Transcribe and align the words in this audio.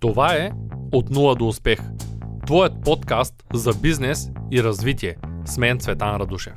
Това 0.00 0.34
е 0.34 0.50
От 0.92 1.10
нула 1.10 1.34
до 1.34 1.48
успех. 1.48 1.80
Твоят 2.46 2.72
подкаст 2.84 3.34
за 3.54 3.74
бизнес 3.74 4.28
и 4.52 4.62
развитие. 4.62 5.16
С 5.44 5.58
мен 5.58 5.78
Цветан 5.80 6.16
Радушев. 6.16 6.52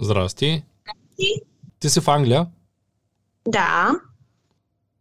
Здрасти. 0.00 0.62
Ти? 1.16 1.34
Ти 1.80 1.90
си 1.90 2.00
в 2.00 2.08
Англия 2.08 2.46
Да. 3.48 3.90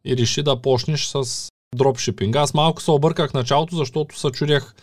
и 0.05 0.17
реши 0.17 0.43
да 0.43 0.61
почнеш 0.61 1.05
с 1.07 1.49
дропшипинг. 1.75 2.35
Аз 2.35 2.53
малко 2.53 2.81
се 2.81 2.91
обърках 2.91 3.33
началото, 3.33 3.75
защото 3.75 4.19
се 4.19 4.31
чудях 4.31 4.75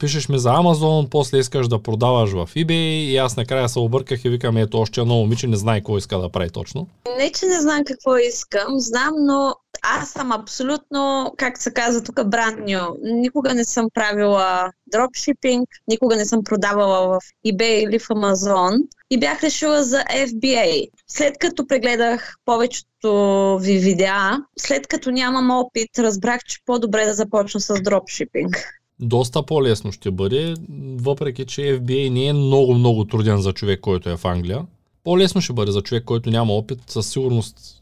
пишеш 0.00 0.28
ми 0.28 0.38
за 0.38 0.50
Амазон, 0.50 1.08
после 1.10 1.38
искаш 1.38 1.68
да 1.68 1.82
продаваш 1.82 2.30
в 2.30 2.50
eBay 2.56 3.04
и 3.04 3.16
аз 3.16 3.36
накрая 3.36 3.68
се 3.68 3.78
обърках 3.78 4.24
и 4.24 4.28
викам, 4.28 4.56
ето 4.56 4.78
още 4.78 5.00
едно 5.00 5.14
момиче 5.14 5.46
не 5.46 5.56
знае 5.56 5.80
какво 5.80 5.98
иска 5.98 6.18
да 6.18 6.28
прави 6.28 6.50
точно. 6.50 6.88
Не, 7.18 7.32
че 7.32 7.46
не 7.46 7.60
знам 7.60 7.82
какво 7.86 8.16
искам, 8.16 8.66
знам, 8.78 9.14
но 9.18 9.54
аз 9.82 10.10
съм 10.10 10.32
абсолютно, 10.32 11.32
как 11.36 11.62
се 11.62 11.72
казва 11.72 12.02
тук, 12.02 12.16
brand 12.16 12.64
new. 12.64 12.94
Никога 13.02 13.54
не 13.54 13.64
съм 13.64 13.86
правила 13.94 14.72
дропшипинг, 14.86 15.68
никога 15.88 16.16
не 16.16 16.24
съм 16.24 16.44
продавала 16.44 17.08
в 17.08 17.20
eBay 17.46 17.88
или 17.88 17.98
в 17.98 18.08
Amazon 18.08 18.78
и 19.10 19.20
бях 19.20 19.42
решила 19.42 19.84
за 19.84 19.98
FBA. 19.98 20.88
След 21.06 21.38
като 21.38 21.66
прегледах 21.66 22.36
повечето 22.44 23.58
ви 23.60 23.78
видеа, 23.78 24.38
след 24.58 24.86
като 24.86 25.10
нямам 25.10 25.50
опит, 25.50 25.98
разбрах, 25.98 26.40
че 26.44 26.58
по-добре 26.66 27.04
да 27.04 27.14
започна 27.14 27.60
с 27.60 27.82
дропшипинг. 27.82 28.80
Доста 29.00 29.46
по-лесно 29.46 29.92
ще 29.92 30.10
бъде, 30.10 30.54
въпреки 30.96 31.46
че 31.46 31.60
FBA 31.60 32.10
не 32.10 32.26
е 32.26 32.32
много-много 32.32 33.04
труден 33.04 33.38
за 33.40 33.52
човек, 33.52 33.80
който 33.80 34.10
е 34.10 34.16
в 34.16 34.24
Англия. 34.24 34.66
По-лесно 35.04 35.40
ще 35.40 35.52
бъде 35.52 35.72
за 35.72 35.82
човек, 35.82 36.04
който 36.04 36.30
няма 36.30 36.52
опит, 36.52 36.78
със 36.86 37.08
сигурност 37.10 37.77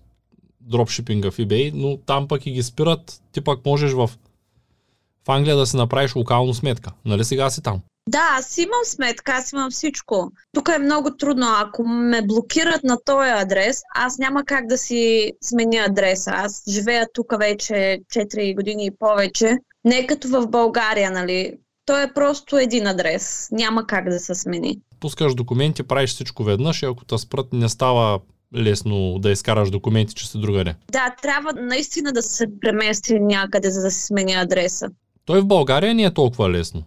дропшипинга 0.66 1.30
в 1.30 1.36
eBay, 1.36 1.70
но 1.74 1.96
там 1.96 2.28
пък 2.28 2.46
и 2.46 2.50
ги 2.50 2.62
спират, 2.62 3.22
ти 3.32 3.40
пък 3.40 3.66
можеш 3.66 3.92
в, 3.92 4.10
в 5.26 5.28
Англия 5.28 5.56
да 5.56 5.66
си 5.66 5.76
направиш 5.76 6.16
локално 6.16 6.54
сметка. 6.54 6.92
Нали 7.04 7.24
сега 7.24 7.50
си 7.50 7.62
там? 7.62 7.80
Да, 8.08 8.28
аз 8.38 8.58
имам 8.58 8.84
сметка, 8.84 9.32
аз 9.32 9.52
имам 9.52 9.70
всичко. 9.70 10.30
Тук 10.54 10.68
е 10.68 10.78
много 10.78 11.16
трудно. 11.16 11.46
Ако 11.58 11.84
ме 11.84 12.22
блокират 12.22 12.84
на 12.84 12.98
този 13.04 13.30
адрес, 13.30 13.80
аз 13.94 14.18
няма 14.18 14.44
как 14.44 14.66
да 14.66 14.78
си 14.78 15.32
сменя 15.42 15.84
адреса. 15.88 16.30
Аз 16.34 16.62
живея 16.68 17.06
тук 17.14 17.34
вече 17.38 18.00
4 18.14 18.54
години 18.54 18.86
и 18.86 18.90
повече. 18.98 19.58
Не 19.84 19.98
е 19.98 20.06
като 20.06 20.28
в 20.28 20.46
България, 20.48 21.10
нали? 21.10 21.52
Той 21.86 22.02
е 22.02 22.12
просто 22.14 22.58
един 22.58 22.86
адрес. 22.86 23.48
Няма 23.52 23.86
как 23.86 24.08
да 24.08 24.18
се 24.18 24.34
смени. 24.34 24.78
Пускаш 25.00 25.34
документи, 25.34 25.82
правиш 25.82 26.10
всичко 26.10 26.44
веднъж 26.44 26.82
и 26.82 26.86
ако 26.86 27.04
те 27.04 27.18
спрат 27.18 27.52
не 27.52 27.68
става 27.68 28.20
лесно 28.56 29.18
да 29.18 29.30
изкараш 29.30 29.70
документи, 29.70 30.14
че 30.14 30.28
си 30.28 30.38
другаде. 30.38 30.74
Да, 30.92 31.14
трябва 31.22 31.52
наистина 31.52 32.12
да 32.12 32.22
се 32.22 32.46
премести 32.60 33.20
някъде, 33.20 33.70
за 33.70 33.82
да 33.82 33.90
се 33.90 34.06
смени 34.06 34.34
адреса. 34.34 34.88
Той 35.24 35.40
в 35.40 35.46
България 35.46 35.94
не 35.94 36.02
е 36.02 36.14
толкова 36.14 36.50
лесно. 36.50 36.82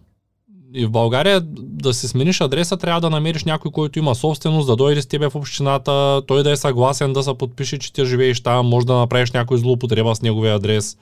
И 0.74 0.86
в 0.86 0.90
България 0.90 1.40
да 1.56 1.94
си 1.94 2.08
смениш 2.08 2.40
адреса, 2.40 2.76
трябва 2.76 3.00
да 3.00 3.10
намериш 3.10 3.44
някой, 3.44 3.70
който 3.70 3.98
има 3.98 4.14
собственост, 4.14 4.66
да 4.66 4.76
дойде 4.76 5.02
с 5.02 5.06
тебе 5.06 5.30
в 5.30 5.34
общината, 5.34 6.22
той 6.26 6.42
да 6.42 6.50
е 6.50 6.56
съгласен 6.56 7.12
да 7.12 7.22
се 7.22 7.34
подпише, 7.38 7.78
че 7.78 7.92
ти 7.92 8.04
живееш 8.04 8.40
там, 8.40 8.66
може 8.66 8.86
да 8.86 8.94
направиш 8.94 9.32
някой 9.32 9.58
злоупотреба 9.58 10.14
с 10.14 10.22
неговия 10.22 10.54
адрес. 10.54 10.96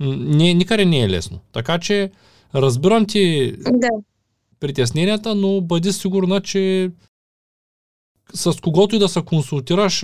Не, 0.00 0.54
никъде 0.54 0.84
не 0.84 1.00
е 1.00 1.08
лесно. 1.08 1.38
Така 1.52 1.78
че 1.78 2.10
разбирам 2.54 3.06
ти 3.06 3.52
Да. 3.70 3.88
притесненията, 4.60 5.34
но 5.34 5.60
бъди 5.60 5.92
сигурна, 5.92 6.40
че 6.40 6.90
с 8.34 8.60
когото 8.60 8.96
и 8.96 8.98
да 8.98 9.08
се 9.08 9.22
консултираш, 9.22 10.02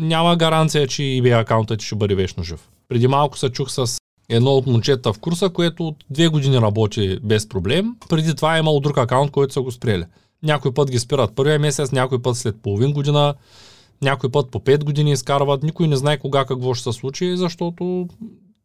няма 0.00 0.36
гаранция, 0.36 0.86
че 0.86 1.02
eBay 1.02 1.40
акаунтът 1.40 1.78
ти 1.78 1.86
ще 1.86 1.96
бъде 1.96 2.14
вечно 2.14 2.42
жив. 2.42 2.68
Преди 2.88 3.08
малко 3.08 3.38
се 3.38 3.48
чух 3.48 3.70
с 3.70 3.98
едно 4.28 4.50
от 4.50 4.66
момчета 4.66 5.12
в 5.12 5.18
курса, 5.18 5.50
което 5.50 5.88
от 5.88 6.04
две 6.10 6.28
години 6.28 6.56
работи 6.56 7.18
без 7.22 7.48
проблем. 7.48 7.96
Преди 8.08 8.34
това 8.34 8.56
е 8.56 8.58
имало 8.58 8.80
друг 8.80 8.98
акаунт, 8.98 9.30
който 9.30 9.52
са 9.52 9.62
го 9.62 9.70
спрели. 9.70 10.04
Някой 10.42 10.74
път 10.74 10.90
ги 10.90 10.98
спират 10.98 11.34
първия 11.34 11.58
месец, 11.58 11.92
някой 11.92 12.22
път 12.22 12.36
след 12.36 12.62
половин 12.62 12.92
година, 12.92 13.34
някой 14.02 14.30
път 14.30 14.50
по 14.50 14.60
5 14.60 14.84
години 14.84 15.12
изкарват. 15.12 15.62
Никой 15.62 15.88
не 15.88 15.96
знае 15.96 16.18
кога 16.18 16.44
какво 16.44 16.74
ще 16.74 16.92
се 16.92 16.98
случи, 16.98 17.36
защото 17.36 18.08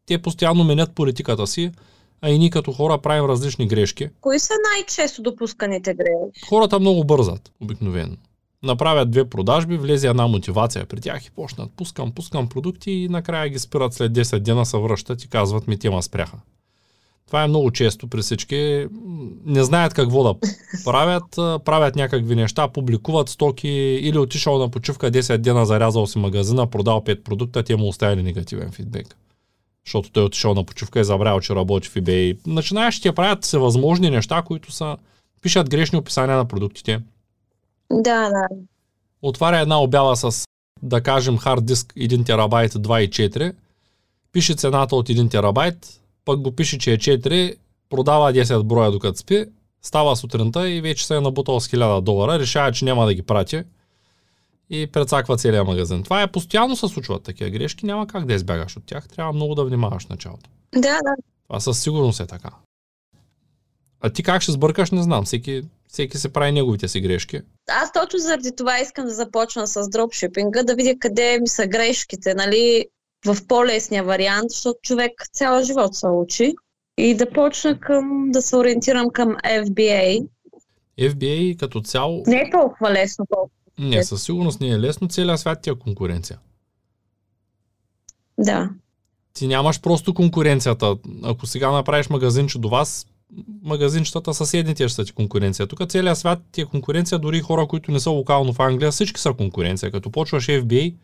те 0.05 0.21
постоянно 0.21 0.63
менят 0.63 0.95
политиката 0.95 1.47
си, 1.47 1.71
а 2.21 2.29
и 2.29 2.39
ние 2.39 2.49
като 2.49 2.71
хора 2.71 2.97
правим 2.97 3.25
различни 3.25 3.67
грешки. 3.67 4.09
Кои 4.21 4.39
са 4.39 4.53
най-често 4.73 5.21
допусканите 5.21 5.93
грешки? 5.93 6.45
Хората 6.49 6.79
много 6.79 7.03
бързат, 7.03 7.51
обикновено. 7.61 8.15
Направят 8.63 9.11
две 9.11 9.29
продажби, 9.29 9.77
влезе 9.77 10.07
една 10.07 10.27
мотивация 10.27 10.85
при 10.85 11.01
тях 11.01 11.25
и 11.25 11.31
почнат. 11.31 11.71
Пускам, 11.75 12.11
пускам 12.11 12.49
продукти 12.49 12.91
и 12.91 13.09
накрая 13.09 13.49
ги 13.49 13.59
спират 13.59 13.93
след 13.93 14.11
10 14.11 14.39
дена, 14.39 14.65
се 14.65 14.77
връщат 14.77 15.23
и 15.23 15.27
казват 15.27 15.67
ми, 15.67 15.79
тема 15.79 16.03
спряха. 16.03 16.37
Това 17.27 17.43
е 17.43 17.47
много 17.47 17.71
често 17.71 18.07
при 18.07 18.21
всички. 18.21 18.87
Не 19.45 19.63
знаят 19.63 19.93
какво 19.93 20.23
да 20.23 20.35
правят, 20.85 21.35
правят 21.65 21.95
някакви 21.95 22.35
неща, 22.35 22.67
публикуват 22.67 23.29
стоки 23.29 23.69
или 24.01 24.17
отишъл 24.17 24.57
на 24.57 24.69
почивка 24.69 25.11
10 25.11 25.37
дена, 25.37 25.65
зарязал 25.65 26.07
си 26.07 26.19
магазина, 26.19 26.67
продал 26.67 27.01
5 27.01 27.23
продукта, 27.23 27.63
те 27.63 27.75
му 27.75 27.87
оставили 27.87 28.23
негативен 28.23 28.71
фидбек. 28.71 29.17
Защото 29.85 30.11
той 30.11 30.23
е 30.23 30.25
отишъл 30.25 30.53
на 30.53 30.63
почивка 30.63 30.99
и 30.99 31.03
забравил, 31.03 31.39
че 31.39 31.55
работи 31.55 31.87
в 31.87 31.93
eBay. 31.93 32.37
Начинаещите 32.47 33.11
правят 33.11 33.43
всевъзможни 33.43 34.09
неща, 34.09 34.41
които 34.41 34.71
са 34.71 34.97
пишат 35.41 35.69
грешни 35.69 35.99
описания 35.99 36.37
на 36.37 36.45
продуктите, 36.45 36.99
Да, 37.91 38.29
да. 38.29 38.47
отваря 39.21 39.59
една 39.59 39.81
обява 39.81 40.17
с, 40.17 40.45
да 40.81 41.03
кажем, 41.03 41.37
хард 41.37 41.65
диск 41.65 41.93
1 41.93 42.25
терабайт 42.25 42.73
2.4, 42.73 43.55
пише 44.31 44.53
цената 44.53 44.95
от 44.95 45.09
1 45.09 45.31
терабайт, 45.31 46.01
пък 46.25 46.41
го 46.41 46.51
пише, 46.51 46.77
че 46.77 46.93
е 46.93 46.97
4, 46.97 47.55
продава 47.89 48.33
10 48.33 48.63
броя 48.63 48.91
докато 48.91 49.17
спи, 49.17 49.45
става 49.81 50.15
сутринта 50.15 50.69
и 50.69 50.81
вече 50.81 51.07
се 51.07 51.15
е 51.15 51.21
набутал 51.21 51.59
с 51.59 51.67
1000 51.67 52.01
долара, 52.01 52.39
решава, 52.39 52.71
че 52.71 52.85
няма 52.85 53.05
да 53.05 53.13
ги 53.13 53.21
прати 53.21 53.63
и 54.69 54.87
прецаква 54.87 55.37
целият 55.37 55.67
магазин. 55.67 56.03
Това 56.03 56.21
е 56.21 56.31
постоянно 56.31 56.75
се 56.75 56.87
случват 56.87 57.23
такива 57.23 57.49
грешки, 57.49 57.85
няма 57.85 58.07
как 58.07 58.25
да 58.25 58.33
избягаш 58.33 58.77
от 58.77 58.85
тях, 58.85 59.07
трябва 59.07 59.33
много 59.33 59.55
да 59.55 59.65
внимаваш 59.65 60.05
в 60.05 60.09
началото. 60.09 60.49
Да, 60.73 60.81
да. 60.81 61.15
Това 61.47 61.59
със 61.59 61.79
сигурност 61.79 62.19
е 62.19 62.27
така. 62.27 62.49
А 64.01 64.09
ти 64.09 64.23
как 64.23 64.41
ще 64.41 64.51
сбъркаш, 64.51 64.91
не 64.91 65.03
знам. 65.03 65.25
Всеки, 65.25 65.63
всеки 65.97 66.17
се 66.17 66.33
прави 66.33 66.51
неговите 66.51 66.87
си 66.87 67.01
грешки. 67.01 67.41
Аз 67.69 67.91
точно 67.91 68.19
заради 68.19 68.55
това 68.57 68.79
искам 68.79 69.05
да 69.05 69.11
започна 69.11 69.67
с 69.67 69.89
дропшипинга, 69.89 70.63
да 70.63 70.75
видя 70.75 70.93
къде 70.99 71.39
ми 71.39 71.47
са 71.47 71.67
грешките, 71.67 72.33
нали, 72.33 72.85
в 73.25 73.47
по-лесния 73.47 74.03
вариант, 74.03 74.49
защото 74.49 74.79
човек 74.81 75.11
цял 75.33 75.63
живот 75.63 75.95
се 75.95 76.07
учи 76.07 76.55
и 76.97 77.15
да 77.15 77.29
почна 77.29 77.79
към, 77.79 78.31
да 78.31 78.41
се 78.41 78.55
ориентирам 78.55 79.09
към 79.09 79.35
FBA. 79.45 80.27
FBA 80.99 81.59
като 81.59 81.81
цяло 81.81 82.23
Не 82.27 82.35
е 82.35 82.49
толкова 82.51 82.91
лесно, 82.91 83.25
колко. 83.29 83.51
Не, 83.79 84.03
със 84.03 84.23
сигурност 84.23 84.61
не 84.61 84.67
е 84.67 84.79
лесно. 84.79 85.07
Целият 85.07 85.39
свят 85.39 85.61
ти 85.61 85.69
е 85.69 85.75
конкуренция. 85.75 86.39
Да. 88.37 88.69
Ти 89.33 89.47
нямаш 89.47 89.81
просто 89.81 90.13
конкуренцията. 90.13 90.97
Ако 91.23 91.45
сега 91.45 91.71
направиш 91.71 92.09
магазинче 92.09 92.59
до 92.59 92.69
вас, 92.69 93.07
магазинчетата 93.63 94.33
съседните 94.33 94.87
ще 94.87 94.95
са 94.95 95.05
ти 95.05 95.11
конкуренция. 95.11 95.67
Тук 95.67 95.89
целият 95.89 96.17
свят 96.17 96.39
ти 96.51 96.61
е 96.61 96.65
конкуренция, 96.65 97.19
дори 97.19 97.41
хора, 97.41 97.67
които 97.67 97.91
не 97.91 97.99
са 97.99 98.09
локално 98.09 98.53
в 98.53 98.59
Англия, 98.59 98.91
всички 98.91 99.21
са 99.21 99.33
конкуренция. 99.33 99.91
Като 99.91 100.11
почваш 100.11 100.47
FBA, 100.47 100.95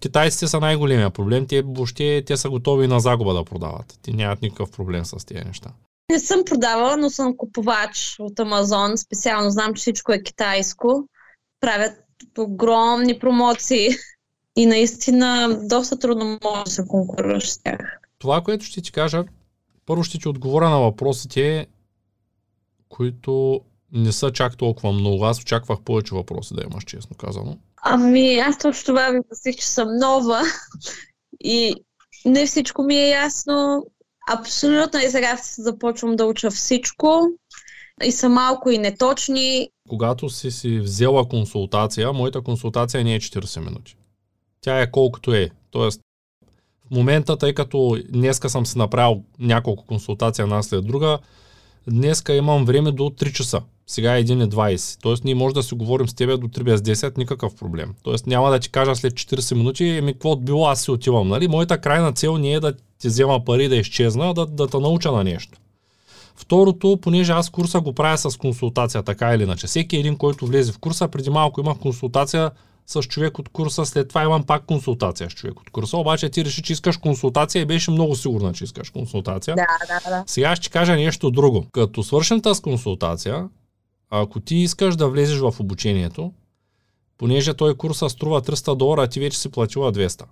китайците 0.00 0.48
са 0.48 0.60
най-големия 0.60 1.10
проблем. 1.10 1.46
Те 1.46 1.62
въобще 1.62 2.22
те 2.26 2.36
са 2.36 2.50
готови 2.50 2.86
на 2.86 3.00
загуба 3.00 3.34
да 3.34 3.44
продават. 3.44 3.98
Ти 4.02 4.12
нямат 4.12 4.42
никакъв 4.42 4.70
проблем 4.70 5.04
с 5.04 5.26
тези 5.26 5.44
неща. 5.44 5.70
Не 6.10 6.18
съм 6.18 6.44
продавала, 6.44 6.96
но 6.96 7.10
съм 7.10 7.36
купувач 7.36 8.16
от 8.18 8.40
Амазон. 8.40 8.98
Специално 8.98 9.50
знам, 9.50 9.74
че 9.74 9.80
всичко 9.80 10.12
е 10.12 10.22
китайско. 10.22 11.08
Правят 11.60 11.96
огромни 12.38 13.18
промоции. 13.18 13.88
И 14.56 14.66
наистина 14.66 15.60
доста 15.62 15.98
трудно 15.98 16.38
може 16.44 16.64
да 16.64 16.70
се 16.70 16.84
конкурираш 16.88 17.50
с 17.50 17.62
тях. 17.62 18.00
Това, 18.18 18.40
което 18.40 18.64
ще 18.64 18.82
ти 18.82 18.92
кажа, 18.92 19.24
първо 19.90 20.04
ще 20.04 20.18
ти 20.18 20.28
отговоря 20.28 20.70
на 20.70 20.80
въпросите, 20.80 21.66
които 22.88 23.60
не 23.92 24.12
са 24.12 24.32
чак 24.32 24.56
толкова 24.56 24.92
много. 24.92 25.24
Аз 25.24 25.40
очаквах 25.40 25.80
повече 25.80 26.14
въпроси 26.14 26.54
да 26.54 26.62
имаш, 26.62 26.84
честно 26.84 27.16
казано. 27.16 27.58
Ами, 27.82 28.38
аз 28.38 28.58
точно 28.58 28.86
това 28.86 29.10
ви 29.10 29.18
посих, 29.28 29.56
че 29.56 29.66
съм 29.66 29.88
нова 29.96 30.42
и 31.44 31.74
не 32.24 32.46
всичко 32.46 32.82
ми 32.82 32.94
е 32.94 33.08
ясно. 33.08 33.86
Абсолютно 34.32 35.00
и 35.00 35.10
сега 35.10 35.38
започвам 35.58 36.16
да 36.16 36.26
уча 36.26 36.50
всичко 36.50 37.28
и 38.04 38.12
са 38.12 38.28
малко 38.28 38.70
и 38.70 38.78
неточни. 38.78 39.68
Когато 39.88 40.28
си 40.28 40.50
си 40.50 40.80
взела 40.80 41.28
консултация, 41.28 42.12
моята 42.12 42.42
консултация 42.42 43.04
не 43.04 43.14
е 43.14 43.20
40 43.20 43.60
минути. 43.60 43.96
Тя 44.60 44.80
е 44.80 44.90
колкото 44.90 45.34
е. 45.34 45.50
Тоест, 45.70 46.00
момента, 46.90 47.36
тъй 47.36 47.54
като 47.54 47.98
днеска 48.08 48.50
съм 48.50 48.66
си 48.66 48.78
направил 48.78 49.22
няколко 49.38 49.86
консултации 49.86 50.42
една 50.42 50.62
след 50.62 50.86
друга, 50.86 51.18
днеска 51.88 52.34
имам 52.34 52.64
време 52.64 52.92
до 52.92 53.02
3 53.02 53.32
часа. 53.32 53.62
Сега 53.86 54.18
е 54.18 54.24
1.20. 54.24 54.98
Тоест 55.02 55.24
ние 55.24 55.34
може 55.34 55.54
да 55.54 55.62
си 55.62 55.74
говорим 55.74 56.08
с 56.08 56.14
тебе 56.14 56.36
до 56.36 56.48
3 56.48 56.62
без 56.62 56.80
10, 56.80 57.18
никакъв 57.18 57.54
проблем. 57.54 57.94
Тоест 58.02 58.26
няма 58.26 58.50
да 58.50 58.58
ти 58.58 58.70
кажа 58.70 58.96
след 58.96 59.12
40 59.12 59.54
минути, 59.54 59.84
еми 59.84 60.12
какво 60.12 60.36
било, 60.36 60.66
аз 60.66 60.82
си 60.82 60.90
отивам. 60.90 61.28
Нали? 61.28 61.48
Моята 61.48 61.80
крайна 61.80 62.12
цел 62.12 62.38
не 62.38 62.52
е 62.52 62.60
да 62.60 62.72
ти 62.98 63.08
взема 63.08 63.44
пари 63.44 63.68
да 63.68 63.76
изчезна, 63.76 64.30
а 64.30 64.34
да, 64.34 64.46
да 64.46 64.66
те 64.66 64.78
науча 64.78 65.12
на 65.12 65.24
нещо. 65.24 65.58
Второто, 66.36 66.98
понеже 67.02 67.32
аз 67.32 67.50
курса 67.50 67.80
го 67.80 67.92
правя 67.92 68.18
с 68.18 68.36
консултация, 68.36 69.02
така 69.02 69.34
или 69.34 69.42
иначе. 69.42 69.66
Всеки 69.66 69.96
един, 69.96 70.16
който 70.16 70.46
влезе 70.46 70.72
в 70.72 70.78
курса, 70.78 71.08
преди 71.08 71.30
малко 71.30 71.60
имах 71.60 71.78
консултация 71.78 72.50
с 72.90 73.02
човек 73.02 73.38
от 73.38 73.48
курса, 73.48 73.86
след 73.86 74.08
това 74.08 74.22
имам 74.22 74.42
пак 74.42 74.64
консултация 74.64 75.30
с 75.30 75.34
човек 75.34 75.60
от 75.60 75.70
курса, 75.70 75.96
обаче 75.96 76.28
ти 76.28 76.44
реши, 76.44 76.62
че 76.62 76.72
искаш 76.72 76.96
консултация 76.96 77.62
и 77.62 77.64
беше 77.64 77.90
много 77.90 78.16
сигурна, 78.16 78.52
че 78.52 78.64
искаш 78.64 78.90
консултация. 78.90 79.56
Да, 79.56 79.66
да, 79.88 80.10
да. 80.10 80.24
Сега 80.26 80.56
ще 80.56 80.70
кажа 80.70 80.96
нещо 80.96 81.30
друго. 81.30 81.66
Като 81.72 82.02
свършим 82.02 82.42
тази 82.42 82.62
консултация, 82.62 83.48
ако 84.10 84.40
ти 84.40 84.56
искаш 84.56 84.96
да 84.96 85.08
влезеш 85.08 85.38
в 85.38 85.54
обучението, 85.60 86.32
понеже 87.18 87.54
той 87.54 87.74
курса 87.74 88.10
струва 88.10 88.42
300 88.42 88.76
долара, 88.76 89.02
а 89.02 89.06
ти 89.06 89.20
вече 89.20 89.38
си 89.38 89.48
платила 89.48 89.92
200. 89.92 90.24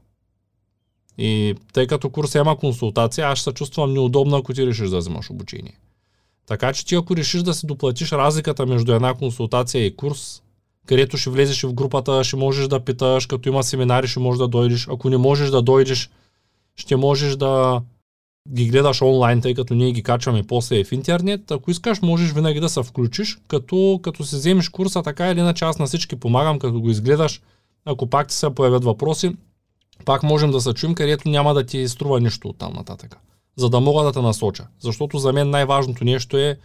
И 1.19 1.55
тъй 1.73 1.87
като 1.87 2.11
курса 2.11 2.39
има 2.39 2.57
консултация, 2.57 3.27
аз 3.27 3.41
се 3.41 3.53
чувствам 3.53 3.93
неудобно, 3.93 4.37
ако 4.37 4.55
ти 4.55 4.67
решиш 4.67 4.89
да 4.89 4.99
вземаш 4.99 5.31
обучение. 5.31 5.79
Така 6.47 6.73
че 6.73 6.87
ти 6.87 6.95
ако 6.95 7.17
решиш 7.17 7.43
да 7.43 7.55
си 7.55 7.67
доплатиш 7.67 8.13
разликата 8.13 8.67
между 8.67 8.93
една 8.93 9.15
консултация 9.15 9.87
и 9.87 9.97
курс, 9.97 10.43
където 10.89 11.17
ще 11.17 11.31
влезеш 11.31 11.63
в 11.63 11.75
групата, 11.75 12.25
ще 12.25 12.37
можеш 12.37 12.69
да 12.69 12.81
питаш, 12.81 13.27
като 13.27 13.49
има 13.49 13.63
семинари, 13.63 14.09
ще 14.09 14.21
можеш 14.21 14.39
да 14.39 14.49
дойдеш. 14.49 14.89
Ако 14.89 15.11
не 15.11 15.17
можеш 15.17 15.51
да 15.51 15.63
дойдеш, 15.63 16.11
ще 16.77 16.97
можеш 16.97 17.37
да 17.37 17.83
ги 18.51 18.67
гледаш 18.67 19.03
онлайн, 19.03 19.41
тъй 19.41 19.55
като 19.55 19.75
ние 19.75 19.93
ги 19.93 20.03
качваме 20.03 20.43
после 20.43 20.85
в 20.85 20.93
интернет. 20.93 21.51
Ако 21.51 21.71
искаш, 21.71 22.03
можеш 22.03 22.33
винаги 22.33 22.61
да 22.61 22.69
се 22.69 22.83
включиш, 22.83 23.39
като, 23.49 24.01
като 24.03 24.25
си 24.25 24.37
вземеш 24.37 24.69
курса, 24.69 25.03
така 25.03 25.31
или 25.31 25.41
иначе 25.41 25.65
аз 25.65 25.79
на 25.79 25.87
всички 25.87 26.17
помагам, 26.17 26.59
като 26.59 26.81
го 26.81 26.91
изгледаш. 26.91 27.43
Ако 27.85 28.07
пак 28.07 28.29
ти 28.29 28.35
се 28.35 28.51
появят 28.55 28.85
въпроси, 28.85 29.37
пак 30.05 30.23
можем 30.23 30.51
да 30.51 30.61
се 30.61 30.75
чуем, 30.75 30.95
където 30.95 31.29
няма 31.29 31.55
да 31.55 31.67
ти 31.67 31.89
струва 31.89 32.21
нищо 32.21 32.49
от 32.49 32.59
там 32.59 32.73
нататък. 32.73 33.17
За 33.57 33.69
да 33.69 33.81
мога 33.81 34.05
да 34.05 34.13
те 34.13 34.21
насоча. 34.21 34.67
Защото 34.81 35.19
за 35.19 35.33
мен 35.33 35.51
най-важното 35.51 36.05
нещо 36.05 36.37
е, 36.37 36.59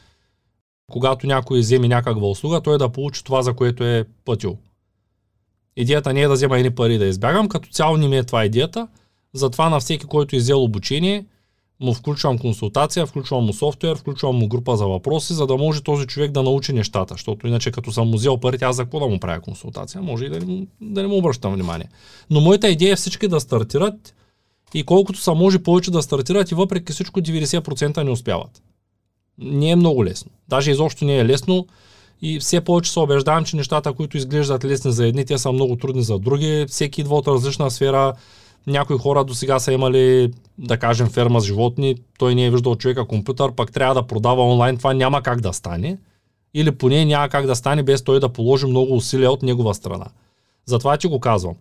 когато 0.91 1.27
някой 1.27 1.59
вземе 1.59 1.88
някаква 1.88 2.27
услуга, 2.27 2.62
той 2.62 2.77
да 2.77 2.89
получи 2.89 3.24
това, 3.24 3.41
за 3.41 3.53
което 3.53 3.83
е 3.83 4.06
платил. 4.25 4.57
Идеята 5.75 6.13
не 6.13 6.21
е 6.21 6.27
да 6.27 6.33
взема 6.33 6.57
едни 6.57 6.75
пари 6.75 6.97
да 6.97 7.06
избягам, 7.06 7.50
като 7.50 7.69
цяло 7.69 7.97
не 7.97 8.07
ми 8.07 8.18
е 8.18 8.24
това 8.24 8.45
идеята. 8.45 8.88
Затова 9.33 9.69
на 9.69 9.80
всеки, 9.80 10.06
който 10.06 10.35
е 10.35 10.39
взел 10.39 10.63
обучение, 10.63 11.25
му 11.80 11.94
включвам 11.94 12.38
консултация, 12.38 13.06
включвам 13.06 13.45
му 13.45 13.53
софтуер, 13.53 13.97
включвам 13.97 14.35
му 14.35 14.47
група 14.47 14.77
за 14.77 14.85
въпроси, 14.85 15.33
за 15.33 15.47
да 15.47 15.57
може 15.57 15.83
този 15.83 16.07
човек 16.07 16.31
да 16.31 16.44
научи 16.44 16.74
нещата. 16.74 17.13
Защото 17.13 17.47
иначе 17.47 17.71
като 17.71 17.91
съм 17.91 18.07
му 18.07 18.18
взел 18.18 18.38
парите, 18.38 18.65
аз 18.65 18.75
за 18.75 18.83
какво 18.83 19.00
да 19.00 19.07
му 19.07 19.19
правя 19.19 19.41
консултация? 19.41 20.01
Може 20.01 20.25
и 20.25 20.30
да 20.30 20.39
не, 20.39 20.68
да 20.81 21.01
не 21.01 21.07
му 21.07 21.18
обръщам 21.18 21.53
внимание. 21.53 21.89
Но 22.30 22.41
моята 22.41 22.69
идея 22.69 22.94
е 22.94 22.95
всички 22.95 23.27
да 23.27 23.39
стартират 23.39 24.15
и 24.74 24.83
колкото 24.83 25.19
са 25.19 25.33
може 25.33 25.59
повече 25.59 25.91
да 25.91 26.01
стартират 26.01 26.51
и 26.51 26.56
въпреки 26.56 26.94
всичко 26.94 27.21
90% 27.21 28.03
не 28.03 28.12
успяват. 28.12 28.63
Не 29.38 29.69
е 29.69 29.75
много 29.75 30.06
лесно. 30.06 30.31
Даже 30.50 30.71
изобщо 30.71 31.06
не 31.06 31.18
е 31.18 31.25
лесно 31.25 31.68
и 32.21 32.39
все 32.39 32.62
повече 32.62 32.91
се 32.91 33.00
убеждавам, 33.00 33.45
че 33.45 33.56
нещата, 33.56 33.94
които 33.94 34.18
изглеждат 34.18 34.65
лесни 34.65 34.91
за 34.91 35.07
едни, 35.07 35.25
те 35.25 35.38
са 35.38 35.51
много 35.51 35.75
трудни 35.75 36.03
за 36.03 36.19
други. 36.19 36.65
Всеки 36.69 37.01
идва 37.01 37.15
от 37.15 37.27
различна 37.27 37.71
сфера, 37.71 38.13
някои 38.68 38.97
хора 38.97 39.24
до 39.24 39.33
сега 39.33 39.59
са 39.59 39.74
имали, 39.74 40.31
да 40.57 40.77
кажем, 40.77 41.09
ферма 41.09 41.41
с 41.41 41.45
животни, 41.45 41.95
той 42.18 42.35
не 42.35 42.45
е 42.45 42.51
виждал 42.51 42.75
човека 42.75 43.06
компютър, 43.06 43.51
пък 43.51 43.71
трябва 43.71 43.95
да 43.95 44.07
продава 44.07 44.50
онлайн, 44.50 44.77
това 44.77 44.94
няма 44.94 45.21
как 45.21 45.41
да 45.41 45.53
стане. 45.53 45.97
Или 46.53 46.71
поне 46.71 47.06
няма 47.06 47.30
как 47.30 47.45
да 47.45 47.56
стане 47.56 47.83
без 47.83 48.03
той 48.03 48.19
да 48.19 48.30
положи 48.30 48.65
много 48.65 48.95
усилия 48.95 49.31
от 49.31 49.44
негова 49.44 49.74
страна. 49.74 50.06
Затова 50.65 50.97
ти 50.97 51.07
го 51.07 51.19
казвам. 51.19 51.56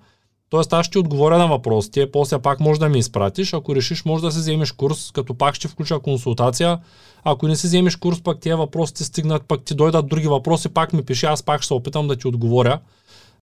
Тоест 0.53 0.73
аз 0.73 0.87
ще 0.87 0.99
отговоря 0.99 1.39
на 1.39 1.47
въпросите, 1.47 2.13
после 2.13 2.39
пак 2.39 2.61
може 2.61 2.81
да 2.81 2.89
ми 2.89 2.99
изпратиш, 2.99 3.55
ако 3.55 3.75
решиш 3.77 4.05
може 4.05 4.23
да 4.23 4.33
си 4.33 4.39
вземеш 4.39 4.73
курс, 4.73 5.11
като 5.13 5.35
пак 5.35 5.55
ще 5.55 5.69
включа 5.69 5.99
консултация. 5.99 6.79
Ако 7.25 7.49
не 7.49 7.57
си 7.57 7.67
вземеш 7.67 7.97
курс, 7.97 8.21
пак 8.21 8.41
тия 8.41 8.57
въпроси 8.57 8.95
ти 8.95 9.05
стигнат, 9.05 9.43
пак 9.49 9.65
ти 9.65 9.75
дойдат 9.75 10.09
други 10.09 10.29
въпроси, 10.29 10.69
пак 10.69 10.93
ми 10.93 11.05
пиши, 11.05 11.27
аз 11.27 11.43
пак 11.43 11.61
ще 11.61 11.67
се 11.67 11.75
опитам 11.75 12.09
да 12.09 12.17
ти 12.17 12.29
отговоря, 12.29 12.79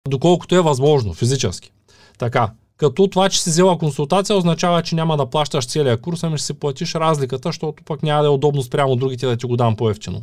доколкото 0.08 0.55
е 0.55 0.61
възможно, 0.61 1.14
физически. 1.14 1.73
Така, 2.19 2.50
като 2.76 3.08
това, 3.08 3.29
че 3.29 3.43
си 3.43 3.50
взела 3.50 3.79
консултация, 3.79 4.37
означава, 4.37 4.82
че 4.82 4.94
няма 4.94 5.17
да 5.17 5.26
плащаш 5.26 5.67
целия 5.67 5.97
курс, 5.97 6.25
ами 6.25 6.38
ще 6.38 6.47
си 6.47 6.55
платиш 6.55 6.94
разликата, 6.94 7.49
защото 7.49 7.82
пък 7.85 8.02
няма 8.02 8.23
да 8.23 8.29
е 8.29 8.32
удобно 8.32 8.62
спрямо 8.62 8.97
другите 8.97 9.26
да 9.26 9.37
ти 9.37 9.47
го 9.47 9.56
дам 9.56 9.76
по-ефтино. 9.76 10.23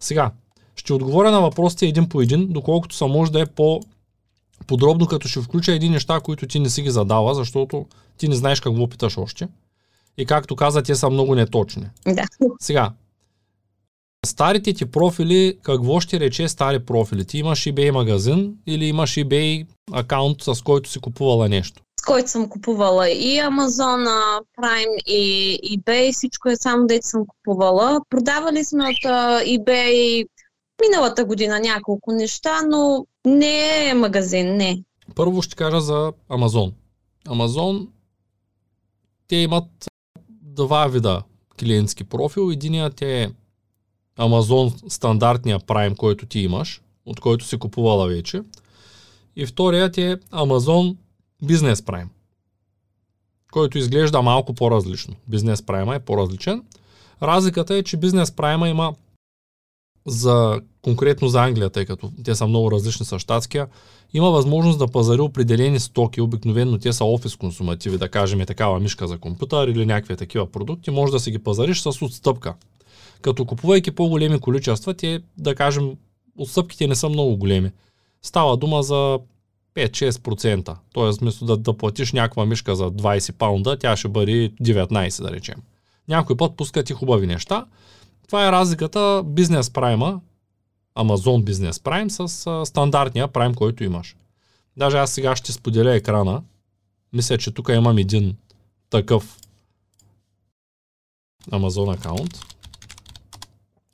Сега, 0.00 0.30
ще 0.76 0.92
отговоря 0.92 1.30
на 1.30 1.40
въпросите 1.40 1.86
един 1.86 2.08
по 2.08 2.20
един, 2.20 2.46
доколкото 2.52 2.94
са 2.94 3.06
може 3.06 3.32
да 3.32 3.40
е 3.40 3.46
по 3.46 3.80
подробно, 4.66 5.06
като 5.06 5.28
ще 5.28 5.40
включа 5.40 5.72
един 5.72 5.92
неща, 5.92 6.20
които 6.20 6.46
ти 6.46 6.60
не 6.60 6.70
си 6.70 6.82
ги 6.82 6.90
задала, 6.90 7.34
защото 7.34 7.86
ти 8.18 8.28
не 8.28 8.36
знаеш 8.36 8.60
какво 8.60 8.88
питаш 8.88 9.18
още. 9.18 9.48
И 10.18 10.26
както 10.26 10.56
каза, 10.56 10.82
те 10.82 10.94
са 10.94 11.10
много 11.10 11.34
неточни. 11.34 11.86
Да. 12.06 12.24
Сега, 12.60 12.92
старите 14.26 14.72
ти 14.72 14.86
профили, 14.86 15.58
какво 15.62 16.00
ще 16.00 16.20
рече 16.20 16.48
стари 16.48 16.84
профили? 16.84 17.24
Ти 17.24 17.38
имаш 17.38 17.64
eBay 17.64 17.90
магазин 17.90 18.54
или 18.66 18.86
имаш 18.86 19.14
eBay 19.14 19.66
акаунт, 19.92 20.42
с 20.42 20.62
който 20.62 20.90
си 20.90 21.00
купувала 21.00 21.48
нещо? 21.48 21.82
който 22.06 22.30
съм 22.30 22.48
купувала 22.48 23.10
и 23.10 23.38
Amazon, 23.38 24.08
Prime 24.62 24.96
и 25.06 25.58
eBay, 25.78 26.12
всичко 26.12 26.48
е 26.48 26.56
само 26.56 26.86
дете 26.86 27.06
съм 27.06 27.26
купувала. 27.26 28.00
Продавали 28.10 28.64
сме 28.64 28.84
от 28.84 29.04
eBay 29.46 30.26
миналата 30.80 31.24
година 31.24 31.60
няколко 31.60 32.12
неща, 32.12 32.62
но 32.68 33.06
не 33.26 33.88
е 33.88 33.94
магазин, 33.94 34.56
не. 34.56 34.82
Първо 35.14 35.42
ще 35.42 35.56
кажа 35.56 35.80
за 35.80 36.12
Amazon. 36.30 36.72
Amazon, 37.26 37.88
те 39.28 39.36
имат 39.36 39.88
два 40.30 40.86
вида 40.86 41.22
клиентски 41.60 42.04
профил. 42.04 42.50
Единият 42.52 43.02
е 43.02 43.30
Amazon 44.18 44.88
стандартния 44.88 45.60
Prime, 45.60 45.96
който 45.96 46.26
ти 46.26 46.40
имаш, 46.40 46.82
от 47.06 47.20
който 47.20 47.44
си 47.44 47.58
купувала 47.58 48.08
вече. 48.08 48.42
И 49.36 49.46
вторият 49.46 49.98
е 49.98 50.16
Amazon 50.16 50.96
Business 51.44 51.74
Prime, 51.74 52.08
който 53.52 53.78
изглежда 53.78 54.22
малко 54.22 54.54
по-различно. 54.54 55.14
Business 55.30 55.54
Prime 55.54 55.96
е 55.96 55.98
по-различен. 55.98 56.62
Разликата 57.22 57.74
е, 57.74 57.82
че 57.82 57.98
Business 57.98 58.24
Prime 58.24 58.66
има 58.66 58.94
за 60.06 60.60
конкретно 60.82 61.28
за 61.28 61.44
Англия, 61.44 61.70
тъй 61.70 61.86
като 61.86 62.10
те 62.24 62.34
са 62.34 62.46
много 62.46 62.70
различни 62.70 63.06
с 63.06 63.18
щатския, 63.18 63.66
има 64.14 64.30
възможност 64.30 64.78
да 64.78 64.86
пазари 64.86 65.20
определени 65.20 65.80
стоки, 65.80 66.20
обикновено 66.20 66.78
те 66.78 66.92
са 66.92 67.04
офис 67.04 67.36
консумативи, 67.36 67.98
да 67.98 68.08
кажем 68.08 68.40
е 68.40 68.46
такава 68.46 68.80
мишка 68.80 69.08
за 69.08 69.18
компютър 69.18 69.68
или 69.68 69.86
някакви 69.86 70.16
такива 70.16 70.52
продукти, 70.52 70.90
може 70.90 71.12
да 71.12 71.20
си 71.20 71.30
ги 71.30 71.38
пазариш 71.38 71.80
с 71.80 71.86
отстъпка. 71.86 72.54
Като 73.22 73.44
купувайки 73.44 73.90
по-големи 73.90 74.40
количества, 74.40 74.94
те, 74.94 75.20
да 75.38 75.54
кажем, 75.54 75.92
отстъпките 76.38 76.86
не 76.86 76.94
са 76.94 77.08
много 77.08 77.36
големи. 77.36 77.70
Става 78.22 78.56
дума 78.56 78.82
за 78.82 79.18
5-6%. 79.76 80.76
Тоест, 80.92 81.20
вместо 81.20 81.44
да, 81.44 81.56
да 81.56 81.72
платиш 81.72 82.12
някаква 82.12 82.46
мишка 82.46 82.76
за 82.76 82.90
20 82.90 83.32
паунда, 83.32 83.78
тя 83.78 83.96
ще 83.96 84.08
бъде 84.08 84.52
19, 84.62 85.22
да 85.22 85.30
речем. 85.30 85.56
Някой 86.08 86.36
път 86.36 86.56
пускат 86.56 86.90
и 86.90 86.92
хубави 86.92 87.26
неща. 87.26 87.64
Това 88.26 88.48
е 88.48 88.52
разликата 88.52 89.22
бизнес 89.26 89.70
прайма, 89.70 90.20
Amazon 90.96 91.44
Business 91.44 91.72
Prime 91.72 92.08
с 92.08 92.46
а, 92.46 92.66
стандартния 92.66 93.28
Prime, 93.28 93.54
който 93.54 93.84
имаш. 93.84 94.16
Даже 94.76 94.98
аз 94.98 95.10
сега 95.10 95.36
ще 95.36 95.52
споделя 95.52 95.94
екрана. 95.94 96.42
Мисля, 97.12 97.38
че 97.38 97.50
тук 97.50 97.68
имам 97.68 97.98
един 97.98 98.36
такъв 98.90 99.38
Amazon 101.50 101.94
аккаунт, 101.94 102.40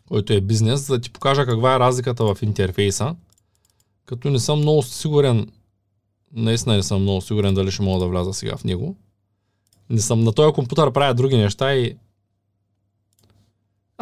който 0.08 0.32
е 0.32 0.40
бизнес, 0.40 0.86
за 0.86 0.94
да 0.94 1.00
ти 1.00 1.10
покажа 1.10 1.46
каква 1.46 1.74
е 1.74 1.78
разликата 1.78 2.34
в 2.34 2.42
интерфейса. 2.42 3.16
Като 4.06 4.30
не 4.30 4.38
съм 4.38 4.58
много 4.58 4.82
сигурен 4.82 5.46
наистина 6.32 6.76
не 6.76 6.82
съм 6.82 7.02
много 7.02 7.20
сигурен 7.20 7.54
дали 7.54 7.70
ще 7.70 7.82
мога 7.82 8.00
да 8.00 8.10
вляза 8.10 8.34
сега 8.34 8.56
в 8.56 8.64
него. 8.64 8.96
Не 9.90 10.00
съм 10.00 10.24
на 10.24 10.32
този 10.32 10.52
компютър 10.52 10.92
правя 10.92 11.14
други 11.14 11.36
неща 11.36 11.74
и 11.74 11.96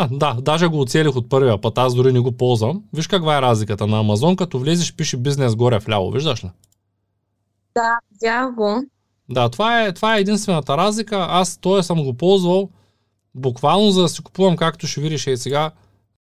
а, 0.01 0.09
да, 0.13 0.37
даже 0.41 0.67
го 0.67 0.81
оцелих 0.81 1.17
от 1.17 1.29
първия 1.29 1.61
път, 1.61 1.79
аз 1.79 1.95
дори 1.95 2.13
не 2.13 2.21
го 2.21 2.33
ползвам. 2.33 2.83
Виж 2.93 3.07
каква 3.07 3.39
е 3.39 3.43
разликата 3.43 3.87
на 3.87 4.01
Амазон, 4.01 4.37
като 4.37 4.59
влезеш, 4.59 4.95
пише 4.95 5.17
бизнес 5.17 5.57
горе 5.57 5.79
вляво, 5.79 6.11
виждаш 6.11 6.45
ли? 6.45 6.51
Да, 7.75 7.99
видях 8.13 8.55
го. 8.55 8.85
Да, 9.29 9.49
това 9.49 9.85
е, 9.85 9.93
това 9.93 10.17
е 10.17 10.21
единствената 10.21 10.77
разлика. 10.77 11.27
Аз 11.31 11.57
той 11.57 11.83
съм 11.83 12.05
го 12.05 12.15
ползвал 12.15 12.69
буквално 13.35 13.91
за 13.91 14.03
да 14.03 14.09
си 14.09 14.23
купувам, 14.23 14.57
както 14.57 14.87
ще 14.87 15.01
видиш 15.01 15.27
и 15.27 15.37
сега, 15.37 15.71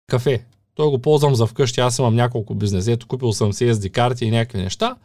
кафе. 0.07 0.45
Той 0.75 0.89
го 0.89 0.99
ползвам 0.99 1.35
за 1.35 1.45
вкъщи, 1.45 1.79
аз 1.79 1.99
имам 1.99 2.15
няколко 2.15 2.55
бизнес. 2.55 2.87
Ето 2.87 3.07
купил 3.07 3.33
съм 3.33 3.53
си 3.53 3.65
SD 3.65 3.91
карти 3.91 4.25
и 4.25 4.31
някакви 4.31 4.57
неща. 4.57 4.95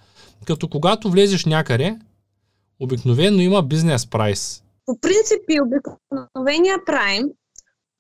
Като 0.47 0.69
когато 0.69 1.11
влезеш 1.11 1.45
някъде, 1.45 1.99
обикновено 2.81 3.41
има 3.41 3.63
бизнес 3.63 4.07
прайс. 4.07 4.63
По 4.87 4.99
принцип 5.01 5.43
и 5.49 5.61
обикновения 5.61 6.77
прайм, 6.87 7.25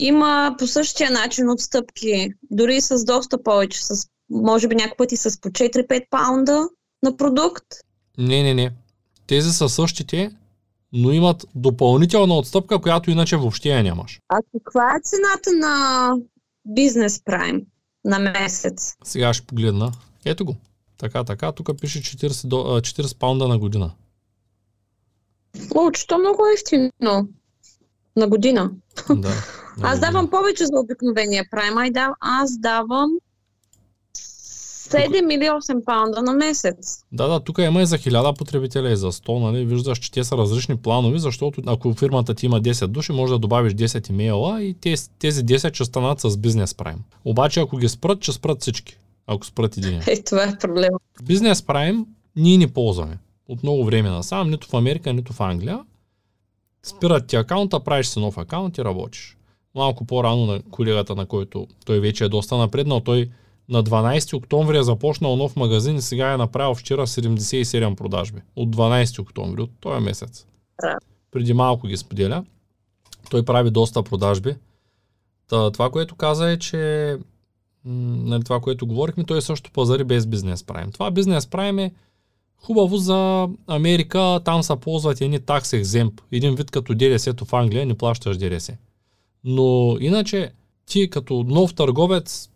има 0.00 0.54
по 0.58 0.66
същия 0.66 1.10
начин 1.10 1.50
отстъпки, 1.50 2.28
дори 2.50 2.80
с 2.80 3.04
доста 3.04 3.42
повече, 3.42 3.84
с, 3.84 4.06
може 4.30 4.68
би 4.68 4.74
някакъв 4.74 4.96
пъти 4.96 5.16
с 5.16 5.40
по 5.40 5.48
4-5 5.48 6.04
паунда 6.10 6.68
на 7.02 7.16
продукт. 7.16 7.64
Не, 8.18 8.42
не, 8.42 8.54
не. 8.54 8.72
Тези 9.26 9.50
са 9.50 9.68
същите, 9.68 10.30
но 10.92 11.12
имат 11.12 11.46
допълнителна 11.54 12.36
отстъпка, 12.36 12.80
която 12.80 13.10
иначе 13.10 13.36
въобще 13.36 13.68
я 13.68 13.82
нямаш. 13.82 14.20
А 14.28 14.38
каква 14.52 14.96
е 14.96 15.00
цената 15.02 15.52
на 15.52 16.14
бизнес 16.64 17.22
прайм 17.24 17.60
на 18.04 18.18
месец? 18.18 18.96
Сега 19.04 19.34
ще 19.34 19.46
погледна. 19.46 19.92
Ето 20.24 20.44
го. 20.44 20.56
Така, 20.98 21.24
така. 21.24 21.52
Тук 21.52 21.80
пише 21.80 22.02
40, 22.02 22.46
до, 22.46 22.56
40 22.56 23.18
паунда 23.18 23.48
на 23.48 23.58
година. 23.58 23.92
То 26.08 26.18
много 26.18 26.42
ефтино. 26.54 26.90
На 28.16 28.28
година. 28.28 28.70
Да. 29.10 29.32
Аз 29.82 30.00
давам 30.00 30.30
повече 30.30 30.64
за 30.66 30.80
обикновения 30.80 31.44
прайм. 31.50 31.78
Ай, 31.78 31.90
да, 31.90 32.14
аз 32.20 32.58
давам 32.58 33.10
7 34.90 35.34
или 35.34 35.44
8 35.44 35.84
паунда 35.84 36.22
на 36.22 36.32
месец. 36.32 37.04
Да, 37.12 37.28
да, 37.28 37.40
тук 37.40 37.58
има 37.58 37.82
и 37.82 37.86
за 37.86 37.98
1000 37.98 38.38
потребителя 38.38 38.90
и 38.90 38.96
за 38.96 39.12
100, 39.12 39.38
нали? 39.38 39.64
Виждаш, 39.64 39.98
че 39.98 40.12
те 40.12 40.24
са 40.24 40.36
различни 40.36 40.76
планови, 40.76 41.18
защото 41.18 41.62
ако 41.66 41.94
фирмата 41.94 42.34
ти 42.34 42.46
има 42.46 42.60
10 42.60 42.86
души, 42.86 43.12
може 43.12 43.32
да 43.32 43.38
добавиш 43.38 43.72
10 43.72 44.10
имейла 44.10 44.62
и 44.62 44.74
тези, 44.74 45.10
тези 45.18 45.44
10 45.44 45.74
ще 45.74 45.84
станат 45.84 46.20
с 46.20 46.36
бизнес 46.36 46.74
прайм. 46.74 46.98
Обаче 47.24 47.60
ако 47.60 47.76
ги 47.76 47.88
спрат, 47.88 48.22
ще 48.22 48.32
спрат 48.32 48.60
всички. 48.60 48.96
Ако 49.26 49.46
спрат 49.46 49.76
един. 49.76 50.00
Е, 50.06 50.22
това 50.22 50.42
е 50.42 50.58
проблема. 50.58 50.98
Бизнес 51.22 51.62
прайм 51.62 52.06
ние 52.36 52.58
не 52.58 52.72
ползваме. 52.72 53.18
От 53.48 53.62
много 53.62 53.84
време 53.84 54.10
насам, 54.10 54.50
нито 54.50 54.68
в 54.68 54.74
Америка, 54.74 55.12
нито 55.12 55.32
в 55.32 55.40
Англия. 55.40 55.80
Спират 56.82 57.26
ти 57.26 57.36
акаунта, 57.36 57.80
правиш 57.80 58.06
си 58.06 58.20
нов 58.20 58.38
акаунт 58.38 58.78
и 58.78 58.84
работиш. 58.84 59.36
Малко 59.74 60.04
по-рано 60.04 60.46
на 60.46 60.62
колегата, 60.70 61.14
на 61.14 61.26
който 61.26 61.66
той 61.86 62.00
вече 62.00 62.24
е 62.24 62.28
доста 62.28 62.56
напреднал, 62.56 63.00
той 63.00 63.30
на 63.68 63.84
12 63.84 64.36
октомври 64.36 64.78
е 64.78 64.82
започнал 64.82 65.36
нов 65.36 65.56
магазин 65.56 65.96
и 65.96 66.02
сега 66.02 66.32
е 66.32 66.36
направил 66.36 66.74
вчера 66.74 67.06
77 67.06 67.94
продажби. 67.94 68.40
От 68.56 68.76
12 68.76 69.18
октомври, 69.18 69.62
от 69.62 69.70
този 69.80 70.04
месец. 70.04 70.46
Преди 71.30 71.52
малко 71.52 71.86
ги 71.86 71.96
споделя. 71.96 72.44
Той 73.30 73.44
прави 73.44 73.70
доста 73.70 74.02
продажби. 74.02 74.54
Та, 75.48 75.70
това, 75.70 75.90
което 75.90 76.14
каза 76.14 76.50
е, 76.50 76.58
че 76.58 77.16
нали, 77.84 78.44
това, 78.44 78.60
което 78.60 78.86
говорихме, 78.86 79.24
той 79.24 79.42
също 79.42 79.70
пазари 79.70 80.04
без 80.04 80.26
бизнес 80.26 80.64
прайм. 80.64 80.92
Това 80.92 81.10
бизнес 81.10 81.46
прайм 81.46 81.78
е 81.78 81.92
хубаво 82.56 82.96
за 82.96 83.48
Америка, 83.66 84.40
там 84.44 84.62
са 84.62 84.76
ползват 84.76 85.20
едни 85.20 85.40
такс 85.40 85.72
екземп. 85.72 86.20
Един 86.32 86.54
вид 86.54 86.70
като 86.70 86.94
ДДС-то 86.94 87.44
в 87.44 87.52
Англия, 87.52 87.86
не 87.86 87.94
плащаш 87.94 88.36
ДДС. 88.36 88.76
Но 89.44 89.96
иначе 90.00 90.52
ти 90.86 91.10
като 91.10 91.44
нов 91.48 91.74
търговец 91.74 92.50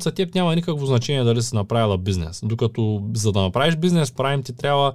за 0.00 0.12
теб 0.12 0.34
няма 0.34 0.54
никакво 0.54 0.86
значение 0.86 1.24
дали 1.24 1.42
си 1.42 1.54
направила 1.54 1.98
бизнес. 1.98 2.40
Докато 2.44 3.02
за 3.14 3.32
да 3.32 3.42
направиш 3.42 3.76
бизнес 3.76 4.12
прайм 4.12 4.42
ти 4.42 4.56
трябва 4.56 4.94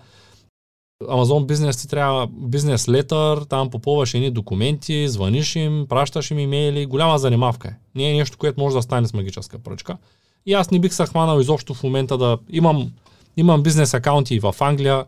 Amazon 1.04 1.46
бизнес 1.46 1.78
ти 1.78 1.88
трябва 1.88 2.28
бизнес 2.32 2.90
летър, 2.90 3.38
там 3.38 3.70
попълваш 3.70 4.14
едни 4.14 4.32
документи, 4.32 5.08
звъниш 5.08 5.56
им, 5.56 5.86
пращаш 5.90 6.32
им 6.32 6.40
имейли, 6.40 6.86
голяма 6.86 7.20
занимавка 7.20 7.68
е. 7.68 7.76
Не 7.96 8.12
е 8.12 8.14
нещо, 8.14 8.38
което 8.38 8.60
може 8.60 8.76
да 8.76 8.82
стане 8.82 9.08
с 9.08 9.14
магическа 9.14 9.60
пръчка. 9.60 9.98
И 10.46 10.54
аз 10.54 10.72
не 10.72 10.80
бих 10.80 10.94
се 10.94 11.06
хванал 11.06 11.40
изобщо 11.40 11.74
в 11.74 11.84
момента 11.84 12.18
да 12.18 12.38
имам, 12.50 12.92
имам 13.38 13.64
бизнес 13.64 13.94
акаунти 13.94 14.36
и 14.36 14.40
в 14.40 14.56
Англия, 14.60 15.06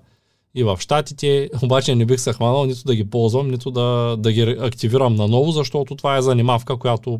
и 0.55 0.63
в 0.63 0.77
Штатите, 0.79 1.49
обаче 1.63 1.95
не 1.95 2.05
бих 2.05 2.19
се 2.19 2.33
хванал 2.33 2.65
нито 2.65 2.83
да 2.83 2.95
ги 2.95 3.09
ползвам, 3.09 3.51
нито 3.51 3.71
да, 3.71 4.15
да 4.19 4.31
ги 4.31 4.41
активирам 4.41 5.15
наново, 5.15 5.51
защото 5.51 5.95
това 5.95 6.17
е 6.17 6.21
занимавка, 6.21 6.77
която 6.77 7.19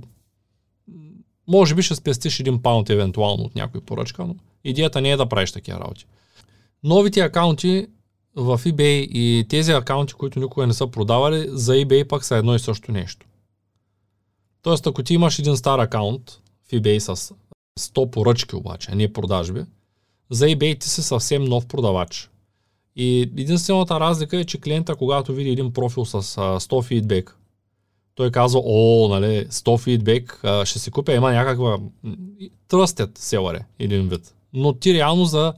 може 1.48 1.76
би 1.76 1.82
ще 1.82 1.96
спестиш 1.96 2.40
един 2.40 2.62
паунд 2.62 2.90
евентуално 2.90 3.44
от 3.44 3.56
някой 3.56 3.82
поръчка, 3.82 4.26
но 4.26 4.36
идеята 4.64 5.02
не 5.02 5.12
е 5.12 5.18
да 5.18 5.30
правиш 5.30 5.52
такива 5.52 5.80
работи. 5.80 6.06
Новите 6.84 7.20
акаунти 7.20 7.88
в 8.36 8.60
eBay 8.66 9.08
и 9.08 9.46
тези 9.50 9.72
акаунти, 9.72 10.14
които 10.14 10.40
никога 10.40 10.68
не 10.68 10.74
са 10.74 10.88
продавали, 10.88 11.48
за 11.50 11.74
eBay 11.74 12.08
пък 12.08 12.26
са 12.26 12.36
едно 12.36 12.56
и 12.56 12.60
също 12.60 12.92
нещо. 12.92 13.26
Тоест, 14.62 14.88
ако 14.88 15.04
ти 15.04 15.14
имаш 15.14 15.40
един 15.40 15.58
стар 15.58 15.80
акаунт 15.80 16.42
в 16.68 16.72
eBay 16.72 17.00
с 17.00 17.34
100 17.80 18.10
поръчки 18.10 18.56
обаче, 18.56 18.90
а 18.92 18.96
не 18.96 19.14
продажби, 19.14 19.64
за 20.30 20.46
eBay 20.46 20.80
ти 20.80 20.90
си 20.90 21.04
съвсем 21.04 21.44
нов 21.44 21.66
продавач. 21.66 22.30
И 22.96 23.22
единствената 23.22 24.00
разлика 24.00 24.38
е, 24.38 24.46
че 24.46 24.62
клиента, 24.62 24.96
когато 24.96 25.34
види 25.34 25.50
един 25.50 25.74
профил 25.74 26.06
с 26.06 26.14
а, 26.14 26.20
100 26.20 26.84
фидбек, 26.84 27.38
той 28.16 28.32
казва, 28.32 28.62
о, 28.66 29.08
нали, 29.10 29.48
100 29.48 29.80
фидбек, 29.80 30.42
ще 30.64 30.80
си 30.80 30.92
купя, 30.92 31.14
има 31.14 31.32
някаква 31.32 31.78
м, 32.04 32.16
тръстет 32.68 33.18
селаре, 33.18 33.66
един 33.80 34.10
вид. 34.10 34.36
Но 34.54 34.74
ти 34.74 34.94
реално 34.94 35.26
за 35.26 35.54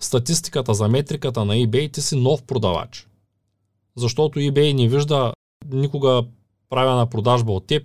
статистиката, 0.00 0.74
за 0.74 0.88
метриката 0.88 1.44
на 1.44 1.54
eBay, 1.54 1.92
ти 1.92 2.02
си 2.02 2.16
нов 2.16 2.42
продавач. 2.42 3.08
Защото 3.96 4.38
eBay 4.38 4.72
не 4.72 4.88
вижда 4.88 5.32
никога 5.70 6.22
правена 6.70 7.06
продажба 7.06 7.52
от 7.52 7.66
теб. 7.66 7.82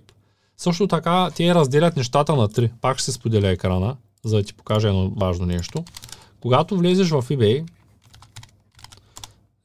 Също 0.58 0.88
така, 0.88 1.30
те 1.36 1.56
разделят 1.56 1.98
нещата 1.98 2.36
на 2.36 2.48
три. 2.48 2.72
Пак 2.82 2.98
ще 2.98 3.06
се 3.06 3.12
споделя 3.12 3.50
екрана, 3.50 3.96
за 4.24 4.38
да 4.38 4.44
ти 4.44 4.54
покажа 4.54 4.88
едно 4.88 5.10
важно 5.10 5.46
нещо. 5.46 5.84
Когато 6.42 6.77
влезеш 6.77 7.10
в 7.10 7.22
eBay, 7.22 7.66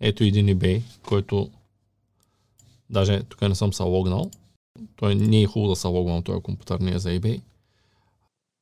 ето 0.02 0.24
един 0.24 0.46
eBay, 0.46 0.82
който 1.08 1.50
даже 2.90 3.22
тук 3.22 3.42
не 3.42 3.54
съм 3.54 3.72
се 3.72 3.82
логнал. 3.82 4.30
Той 4.96 5.14
не 5.14 5.42
е 5.42 5.46
хубаво 5.46 5.72
да 5.72 5.76
се 5.76 5.86
логвам 5.86 6.22
този 6.22 6.42
компютър, 6.42 6.80
не 6.80 6.94
е 6.94 6.98
за 6.98 7.08
eBay. 7.08 7.40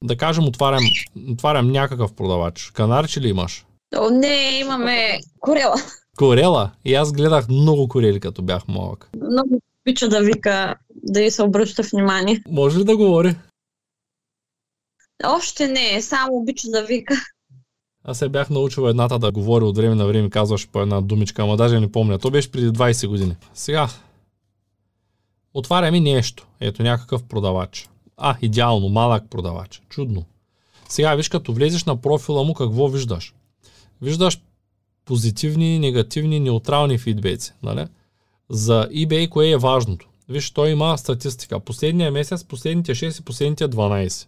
Да 0.05 0.17
кажем, 0.17 0.45
отварям, 0.45 0.85
отварям 1.29 1.73
някакъв 1.73 2.13
продавач. 2.13 2.71
Канарче 2.75 3.21
ли 3.21 3.29
имаш? 3.29 3.67
О, 3.97 4.11
не, 4.11 4.59
имаме 4.61 5.21
корела. 5.41 5.77
Корела. 6.19 6.73
И 6.85 6.95
аз 6.95 7.13
гледах 7.13 7.49
много 7.49 7.89
корели, 7.89 8.21
като 8.21 8.43
бях 8.43 8.69
малък. 8.69 9.11
Много 9.31 9.61
обича 9.81 10.09
да 10.09 10.21
вика, 10.21 10.77
да 10.95 11.23
й 11.23 11.31
се 11.31 11.43
обръща 11.43 11.83
внимание. 11.83 12.43
Може 12.49 12.79
ли 12.79 12.85
да 12.85 12.97
говори? 12.97 13.37
Още 15.25 15.69
не, 15.69 16.03
само 16.03 16.37
обича 16.37 16.69
да 16.71 16.85
вика. 16.85 17.15
Аз 18.05 18.19
се 18.19 18.29
бях 18.29 18.51
научил 18.51 18.89
едната 18.89 19.19
да 19.19 19.33
говори 19.33 19.65
от 19.65 19.77
време 19.77 19.95
на 19.95 20.07
време, 20.07 20.31
казваше 20.31 20.69
по 20.69 20.81
една 20.81 21.01
думичка, 21.01 21.43
ама 21.43 21.57
даже 21.57 21.81
не 21.81 21.93
помня. 21.93 22.19
То 22.19 22.31
беше 22.31 22.51
преди 22.51 22.71
20 22.71 23.07
години. 23.07 23.37
Сега, 23.55 23.89
отваряме 25.55 26.01
нещо. 26.01 26.47
Ето 26.61 26.83
някакъв 26.83 27.25
продавач. 27.25 27.89
А, 28.17 28.37
идеално, 28.43 28.89
малък 28.89 29.31
продавач. 29.31 29.83
Чудно. 29.89 30.25
Сега 30.89 31.15
виж, 31.15 31.29
като 31.29 31.53
влезеш 31.53 31.85
на 31.85 31.97
профила 31.97 32.45
му, 32.45 32.55
какво 32.55 32.89
виждаш? 32.89 33.35
Виждаш 34.03 34.41
позитивни, 35.05 35.79
негативни, 35.79 36.41
неутрални 36.41 36.99
фидбеци. 36.99 37.53
Нали? 37.63 37.87
За 38.49 38.89
eBay 38.93 39.29
кое 39.29 39.51
е 39.51 39.57
важното? 39.57 40.09
Виж, 40.29 40.51
той 40.51 40.71
има 40.71 40.99
статистика. 40.99 41.61
Последния 41.61 42.11
месец, 42.11 42.45
последните 42.45 42.95
6 42.95 43.21
и 43.21 43.25
последните 43.25 43.69
12. 43.69 44.27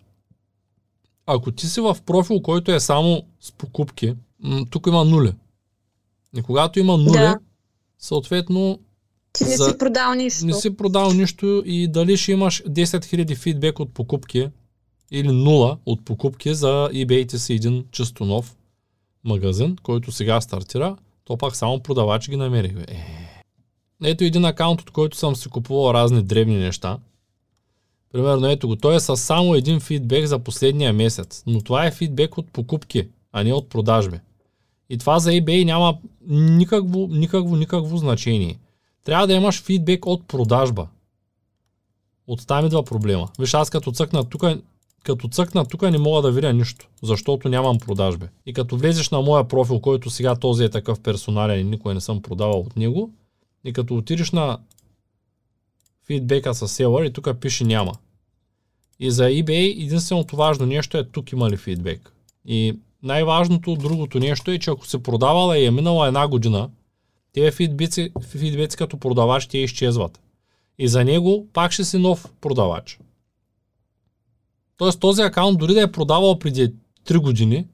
Ако 1.26 1.52
ти 1.52 1.66
си 1.66 1.80
в 1.80 1.96
профил, 2.06 2.40
който 2.40 2.72
е 2.72 2.80
само 2.80 3.22
с 3.40 3.52
покупки, 3.52 4.14
тук 4.70 4.86
има 4.86 5.04
нуле. 5.04 5.32
И 6.36 6.42
когато 6.42 6.78
има 6.80 6.96
нуле, 6.96 7.18
Да. 7.18 7.38
съответно 7.98 8.78
Ти 9.32 9.44
не 9.44 9.56
За- 9.56 9.64
си 9.64 9.78
продал 9.78 10.14
нищо. 10.14 10.46
не 10.46 10.52
си 10.52 10.76
продал 10.76 11.12
нищо 11.12 11.62
и 11.66 11.88
дали 11.88 12.16
ще 12.16 12.32
имаш 12.32 12.62
10 12.62 12.84
000 13.04 13.34
фидбек 13.36 13.80
от 13.80 13.94
покупки 13.94 14.48
или 15.10 15.28
0 15.28 15.78
от 15.86 16.04
покупки 16.04 16.54
за 16.54 16.66
eBay 16.92 17.36
си 17.36 17.52
един 17.52 17.84
чисто 17.90 18.24
нов 18.24 18.56
магазин, 19.24 19.76
който 19.82 20.12
сега 20.12 20.40
стартира, 20.40 20.96
то 21.24 21.36
пак 21.36 21.56
само 21.56 21.80
продавачи 21.80 22.30
ги 22.30 22.36
намерих. 22.36 22.72
Е. 22.88 23.06
Ето 24.04 24.24
един 24.24 24.44
акаунт, 24.44 24.80
от 24.80 24.90
който 24.90 25.16
съм 25.16 25.36
си 25.36 25.48
купувал 25.48 25.94
разни 25.94 26.22
древни 26.22 26.56
неща. 26.56 26.98
Примерно 28.12 28.46
ето 28.48 28.68
го, 28.68 28.76
той 28.76 28.96
е 28.96 29.00
с 29.00 29.16
само 29.16 29.54
един 29.54 29.80
фидбек 29.80 30.26
за 30.26 30.38
последния 30.38 30.92
месец, 30.92 31.42
но 31.46 31.60
това 31.60 31.86
е 31.86 31.90
фидбек 31.90 32.38
от 32.38 32.52
покупки, 32.52 33.08
а 33.32 33.44
не 33.44 33.52
от 33.52 33.68
продажби. 33.68 34.18
И 34.90 34.98
това 34.98 35.18
за 35.18 35.30
eBay 35.30 35.64
няма 35.64 35.98
никакво, 36.28 37.08
никакво, 37.10 37.56
никакво 37.56 37.96
значение. 37.96 38.58
Трябва 39.04 39.26
да 39.26 39.32
имаш 39.32 39.62
фидбек 39.62 40.06
от 40.06 40.28
продажба. 40.28 40.88
От 42.26 42.46
там 42.46 42.66
идва 42.66 42.84
проблема. 42.84 43.28
Виж, 43.38 43.54
аз 43.54 43.70
като 43.70 43.92
цъкна 43.92 44.24
тук, 44.24 44.44
като 45.04 45.28
цъкна 45.28 45.64
тук 45.64 45.82
не 45.82 45.98
мога 45.98 46.22
да 46.22 46.32
видя 46.32 46.52
нищо, 46.52 46.88
защото 47.02 47.48
нямам 47.48 47.78
продажби. 47.78 48.26
И 48.46 48.52
като 48.52 48.76
влезеш 48.76 49.10
на 49.10 49.20
моя 49.20 49.48
профил, 49.48 49.80
който 49.80 50.10
сега 50.10 50.36
този 50.36 50.64
е 50.64 50.70
такъв 50.70 51.00
персонален 51.00 51.60
и 51.60 51.70
никой 51.70 51.94
не 51.94 52.00
съм 52.00 52.22
продавал 52.22 52.60
от 52.60 52.76
него, 52.76 53.10
и 53.64 53.72
като 53.72 53.96
отидеш 53.96 54.30
на 54.30 54.58
фидбека 56.06 56.54
с 56.54 56.68
селър 56.68 57.04
и 57.04 57.12
тук 57.12 57.28
пише 57.40 57.64
няма. 57.64 57.92
И 59.00 59.10
за 59.10 59.24
eBay 59.24 59.84
единственото 59.84 60.36
важно 60.36 60.66
нещо 60.66 60.98
е 60.98 61.04
тук 61.04 61.32
има 61.32 61.50
ли 61.50 61.56
фидбек. 61.56 62.12
И 62.44 62.78
най-важното 63.02 63.74
другото 63.74 64.18
нещо 64.18 64.50
е, 64.50 64.58
че 64.58 64.70
ако 64.70 64.86
се 64.86 65.02
продавала 65.02 65.58
и 65.58 65.64
е 65.64 65.70
минала 65.70 66.06
една 66.06 66.28
година, 66.28 66.70
тези 67.32 67.50
фидбеци, 67.50 68.12
фидбеци 68.20 68.76
като 68.76 68.96
продавач 68.96 69.46
те 69.46 69.58
изчезват. 69.58 70.20
И 70.78 70.88
за 70.88 71.04
него 71.04 71.46
пак 71.52 71.72
ще 71.72 71.84
си 71.84 71.98
нов 71.98 72.32
продавач. 72.40 72.98
Тоест 74.76 75.00
този 75.00 75.22
акаунт 75.22 75.58
дори 75.58 75.74
да 75.74 75.82
е 75.82 75.92
продавал 75.92 76.38
преди 76.38 76.74
3 77.04 77.18
години 77.18 77.66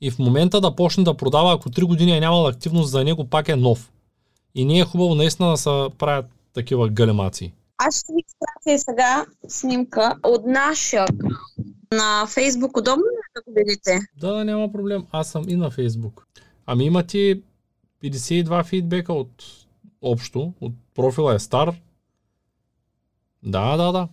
и 0.00 0.10
в 0.10 0.18
момента 0.18 0.60
да 0.60 0.76
почне 0.76 1.04
да 1.04 1.14
продава, 1.14 1.54
ако 1.54 1.70
3 1.70 1.84
години 1.84 2.16
е 2.16 2.20
нямал 2.20 2.46
активност, 2.46 2.90
за 2.90 3.04
него 3.04 3.24
пак 3.24 3.48
е 3.48 3.56
нов. 3.56 3.92
И 4.54 4.64
не 4.64 4.78
е 4.78 4.84
хубаво 4.84 5.14
наистина 5.14 5.50
да 5.50 5.56
се 5.56 5.86
правят 5.98 6.26
такива 6.54 6.88
галемации. 6.88 7.52
Аз 7.78 8.00
ще 8.00 8.12
ви 8.12 8.22
изпратя 8.26 8.78
сега 8.78 9.26
снимка 9.48 10.16
от 10.22 10.46
нашия 10.46 11.06
на 11.92 12.26
Фейсбук. 12.26 12.76
Удобно 12.76 13.04
ли 13.04 13.18
е 13.18 13.32
да 13.34 13.42
го 13.46 13.52
видите? 13.56 13.98
Да, 14.20 14.44
няма 14.44 14.72
проблем. 14.72 15.06
Аз 15.10 15.30
съм 15.30 15.48
и 15.48 15.56
на 15.56 15.70
Фейсбук. 15.70 16.26
Ами 16.66 16.84
има 16.84 17.02
ти 17.02 17.42
52 18.04 18.64
фидбека 18.64 19.12
от 19.12 19.44
общо, 20.02 20.52
от 20.60 20.72
профила 20.94 21.34
е 21.34 21.38
стар. 21.38 21.74
Да, 23.42 23.76
да, 23.76 23.92
да. 23.92 24.08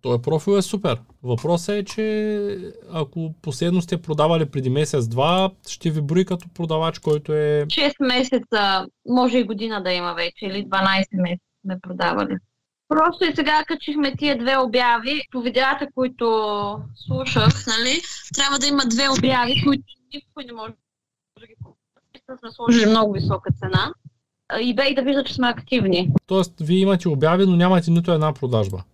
Той 0.00 0.22
профил 0.22 0.52
е 0.52 0.62
супер. 0.62 1.00
Въпросът 1.22 1.74
е, 1.74 1.84
че 1.84 2.72
ако 2.90 3.34
последно 3.42 3.82
сте 3.82 4.02
продавали 4.02 4.46
преди 4.46 4.70
месец-два, 4.70 5.50
ще 5.68 5.90
ви 5.90 6.00
брои 6.00 6.24
като 6.24 6.48
продавач, 6.54 6.98
който 6.98 7.32
е... 7.32 7.66
6 7.66 7.92
месеца, 8.00 8.86
може 9.08 9.38
и 9.38 9.44
година 9.44 9.82
да 9.82 9.92
има 9.92 10.14
вече, 10.14 10.46
или 10.46 10.66
12 10.66 11.22
месеца 11.22 11.51
сме 11.64 11.80
продавали. 11.80 12.36
Просто 12.88 13.24
и 13.24 13.34
сега 13.34 13.64
качихме 13.66 14.16
тия 14.16 14.38
две 14.38 14.56
обяви. 14.56 15.22
По 15.30 15.40
видеята, 15.40 15.88
които 15.94 16.26
слушах, 16.94 17.66
нали, 17.66 18.00
трябва 18.34 18.58
да 18.58 18.66
има 18.66 18.82
две 18.86 19.08
обяви, 19.18 19.62
които 19.66 19.84
никой 20.14 20.44
не 20.44 20.52
може 20.52 20.72
да 21.40 21.46
ги 21.46 21.54
сме 22.40 22.50
сложили 22.50 22.86
много 22.86 23.12
висока 23.12 23.50
цена. 23.52 23.94
И 24.60 24.74
бе 24.74 24.88
и 24.88 24.94
да 24.94 25.02
вижда, 25.02 25.24
че 25.24 25.34
сме 25.34 25.48
активни. 25.48 26.12
Тоест, 26.26 26.52
вие 26.60 26.78
имате 26.78 27.08
обяви, 27.08 27.46
но 27.46 27.56
нямате 27.56 27.90
нито 27.90 28.12
една 28.12 28.32
продажба. 28.32 28.84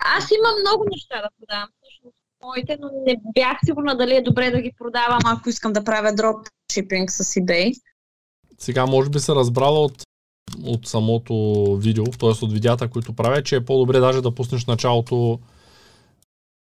Аз 0.00 0.30
имам 0.30 0.60
много 0.60 0.84
неща 0.90 1.22
да 1.22 1.28
продавам. 1.38 1.68
Всъщност, 1.82 2.16
моите, 2.42 2.78
но 2.80 2.90
не 3.06 3.16
бях 3.34 3.58
сигурна 3.64 3.96
дали 3.96 4.16
е 4.16 4.22
добре 4.22 4.50
да 4.50 4.60
ги 4.60 4.72
продавам, 4.78 5.20
ако 5.24 5.48
искам 5.48 5.72
да 5.72 5.84
правя 5.84 6.14
дропшипинг 6.14 7.10
с 7.10 7.24
eBay. 7.24 7.80
Сега 8.62 8.86
може 8.86 9.10
би 9.10 9.18
се 9.18 9.34
разбрала 9.34 9.80
от, 9.80 10.02
от 10.64 10.86
самото 10.86 11.34
видео, 11.80 12.04
т.е. 12.04 12.28
от 12.28 12.52
видеята, 12.52 12.88
които 12.88 13.12
правя, 13.12 13.42
че 13.42 13.56
е 13.56 13.64
по-добре 13.64 14.00
даже 14.00 14.20
да 14.20 14.34
пуснеш 14.34 14.66
началото. 14.66 15.38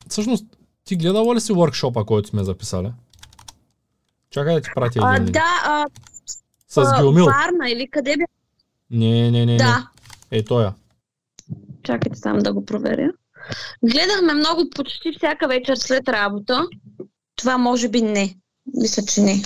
Всъщност, 0.10 0.46
ти 0.84 0.96
гледала 0.96 1.36
ли 1.36 1.42
си 1.42 1.54
workshop 1.54 2.06
който 2.06 2.30
сме 2.30 2.44
записали? 2.44 2.92
Чакай 4.30 4.56
да 4.56 4.62
ти 4.62 4.70
пратя 4.76 5.00
един. 5.00 5.28
А, 5.28 5.32
да, 5.32 5.62
а, 5.66 5.86
С 6.68 6.98
Геомил. 7.00 7.26
Варна 7.26 7.70
или 7.70 7.88
къде 7.92 8.18
бе? 8.18 8.24
Не, 8.92 9.32
не, 9.32 9.46
не. 9.46 9.58
Да. 9.58 9.90
Не. 10.32 10.38
Е, 10.38 10.44
тоя. 10.44 10.74
Чакайте 11.84 12.20
само 12.20 12.42
да 12.42 12.54
го 12.54 12.66
проверя. 12.66 13.12
Гледахме 13.84 14.34
много 14.34 14.70
почти 14.76 15.14
всяка 15.18 15.48
вечер 15.48 15.76
след 15.76 16.10
работа. 16.10 16.68
Това 17.36 17.58
може 17.58 17.90
би 17.90 18.02
не. 18.02 18.36
Мисля, 18.74 19.04
че 19.04 19.22
не. 19.22 19.44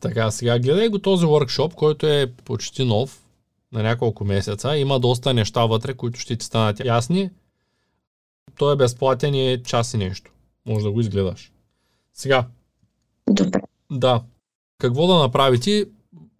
Така, 0.00 0.30
сега 0.30 0.58
гледай 0.58 0.88
го 0.88 0.98
този 0.98 1.26
workshop, 1.26 1.74
който 1.74 2.06
е 2.06 2.32
почти 2.44 2.84
нов, 2.84 3.26
на 3.72 3.82
няколко 3.82 4.24
месеца. 4.24 4.76
Има 4.76 5.00
доста 5.00 5.34
неща 5.34 5.66
вътре, 5.66 5.94
които 5.94 6.20
ще 6.20 6.36
ти 6.36 6.46
станат 6.46 6.84
ясни. 6.84 7.30
Той 8.58 8.72
е 8.72 8.76
безплатен 8.76 9.34
и 9.34 9.52
е 9.52 9.62
час 9.62 9.94
и 9.94 9.96
нещо. 9.96 10.32
Може 10.66 10.84
да 10.84 10.90
го 10.90 11.00
изгледаш. 11.00 11.52
Сега, 12.12 12.46
Добре. 13.30 13.60
да. 13.90 14.22
Какво 14.78 15.06
да 15.06 15.18
направи 15.18 15.60
ти? 15.60 15.84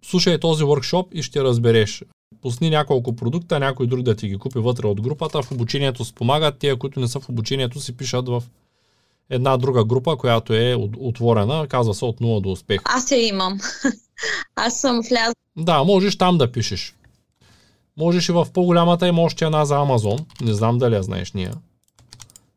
Слушай 0.05 0.41
този 0.41 0.65
workshop 0.65 1.13
и 1.13 1.23
ще 1.23 1.45
разбереш. 1.45 2.05
Пусни 2.43 2.71
няколко 2.71 3.17
продукта, 3.17 3.61
някой 3.61 3.87
друг 3.87 4.03
да 4.03 4.15
ти 4.15 4.29
ги 4.29 4.39
купи 4.39 4.59
вътре 4.59 4.87
от 4.87 5.01
групата. 5.01 5.43
В 5.43 5.53
обучението 5.53 6.05
спомагат. 6.05 6.59
Тия, 6.59 6.77
които 6.77 7.01
не 7.01 7.09
са 7.09 7.21
в 7.21 7.29
обучението, 7.29 7.81
си 7.81 7.97
пишат 7.97 8.29
в 8.29 8.43
една 9.31 9.57
друга 9.57 9.85
група, 9.85 10.17
която 10.17 10.55
е 10.55 10.75
от- 10.75 10.97
отворена. 10.99 11.69
Казва 11.69 11.95
се 11.95 12.05
от 12.05 12.21
0 12.21 12.41
до 12.41 12.51
успех. 12.51 12.81
Аз 12.85 13.11
я 13.11 13.27
имам. 13.27 13.59
Аз 14.57 14.81
съм 14.81 15.01
влязла. 15.01 15.35
Да, 15.57 15.85
можеш 15.85 16.19
там 16.19 16.39
да 16.39 16.53
пишеш. 16.53 16.95
Можеш 17.97 18.29
и 18.29 18.33
в 18.33 18.47
по-голямата 18.53 19.09
има 19.09 19.23
още 19.23 19.45
една 19.45 19.65
за 19.65 19.77
Амазон. 19.77 20.19
Не 20.41 20.55
знам 20.55 20.79
дали 20.79 20.95
я 20.95 21.03
знаеш 21.03 21.33
ние. 21.33 21.53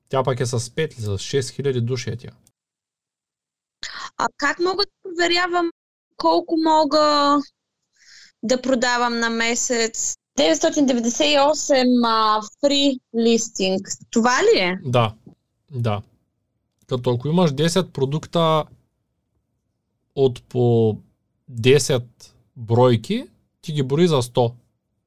Тя 0.10 0.24
пък 0.24 0.40
е 0.40 0.46
с 0.46 0.60
5 0.60 0.94
или 0.94 1.02
с 1.02 1.10
6000 1.10 1.82
души 1.82 2.10
е 2.10 2.18
тя. 2.18 2.30
А 4.18 4.28
как 4.38 4.60
мога 4.60 4.84
да 4.86 4.92
проверявам 5.04 5.70
колко 6.18 6.56
мога 6.66 7.38
да 8.44 8.62
продавам 8.62 9.20
на 9.20 9.30
месец? 9.30 10.16
998 10.40 12.08
а, 12.08 12.42
фри 12.60 13.00
листинг. 13.18 13.82
Това 14.12 14.40
ли 14.44 14.60
е? 14.60 14.80
Да, 14.84 15.14
да. 15.72 16.02
Като 16.90 17.12
ако 17.12 17.28
имаш 17.28 17.52
10 17.52 17.88
продукта 17.92 18.64
от 20.16 20.44
по 20.44 20.98
10 21.52 22.04
бройки, 22.56 23.24
ти 23.62 23.74
ги 23.74 23.84
брои 23.84 24.08
за 24.08 24.22
100. 24.22 24.54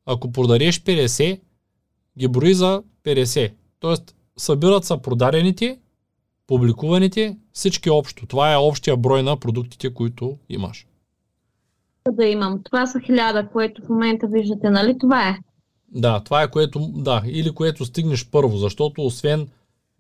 Ако 0.07 0.33
продадеш 0.33 0.83
50, 0.83 1.41
ги 2.19 2.29
брои 2.29 2.55
за 2.55 2.83
50. 3.05 3.53
Тоест, 3.81 4.17
събират 4.37 4.85
са 4.85 4.99
продадените, 4.99 5.79
публикуваните, 6.47 7.37
всички 7.53 7.91
общо. 7.91 8.27
Това 8.27 8.53
е 8.53 8.57
общия 8.57 8.97
брой 8.97 9.23
на 9.23 9.37
продуктите, 9.37 9.95
които 9.95 10.37
имаш. 10.49 10.87
Да 12.11 12.25
имам. 12.25 12.63
Това 12.63 12.87
са 12.87 13.01
хиляда, 13.01 13.49
което 13.53 13.83
в 13.83 13.89
момента 13.89 14.27
виждате, 14.27 14.71
нали? 14.71 14.99
Това 14.99 15.29
е. 15.29 15.39
Да, 15.89 16.21
това 16.21 16.43
е 16.43 16.51
което, 16.51 16.91
да, 16.95 17.23
или 17.27 17.55
което 17.55 17.85
стигнеш 17.85 18.31
първо, 18.31 18.57
защото 18.57 19.05
освен 19.05 19.49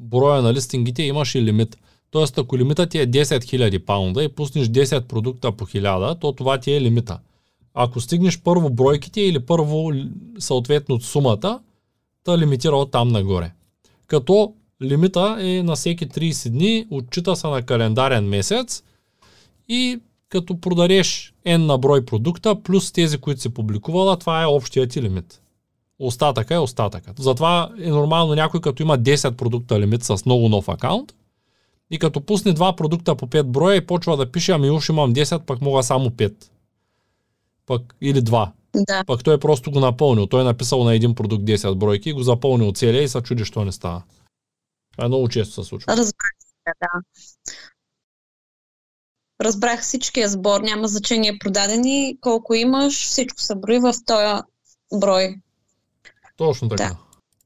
броя 0.03 0.43
на 0.43 0.55
листингите 0.55 1.03
имаш 1.03 1.35
и 1.35 1.43
лимит. 1.43 1.77
Тоест, 2.11 2.39
ако 2.39 2.59
лимитът 2.59 2.91
ти 2.91 2.99
е 2.99 3.07
10 3.07 3.23
000 3.23 3.79
паунда 3.79 4.25
и 4.25 4.29
пуснеш 4.29 4.69
10 4.69 5.01
продукта 5.01 5.53
по 5.53 5.67
1000, 5.67 6.21
то 6.21 6.33
това 6.33 6.59
ти 6.59 6.73
е 6.73 6.81
лимита. 6.81 7.19
Ако 7.75 8.01
стигнеш 8.01 8.41
първо 8.41 8.71
бройките 8.71 9.21
или 9.21 9.41
първо 9.41 9.93
съответно 10.39 11.01
сумата, 11.01 11.61
та 12.25 12.39
лимитира 12.39 12.77
от 12.77 12.91
там 12.91 13.09
нагоре. 13.09 13.53
Като 14.07 14.55
лимита 14.83 15.37
е 15.41 15.63
на 15.63 15.77
всеки 15.77 16.09
30 16.09 16.51
дни, 16.51 16.87
отчита 16.91 17.37
се 17.37 17.47
на 17.47 17.63
календарен 17.63 18.25
месец 18.25 18.83
и 19.69 20.01
като 20.29 20.61
продадеш 20.61 21.35
N 21.47 21.57
на 21.57 21.79
брой 21.79 22.05
продукта, 22.05 22.63
плюс 22.63 22.93
тези, 22.93 23.19
които 23.19 23.41
си 23.41 23.49
публикувала, 23.49 24.17
това 24.17 24.43
е 24.43 24.47
общия 24.47 24.87
ти 24.87 25.03
лимит. 25.03 25.42
Остатъка 25.99 26.55
е 26.55 26.59
остатъкът. 26.59 27.19
Затова 27.19 27.71
е 27.79 27.91
нормално 27.91 28.35
някой 28.35 28.61
като 28.61 28.83
има 28.83 28.99
10 28.99 29.31
продукта 29.37 29.81
лимит 29.81 30.05
с 30.05 30.25
много 30.27 30.49
нов 30.49 30.69
акаунт 30.69 31.13
и 31.91 31.99
като 31.99 32.21
пусне 32.21 32.53
два 32.53 32.77
продукта 32.77 33.17
по 33.17 33.27
5 33.27 33.43
броя 33.43 33.77
и 33.77 33.87
почва 33.87 34.17
да 34.17 34.33
пише, 34.33 34.53
ами 34.53 34.71
уж 34.71 34.89
имам 34.89 35.15
10, 35.15 35.45
пък 35.45 35.61
мога 35.61 35.83
само 35.83 36.11
5. 36.11 36.35
Пък, 37.67 37.95
или 38.01 38.23
2. 38.23 38.51
Да. 38.75 39.05
Пък 39.07 39.25
той 39.25 39.39
просто 39.39 39.71
го 39.71 39.81
напълнил. 39.81 40.27
Той 40.27 40.41
е 40.41 40.45
написал 40.45 40.85
на 40.85 40.95
един 40.95 41.15
продукт 41.15 41.45
10 41.45 41.75
бройки 41.75 42.11
и 42.11 42.13
го 42.13 42.23
запълнил 42.23 42.73
целия 42.73 43.03
и 43.03 43.09
се 43.09 43.21
чуди, 43.21 43.45
що 43.45 43.65
не 43.65 43.73
става. 43.73 44.03
Това 44.93 45.05
е 45.05 45.09
много 45.09 45.29
често 45.29 45.55
се 45.55 45.69
случва. 45.69 45.93
Разбрах 45.93 46.33
се, 46.39 46.73
да. 46.81 47.23
Разбрах 49.45 49.83
всичкия 49.83 50.29
сбор, 50.29 50.61
няма 50.61 50.89
значение 50.89 51.39
продадени, 51.39 52.17
колко 52.21 52.55
имаш, 52.55 53.07
всичко 53.07 53.41
се 53.41 53.55
брои 53.55 53.79
в 53.79 53.95
този 54.07 54.43
брой. 54.95 55.42
Точно 56.37 56.69
така. 56.69 56.85
Да. 56.85 56.97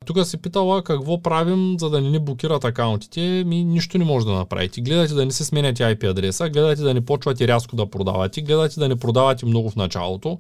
Тук 0.07 0.27
си 0.27 0.37
питала 0.37 0.83
какво 0.83 1.23
правим, 1.23 1.77
за 1.79 1.91
да 1.91 2.01
не 2.01 2.11
ни 2.11 2.19
блокират 2.19 2.65
акаунтите. 2.65 3.45
Ми 3.47 3.65
нищо 3.65 3.99
не 3.99 4.05
може 4.05 4.27
да 4.27 4.33
направите. 4.33 4.81
Гледайте 4.81 5.15
да 5.15 5.25
не 5.25 5.33
се 5.33 5.45
сменяте 5.45 5.83
IP 5.83 6.11
адреса, 6.11 6.49
гледайте 6.49 6.83
да 6.83 6.95
не 6.95 7.05
почвате 7.05 7.49
рязко 7.49 7.77
да 7.77 7.91
продавате, 7.91 8.43
гледайте 8.43 8.81
да 8.81 8.89
не 8.89 8.97
продавате 8.97 9.47
много 9.47 9.71
в 9.71 9.77
началото. 9.77 10.39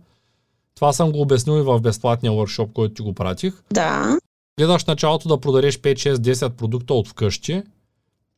Това 0.74 0.92
съм 0.92 1.12
го 1.12 1.20
обяснил 1.20 1.58
и 1.58 1.62
в 1.62 1.80
безплатния 1.80 2.32
workshop, 2.32 2.72
който 2.72 2.94
ти 2.94 3.02
го 3.02 3.12
пратих. 3.12 3.62
Да. 3.72 4.18
Гледаш 4.58 4.84
началото 4.84 5.28
да 5.28 5.40
продадеш 5.40 5.78
5, 5.78 5.94
6, 5.94 6.14
10 6.14 6.50
продукта 6.50 6.94
от 6.94 7.08
вкъщи, 7.08 7.62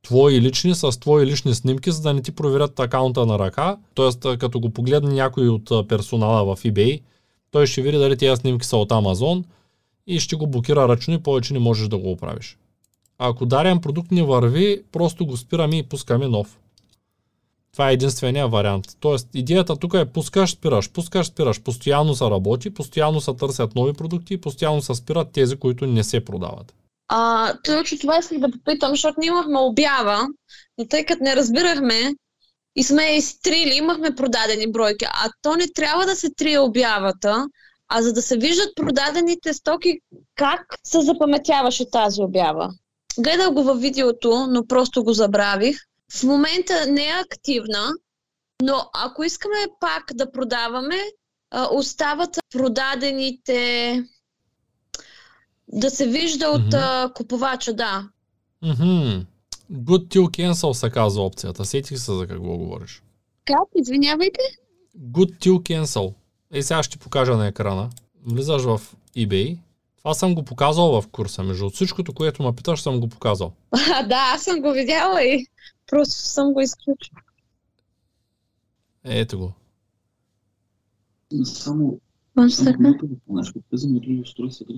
твои 0.02 0.40
лични, 0.40 0.74
с 0.74 1.00
твои 1.00 1.26
лични 1.26 1.54
снимки, 1.54 1.90
за 1.90 2.02
да 2.02 2.14
не 2.14 2.22
ти 2.22 2.32
проверят 2.32 2.80
акаунта 2.80 3.26
на 3.26 3.38
ръка. 3.38 3.76
Тоест, 3.94 4.26
като 4.38 4.60
го 4.60 4.70
погледне 4.70 5.14
някой 5.14 5.48
от 5.48 5.88
персонала 5.88 6.56
в 6.56 6.62
eBay, 6.62 7.02
той 7.50 7.66
ще 7.66 7.82
види 7.82 7.98
дали 7.98 8.16
тези 8.16 8.36
снимки 8.40 8.66
са 8.66 8.76
от 8.76 8.90
Amazon 8.90 9.44
и 10.08 10.20
ще 10.20 10.36
го 10.36 10.46
блокира 10.46 10.88
ръчно 10.88 11.14
и 11.14 11.22
повече 11.22 11.52
не 11.52 11.58
можеш 11.58 11.88
да 11.88 11.98
го 11.98 12.10
оправиш. 12.10 12.58
Ако 13.18 13.46
дарен 13.46 13.80
продукт 13.80 14.10
не 14.10 14.22
върви, 14.22 14.82
просто 14.92 15.26
го 15.26 15.36
спираме 15.36 15.78
и 15.78 15.82
пускаме 15.82 16.28
нов. 16.28 16.58
Това 17.72 17.90
е 17.90 17.92
единствения 17.92 18.48
вариант. 18.48 18.86
Тоест, 19.00 19.28
идеята 19.34 19.76
тук 19.76 19.94
е 19.94 20.12
пускаш, 20.12 20.50
спираш, 20.50 20.90
пускаш, 20.90 21.26
спираш. 21.26 21.62
Постоянно 21.62 22.14
се 22.14 22.24
работи, 22.24 22.74
постоянно 22.74 23.20
се 23.20 23.34
търсят 23.34 23.74
нови 23.74 23.92
продукти 23.92 24.34
и 24.34 24.40
постоянно 24.40 24.82
се 24.82 24.94
спират 24.94 25.32
тези, 25.32 25.56
които 25.56 25.86
не 25.86 26.04
се 26.04 26.24
продават. 26.24 26.74
А, 27.08 27.54
точно 27.64 27.98
това 27.98 28.18
исках 28.18 28.38
да 28.38 28.50
попитам, 28.50 28.90
защото 28.90 29.20
ние 29.20 29.28
имахме 29.28 29.58
обява, 29.58 30.26
но 30.78 30.86
тъй 30.88 31.04
като 31.04 31.22
не 31.22 31.36
разбирахме 31.36 32.14
и 32.76 32.82
сме 32.82 33.16
изтрили, 33.16 33.74
имахме 33.74 34.14
продадени 34.14 34.72
бройки, 34.72 35.04
а 35.04 35.30
то 35.42 35.56
не 35.56 35.68
трябва 35.74 36.06
да 36.06 36.16
се 36.16 36.30
трие 36.36 36.58
обявата, 36.58 37.46
А 37.88 38.03
за 38.03 38.12
да 38.12 38.22
се 38.22 38.37
виждат 38.37 38.77
продадените 38.77 39.55
стоки, 39.55 40.01
как 40.35 40.61
се 40.85 41.01
запаметяваше 41.01 41.90
тази 41.90 42.22
обява? 42.22 42.70
Гледах 43.18 43.53
го 43.53 43.62
във 43.62 43.81
видеото, 43.81 44.46
но 44.51 44.66
просто 44.66 45.05
го 45.05 45.12
забравих. 45.12 45.77
В 46.12 46.22
момента 46.22 46.87
не 46.88 47.09
е 47.09 47.22
активна, 47.24 47.92
но 48.62 48.90
ако 48.94 49.24
искаме 49.24 49.57
пак 49.81 50.11
да 50.14 50.33
продаваме, 50.33 50.96
остават 51.72 52.38
продадените 52.53 54.05
да 55.68 55.90
се 55.90 56.07
вижда 56.07 56.48
от 56.48 56.61
mm-hmm. 56.61 57.12
купувача, 57.12 57.74
да. 57.74 58.09
Mm-hmm. 58.64 59.27
Good 59.72 60.09
till 60.09 60.29
cancel 60.29 60.72
се 60.72 60.90
казва 60.90 61.22
опцията. 61.22 61.64
Сетих 61.64 61.98
се 61.98 62.12
за 62.12 62.27
какво 62.27 62.59
говориш. 62.59 63.03
Как? 63.44 63.68
Извинявайте? 63.77 64.40
Good 64.98 65.38
till 65.38 65.59
cancel. 65.59 66.14
Е, 66.52 66.62
сега 66.62 66.82
ще 66.82 66.98
покажа 66.98 67.37
на 67.37 67.46
екрана. 67.46 67.90
Влизаш 68.26 68.62
в 68.62 68.80
eBay. 69.16 69.58
Това 69.98 70.14
съм 70.14 70.34
го 70.34 70.44
показал 70.44 71.00
в 71.00 71.08
курса. 71.08 71.42
Между 71.42 71.70
всичкото, 71.70 72.12
което 72.14 72.42
ме 72.42 72.52
питаш, 72.56 72.82
съм 72.82 73.00
го 73.00 73.08
показал. 73.08 73.52
А, 73.94 74.02
да, 74.02 74.32
аз 74.34 74.42
съм 74.42 74.61
го 74.61 74.72
видяла 74.72 75.22
и 75.22 75.46
просто 75.87 76.14
съм 76.14 76.52
го 76.52 76.61
изключил. 76.61 77.14
Ето 79.04 79.38
го. 79.38 79.52
Само... 81.44 82.00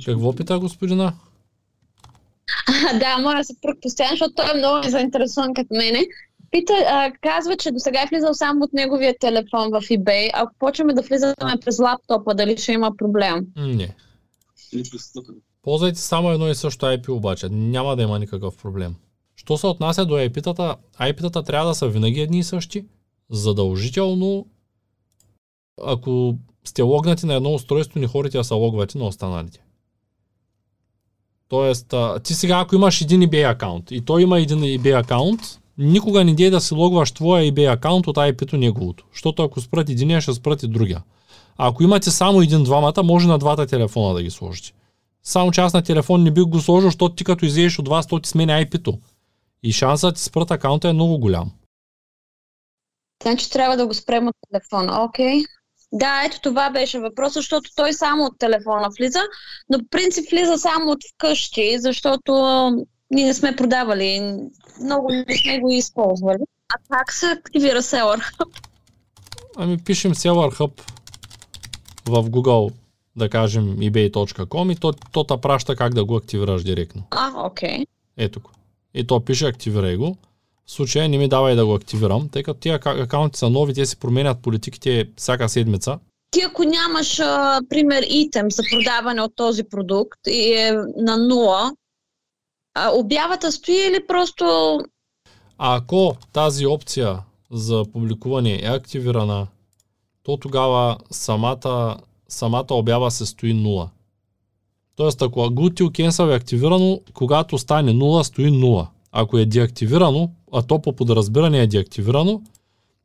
Какво 0.05 0.35
пита 0.35 0.59
господина? 0.59 1.13
А, 2.91 2.99
да, 2.99 3.19
моя 3.19 3.45
съпруг 3.45 3.83
постоянно, 3.83 4.13
защото 4.13 4.35
той 4.35 4.51
е 4.51 4.59
много 4.59 4.89
заинтересован 4.89 5.55
като 5.55 5.69
мене. 5.75 6.07
Пита, 6.51 6.73
а, 6.73 7.13
казва, 7.21 7.57
че 7.57 7.71
до 7.71 7.79
сега 7.79 8.03
е 8.03 8.07
влизал 8.11 8.35
само 8.35 8.65
от 8.65 8.73
неговия 8.73 9.19
телефон 9.21 9.69
в 9.69 9.81
eBay. 9.81 10.31
Ако 10.35 10.53
почваме 10.59 10.95
да 10.95 11.03
влизаме 11.03 11.35
през 11.65 11.79
лаптопа, 11.79 12.35
дали 12.35 12.57
ще 12.57 12.73
има 12.73 12.97
проблем? 12.97 13.47
Не. 13.57 13.95
Ползвайте 15.63 16.01
само 16.01 16.31
едно 16.31 16.49
и 16.49 16.55
също 16.55 16.87
IP 16.87 17.09
обаче. 17.09 17.49
Няма 17.49 17.97
да 17.97 18.03
има 18.03 18.19
никакъв 18.19 18.57
проблем. 18.57 18.95
Що 19.37 19.57
се 19.57 19.67
отнася 19.67 20.07
до 20.07 20.15
IP-тата, 20.15 20.77
IP-тата 21.01 21.47
трябва 21.47 21.69
да 21.69 21.75
са 21.75 21.89
винаги 21.89 22.21
едни 22.21 22.39
и 22.39 22.45
същи. 22.45 22.85
Задължително, 23.31 24.47
ако 25.85 26.35
сте 26.65 26.83
логнати 26.83 27.27
на 27.27 27.35
едно 27.35 27.55
устройство, 27.55 28.01
не 28.01 28.07
хорите 28.07 28.39
да 28.39 28.45
са 28.45 28.55
логвати 28.55 28.99
на 28.99 29.07
останалите. 29.07 29.63
Тоест, 31.49 31.95
ти 32.23 32.35
сега 32.35 32.61
ако 32.61 32.75
имаш 32.75 33.01
един 33.01 33.23
eBay 33.23 33.53
акаунт 33.53 33.91
и 33.91 34.05
той 34.05 34.23
има 34.23 34.41
един 34.41 34.59
eBay 34.59 35.01
акаунт, 35.01 35.60
никога 35.81 36.25
не 36.25 36.35
дей 36.35 36.51
да 36.51 36.61
си 36.61 36.75
логваш 36.75 37.13
твоя 37.13 37.53
eBay 37.53 37.73
акаунт 37.73 38.07
от 38.07 38.17
IP-то 38.17 38.57
неговото. 38.57 39.05
Защото 39.13 39.43
ако 39.43 39.61
спрат 39.61 39.89
единия, 39.89 40.21
ще 40.21 40.33
спрат 40.33 40.63
и 40.63 40.69
другия. 40.69 41.03
А 41.59 41.69
ако 41.69 41.83
имате 41.83 42.11
само 42.11 42.43
един-двамата, 42.43 43.03
може 43.03 43.29
на 43.29 43.39
двата 43.39 43.67
телефона 43.67 44.15
да 44.15 44.23
ги 44.23 44.31
сложите. 44.31 44.73
Само 45.23 45.53
аз 45.57 45.73
на 45.73 45.83
телефон 45.83 46.23
не 46.23 46.31
бих 46.31 46.45
го 46.45 46.61
сложил, 46.61 46.89
защото 46.89 47.15
ти 47.15 47.25
като 47.25 47.45
излезеш 47.45 47.79
от 47.79 47.89
вас, 47.89 48.07
то 48.07 48.21
ти 48.21 48.29
сменя 48.29 48.53
IP-то. 48.53 48.99
И 49.63 49.73
шансът 49.73 50.17
ти 50.17 50.23
спрат 50.23 50.51
акаунта 50.51 50.89
е 50.89 50.93
много 50.93 51.19
голям. 51.19 51.51
Значи 53.23 53.51
трябва 53.51 53.77
да 53.77 53.87
го 53.87 53.95
спрем 53.95 54.29
от 54.29 54.37
телефона. 54.51 55.05
Окей. 55.05 55.41
Okay. 55.41 55.47
Да, 55.93 56.23
ето 56.27 56.41
това 56.43 56.71
беше 56.71 57.01
въпрос, 57.01 57.33
защото 57.33 57.71
той 57.77 57.93
само 57.93 58.25
от 58.25 58.39
телефона 58.39 58.89
влиза, 58.99 59.21
но 59.71 59.79
принцип 59.91 60.31
влиза 60.31 60.59
само 60.59 60.91
от 60.91 60.99
вкъщи, 61.15 61.79
защото 61.79 62.33
ние 63.11 63.27
не 63.27 63.35
сме 63.35 63.57
продавали, 63.57 64.39
много 64.83 65.09
не 65.13 65.37
сме 65.43 65.59
го 65.59 65.71
използвали. 65.71 66.43
А 66.75 66.97
как 66.97 67.13
се 67.13 67.27
активира 67.27 67.83
Seller 67.83 68.19
Hub? 68.19 68.49
Ами 69.57 69.79
пишем 69.79 70.15
Seller 70.15 70.59
Hub 70.59 70.81
в 72.07 72.31
Google, 72.31 72.73
да 73.17 73.29
кажем 73.29 73.77
ebay.com 73.77 74.73
и 74.73 74.77
то, 74.77 74.93
то 75.13 75.25
та 75.25 75.37
праща 75.37 75.77
как 75.77 75.95
да 75.95 76.05
го 76.05 76.17
активираш 76.17 76.63
директно. 76.63 77.03
А, 77.11 77.47
окей. 77.47 77.79
Okay. 77.79 77.87
Ето 78.17 78.41
го. 78.41 78.51
И 78.95 79.07
то 79.07 79.21
пише 79.21 79.47
активирай 79.47 79.97
го. 79.97 80.17
В 80.67 80.73
случая 80.73 81.09
не 81.09 81.19
ми 81.19 81.29
давай 81.29 81.55
да 81.55 81.67
го 81.67 81.75
активирам, 81.75 82.29
тъй 82.29 82.43
като 82.43 82.61
тия 82.61 82.75
акаунти 82.85 83.39
са 83.39 83.51
нови, 83.51 83.75
те 83.75 83.87
се 83.87 83.97
променят 83.97 84.43
политиките 84.43 85.09
всяка 85.17 85.49
седмица. 85.49 85.99
Ти 86.31 86.41
ако 86.41 86.65
нямаш, 86.65 87.21
а, 87.21 87.61
пример, 87.69 88.05
итем 88.09 88.51
за 88.51 88.63
продаване 88.73 89.23
от 89.23 89.37
този 89.37 89.65
продукт 89.65 90.21
и 90.27 90.53
е 90.53 90.73
на 90.97 91.17
нула, 91.17 91.73
а, 92.81 92.91
обявата 92.95 93.53
стои 93.53 93.75
или 93.89 94.07
просто... 94.07 94.45
А 95.59 95.77
ако 95.77 96.17
тази 96.33 96.67
опция 96.67 97.19
за 97.51 97.85
публикуване 97.93 98.61
е 98.63 98.67
активирана, 98.67 99.47
то 100.23 100.37
тогава 100.37 100.97
самата, 101.11 101.97
самата 102.29 102.67
обява 102.71 103.11
се 103.11 103.27
стои 103.27 103.55
нула. 103.55 103.91
Тоест, 104.97 105.23
ако 105.23 105.41
Good 105.41 105.81
Cancel 105.81 106.33
е 106.33 106.37
активирано, 106.37 107.01
когато 107.15 107.59
стане 107.59 107.93
нула, 107.93 108.25
стои 108.25 108.51
нула. 108.51 108.89
Ако 109.13 109.39
е 109.39 109.47
деактивирано, 109.47 110.31
а 110.53 110.63
то 110.63 110.83
по 110.83 110.93
подразбиране 110.93 111.61
е 111.61 111.67
деактивирано, 111.67 112.43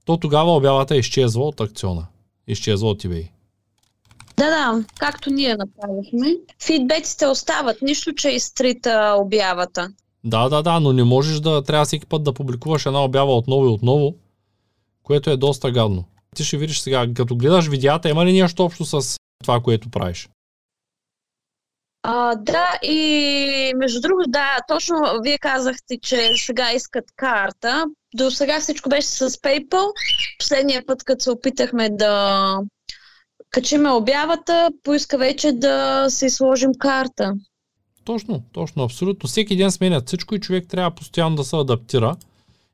то 0.06 0.18
тогава 0.18 0.56
обявата 0.56 0.98
изчезва 0.98 1.44
от 1.44 1.62
акциона. 1.62 2.08
Изчезва 2.48 2.90
от 2.90 3.04
eBay. 3.04 3.30
Да, 4.38 4.50
да, 4.50 4.84
както 5.00 5.30
ние 5.30 5.56
направихме. 5.56 6.36
Фидбетите 6.64 7.28
остават, 7.28 7.82
нищо, 7.82 8.14
че 8.14 8.30
е 8.30 8.36
изтрита 8.36 9.16
обявата. 9.18 9.90
Да, 10.24 10.50
да, 10.50 10.64
да, 10.64 10.80
но 10.80 10.94
не 10.94 11.04
можеш 11.04 11.40
да 11.40 11.64
трябва 11.64 11.86
всеки 11.86 12.06
път 12.06 12.24
да 12.24 12.34
публикуваш 12.34 12.86
една 12.86 13.04
обява 13.04 13.38
отново 13.38 13.66
и 13.66 13.70
отново, 13.70 14.16
което 15.04 15.30
е 15.30 15.38
доста 15.38 15.72
гадно. 15.72 16.04
Ти 16.36 16.44
ще 16.44 16.58
видиш 16.58 16.80
сега, 16.80 17.08
като 17.16 17.36
гледаш 17.36 17.68
видеята, 17.68 18.10
има 18.10 18.26
ли 18.26 18.42
нещо 18.42 18.64
общо 18.64 18.86
с 18.86 19.18
това, 19.44 19.60
което 19.60 19.90
правиш? 19.90 20.30
А, 22.04 22.36
да, 22.36 22.80
и 22.84 23.74
между 23.76 24.02
другото, 24.02 24.30
да, 24.30 24.58
точно 24.68 24.96
вие 25.24 25.38
казахте, 25.38 25.98
че 26.02 26.32
сега 26.38 26.74
искат 26.74 27.06
карта. 27.16 27.86
До 28.16 28.32
сега 28.32 28.60
всичко 28.60 28.90
беше 28.90 29.08
с 29.08 29.30
PayPal. 29.30 29.88
Последния 30.40 30.86
път, 30.86 31.04
като 31.04 31.24
се 31.24 31.32
опитахме 31.32 31.90
да 31.90 32.58
качиме 33.50 33.92
обявата, 33.92 34.70
поиска 34.84 35.18
вече 35.18 35.52
да 35.52 36.06
се 36.10 36.30
сложим 36.30 36.72
карта. 36.80 37.34
Точно, 38.06 38.44
точно, 38.52 38.84
абсолютно. 38.84 39.30
Всеки 39.30 39.56
ден 39.56 39.72
сменят 39.72 40.08
всичко 40.08 40.36
и 40.36 40.40
човек 40.40 40.68
трябва 40.68 40.92
постоянно 40.92 41.36
да 41.36 41.44
се 41.44 41.56
адаптира. 41.56 42.16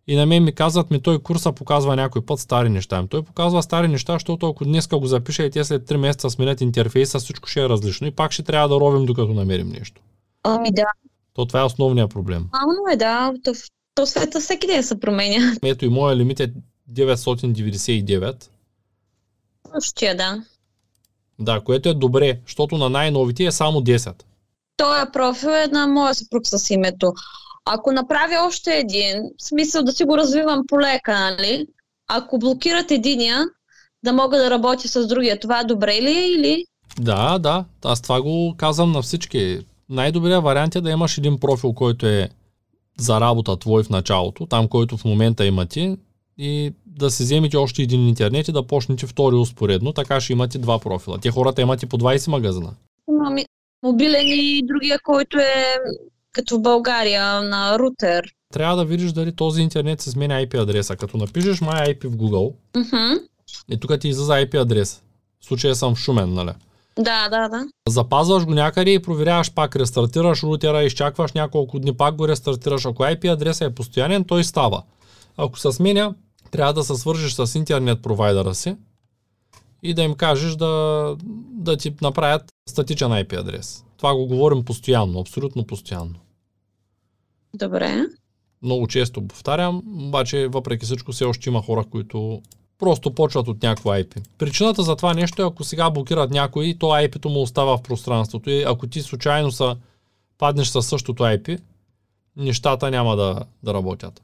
И 0.07 0.15
на 0.15 0.25
мен 0.25 0.43
ми 0.43 0.55
казват 0.55 0.91
ми, 0.91 1.01
той 1.01 1.19
курса 1.19 1.51
показва 1.51 1.95
някой 1.95 2.25
път 2.25 2.39
стари 2.39 2.69
неща. 2.69 2.97
Ами 2.97 3.07
той 3.07 3.23
показва 3.23 3.63
стари 3.63 3.88
неща, 3.88 4.13
защото 4.13 4.47
ако 4.47 4.65
днеска 4.65 4.97
го 4.97 5.05
запиша 5.05 5.43
и 5.43 5.51
те 5.51 5.63
след 5.63 5.89
3 5.89 5.97
месеца 5.97 6.29
сменят 6.29 6.62
интерфейса, 6.62 7.19
всичко 7.19 7.49
ще 7.49 7.63
е 7.63 7.69
различно 7.69 8.07
и 8.07 8.12
пак 8.12 8.31
ще 8.31 8.43
трябва 8.43 8.69
да 8.69 8.75
ровим 8.75 9.05
докато 9.05 9.34
намерим 9.34 9.69
нещо. 9.69 10.01
Ами 10.43 10.71
да. 10.71 10.86
То 11.34 11.45
това 11.45 11.62
е 11.62 11.63
основният 11.63 12.12
проблем. 12.12 12.49
Мално 12.53 12.93
е, 12.93 12.95
да. 12.95 13.34
То, 13.43 13.51
то 13.95 14.05
света 14.05 14.39
всеки 14.39 14.67
ден 14.67 14.84
се 14.84 14.99
променя. 14.99 15.55
Ето 15.63 15.86
и 15.86 15.89
моя 15.89 16.15
лимит 16.15 16.39
е 16.39 16.53
999. 16.91 18.49
Същия, 19.73 20.17
да. 20.17 20.43
Да, 21.41 21.60
което 21.60 21.89
е 21.89 21.93
добре, 21.93 22.39
защото 22.45 22.77
на 22.77 22.89
най-новите 22.89 23.43
е 23.43 23.51
само 23.51 23.80
10. 23.80 24.23
Той 24.77 25.01
е 25.01 25.12
профил 25.13 25.49
е 25.49 25.67
на 25.67 25.88
моя 25.88 26.15
съпруг 26.15 26.41
с 26.47 26.69
името. 26.69 27.13
Ако 27.65 27.91
направя 27.91 28.47
още 28.47 28.77
един, 28.77 29.17
в 29.41 29.47
смисъл 29.47 29.84
да 29.84 29.91
си 29.91 30.04
го 30.04 30.17
развивам 30.17 30.62
полека, 30.67 31.19
нали? 31.19 31.67
Ако 32.08 32.39
блокират 32.39 32.91
единия, 32.91 33.45
да 34.04 34.13
мога 34.13 34.38
да 34.38 34.49
работя 34.49 34.88
с 34.88 35.08
другия, 35.08 35.39
това 35.39 35.63
добре 35.63 36.01
ли 36.01 36.17
е 36.17 36.32
или? 36.32 36.65
Да, 36.99 37.39
да. 37.39 37.65
Аз 37.84 38.01
това 38.01 38.21
го 38.21 38.56
казвам 38.58 38.91
на 38.91 39.01
всички. 39.01 39.65
Най-добрият 39.89 40.43
вариант 40.43 40.75
е 40.75 40.82
да 40.82 40.89
имаш 40.89 41.17
един 41.17 41.39
профил, 41.39 41.73
който 41.73 42.08
е 42.08 42.30
за 42.99 43.21
работа 43.21 43.58
твой 43.58 43.84
в 43.84 43.89
началото, 43.89 44.45
там 44.45 44.67
който 44.67 44.97
в 44.97 45.06
момента 45.06 45.45
имате, 45.45 45.97
и 46.43 46.73
да 46.86 47.12
се 47.12 47.23
вземете 47.23 47.58
още 47.58 47.82
един 47.82 48.08
интернет 48.08 48.47
и 48.47 48.51
да 48.51 48.67
почнете 48.67 49.08
втори 49.08 49.36
успоредно, 49.36 49.93
така 49.93 50.21
ще 50.21 50.34
имате 50.34 50.58
два 50.58 50.80
профила. 50.80 51.17
Те 51.17 51.32
хората 51.32 51.62
имат 51.62 51.84
и 51.84 51.86
по 51.86 51.97
20 51.97 52.27
магазина. 52.27 52.73
Имам 53.10 53.36
мобилен 53.84 54.27
и 54.27 54.62
другия, 54.65 54.99
който 55.04 55.38
е 55.39 55.77
като 56.32 56.58
в 56.58 56.62
България 56.62 57.41
на 57.41 57.80
рутер. 57.80 58.23
Трябва 58.54 58.75
да 58.75 58.86
видиш 58.86 59.12
дали 59.12 59.36
този 59.36 59.62
интернет 59.62 60.01
се 60.01 60.12
сменя 60.12 60.34
IP 60.34 60.62
адреса. 60.62 60.95
Като 60.95 61.17
напишеш 61.17 61.60
My 61.60 61.88
IP 61.88 62.08
в 62.08 62.17
Google, 62.17 62.54
uh-huh. 62.73 63.21
и 63.69 63.80
тук 63.80 63.99
ти 63.99 64.08
излиза 64.08 64.34
IP 64.34 64.62
адрес. 64.62 65.01
В 65.39 65.45
случая 65.45 65.75
съм 65.75 65.95
в 65.95 65.99
Шумен, 65.99 66.34
нали? 66.34 66.51
Да, 66.99 67.30
да, 67.30 67.49
да. 67.49 67.67
Запазваш 67.89 68.45
го 68.45 68.51
някъде 68.51 68.91
и 68.91 69.01
проверяваш 69.01 69.54
пак, 69.54 69.75
рестартираш 69.75 70.43
рутера, 70.43 70.84
изчакваш 70.84 71.32
няколко 71.32 71.80
дни, 71.80 71.97
пак 71.97 72.15
го 72.15 72.27
рестартираш. 72.27 72.86
Ако 72.86 73.04
IP 73.04 73.34
адреса 73.34 73.65
е 73.65 73.69
постоянен, 73.69 74.23
той 74.23 74.43
става. 74.43 74.84
Ако 75.38 75.60
се 75.60 75.71
сменя, 75.71 76.13
трябва 76.51 76.73
да 76.73 76.83
се 76.83 76.95
свържиш 76.95 77.33
с 77.33 77.55
интернет 77.55 78.01
провайдера 78.01 78.55
си 78.55 78.75
и 79.83 79.93
да 79.93 80.03
им 80.03 80.13
кажеш 80.13 80.55
да, 80.55 81.15
да 81.51 81.77
ти 81.77 81.93
направят 82.01 82.43
статичен 82.69 83.07
IP 83.07 83.39
адрес. 83.39 83.83
Това 83.97 84.13
го 84.13 84.25
говорим 84.25 84.65
постоянно, 84.65 85.19
абсолютно 85.19 85.67
постоянно. 85.67 86.15
Добре. 87.53 88.05
Много 88.61 88.87
често 88.87 89.27
повтарям, 89.27 89.83
обаче 90.07 90.47
въпреки 90.47 90.85
всичко 90.85 91.11
все 91.11 91.25
още 91.25 91.49
има 91.49 91.61
хора, 91.61 91.83
които 91.91 92.41
Просто 92.81 93.11
почват 93.11 93.47
от 93.47 93.63
някакво 93.63 93.89
IP. 93.89 94.27
Причината 94.37 94.83
за 94.83 94.95
това 94.95 95.13
нещо 95.13 95.41
е, 95.41 95.45
ако 95.45 95.63
сега 95.63 95.89
блокират 95.89 96.31
някой, 96.31 96.75
то 96.79 96.85
IP-то 96.85 97.29
му 97.29 97.41
остава 97.41 97.77
в 97.77 97.83
пространството 97.83 98.49
и 98.49 98.63
ако 98.63 98.87
ти 98.87 99.01
случайно 99.01 99.51
са, 99.51 99.75
паднеш 100.37 100.67
със 100.67 100.87
същото 100.87 101.23
IP, 101.23 101.59
нещата 102.37 102.91
няма 102.91 103.15
да, 103.15 103.39
да 103.63 103.73
работят. 103.73 104.21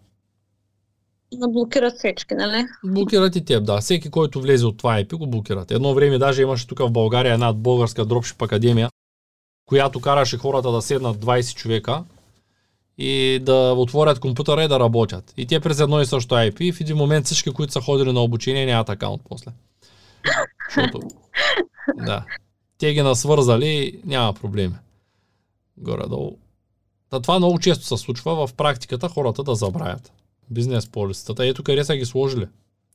Блокират 1.36 1.98
всички, 1.98 2.34
нали? 2.34 2.66
Блокират 2.86 3.36
и 3.36 3.46
теб, 3.46 3.66
да. 3.66 3.82
Всеки, 3.82 4.10
който 4.10 4.42
влезе 4.42 4.66
от 4.66 4.78
това 4.78 5.04
IP, 5.04 5.16
го 5.16 5.28
блокират. 5.28 5.72
Едно 5.72 5.94
време 5.94 6.18
даже 6.18 6.42
имаше 6.42 6.68
тук 6.68 6.80
в 6.80 6.92
България 6.92 7.34
една 7.34 7.54
българска 7.54 8.06
дропшип 8.06 8.42
академия, 8.42 8.90
която 9.66 10.02
караше 10.02 10.38
хората 10.38 10.72
да 10.72 10.82
седнат 10.82 11.18
20 11.18 11.56
човека 11.56 12.04
и 12.98 13.40
да 13.42 13.74
отворят 13.78 14.20
компютъра 14.20 14.64
и 14.64 14.68
да 14.68 14.80
работят. 14.80 15.34
И 15.38 15.46
те 15.46 15.60
през 15.60 15.80
едно 15.80 16.02
и 16.02 16.06
също 16.06 16.36
IP 16.36 16.62
и 16.62 16.72
в 16.72 16.82
един 16.82 16.98
момент 16.98 17.26
всички, 17.26 17.52
които 17.52 17.74
са 17.74 17.82
ходили 17.82 18.14
на 18.14 18.20
обучение, 18.20 18.66
нямат 18.66 18.90
акаунт 18.90 19.22
после. 19.30 19.52
Защото, 20.70 21.00
да. 22.06 22.26
Те 22.78 22.94
ги 22.94 23.02
насвързали, 23.02 24.00
няма 24.06 24.34
проблеми. 24.34 24.76
Горе-долу. 25.78 26.38
Та 27.10 27.20
това 27.20 27.40
много 27.40 27.60
често 27.60 27.86
се 27.86 27.98
случва 27.98 28.48
в 28.48 28.54
практиката 28.54 29.10
хората 29.10 29.44
да 29.44 29.56
забравят. 29.56 30.12
Бизнес 30.50 30.88
полиситата. 30.88 31.46
Ето 31.46 31.64
къде 31.64 31.84
са 31.84 31.96
ги 31.96 32.06
сложили. 32.06 32.48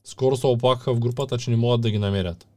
Скоро 0.03 0.37
се 0.37 0.47
оплакаха 0.47 0.93
в 0.93 0.99
групата, 0.99 1.37
че 1.37 1.49
не 1.49 1.57
могат 1.57 1.81
да 1.81 1.91
ги 1.91 1.97
намерят. 1.97 2.47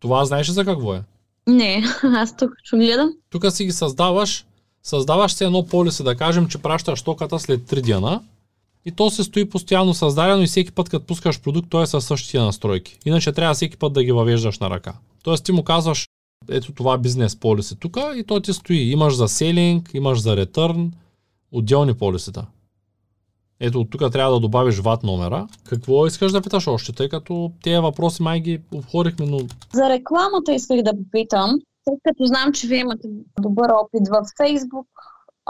Това 0.00 0.24
знаеш 0.24 0.48
ли 0.48 0.52
за 0.52 0.64
какво 0.64 0.94
е? 0.94 1.02
Не, 1.46 1.84
аз 2.02 2.36
тук 2.36 2.50
ще 2.64 2.76
гледам. 2.76 3.12
Тук 3.30 3.52
си 3.52 3.64
ги 3.64 3.72
създаваш, 3.72 4.46
създаваш 4.82 5.32
си 5.32 5.44
едно 5.44 5.66
полиси, 5.66 6.02
да 6.02 6.16
кажем, 6.16 6.48
че 6.48 6.58
пращаш 6.58 7.02
токата 7.02 7.38
след 7.38 7.60
3 7.60 7.82
дена 7.82 8.20
и 8.84 8.92
то 8.92 9.10
се 9.10 9.24
стои 9.24 9.48
постоянно 9.48 9.94
създадено 9.94 10.42
и 10.42 10.46
всеки 10.46 10.72
път, 10.72 10.88
като 10.88 11.06
пускаш 11.06 11.40
продукт, 11.40 11.70
той 11.70 11.82
е 11.82 11.86
със 11.86 12.04
същите 12.06 12.38
настройки. 12.38 12.98
Иначе 13.04 13.32
трябва 13.32 13.54
всеки 13.54 13.76
път 13.76 13.92
да 13.92 14.04
ги 14.04 14.12
въвеждаш 14.12 14.58
на 14.58 14.70
ръка. 14.70 14.94
Тоест 15.22 15.44
ти 15.44 15.52
му 15.52 15.64
казваш, 15.64 16.08
ето 16.48 16.72
това 16.72 16.98
бизнес 16.98 17.36
полиси 17.36 17.76
тук 17.76 17.96
и 18.16 18.24
то 18.24 18.40
ти 18.40 18.52
стои. 18.52 18.78
Имаш 18.78 19.14
за 19.14 19.28
селинг, 19.28 19.90
имаш 19.94 20.20
за 20.20 20.36
ретърн, 20.36 20.92
отделни 21.52 21.94
полисита. 21.94 22.46
Ето 23.60 23.80
от 23.80 23.90
тук 23.90 24.12
трябва 24.12 24.34
да 24.34 24.40
добавиш 24.40 24.78
ват 24.78 25.02
номера. 25.02 25.46
Какво 25.64 26.06
искаш 26.06 26.32
да 26.32 26.42
питаш 26.42 26.66
още, 26.66 26.92
тъй 26.92 27.08
като 27.08 27.52
тези 27.62 27.78
въпроси 27.78 28.22
май 28.22 28.40
ги 28.40 28.62
обходихме, 28.74 29.26
но... 29.26 29.38
За 29.72 29.88
рекламата 29.88 30.52
исках 30.54 30.82
да 30.82 30.92
попитам, 30.96 31.50
тъй 31.84 31.94
като 32.04 32.26
знам, 32.26 32.52
че 32.52 32.66
вие 32.66 32.78
имате 32.78 33.08
добър 33.40 33.70
опит 33.70 34.08
в 34.08 34.24
Facebook, 34.40 34.86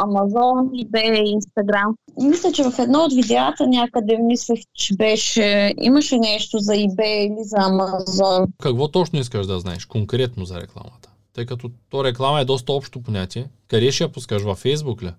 Amazon, 0.01 0.85
eBay, 0.85 1.38
Instagram. 1.38 1.95
Мисля, 2.23 2.53
че 2.53 2.62
в 2.62 2.79
едно 2.79 2.99
от 2.99 3.12
видеята 3.12 3.67
някъде 3.67 4.19
мислех, 4.19 4.61
че 4.75 4.97
беше, 4.97 5.75
имаше 5.81 6.19
нещо 6.19 6.59
за 6.59 6.73
eBay 6.73 7.27
или 7.27 7.45
за 7.45 7.57
Amazon. 7.57 8.47
Какво 8.62 8.88
точно 8.88 9.19
искаш 9.19 9.47
да 9.47 9.61
знаеш 9.61 9.85
конкретно 9.85 10.45
за 10.45 10.61
рекламата? 10.61 11.11
Тъй 11.33 11.47
като 11.47 11.71
то 11.91 12.05
реклама 12.05 12.41
е 12.41 12.45
доста 12.45 12.73
общо 12.73 13.03
понятие. 13.03 13.51
Къде 13.69 13.93
ще 13.93 14.05
я 14.05 14.12
пускаш? 14.12 14.43
Във 14.43 14.65
Facebook 14.65 15.03
ли? 15.03 15.12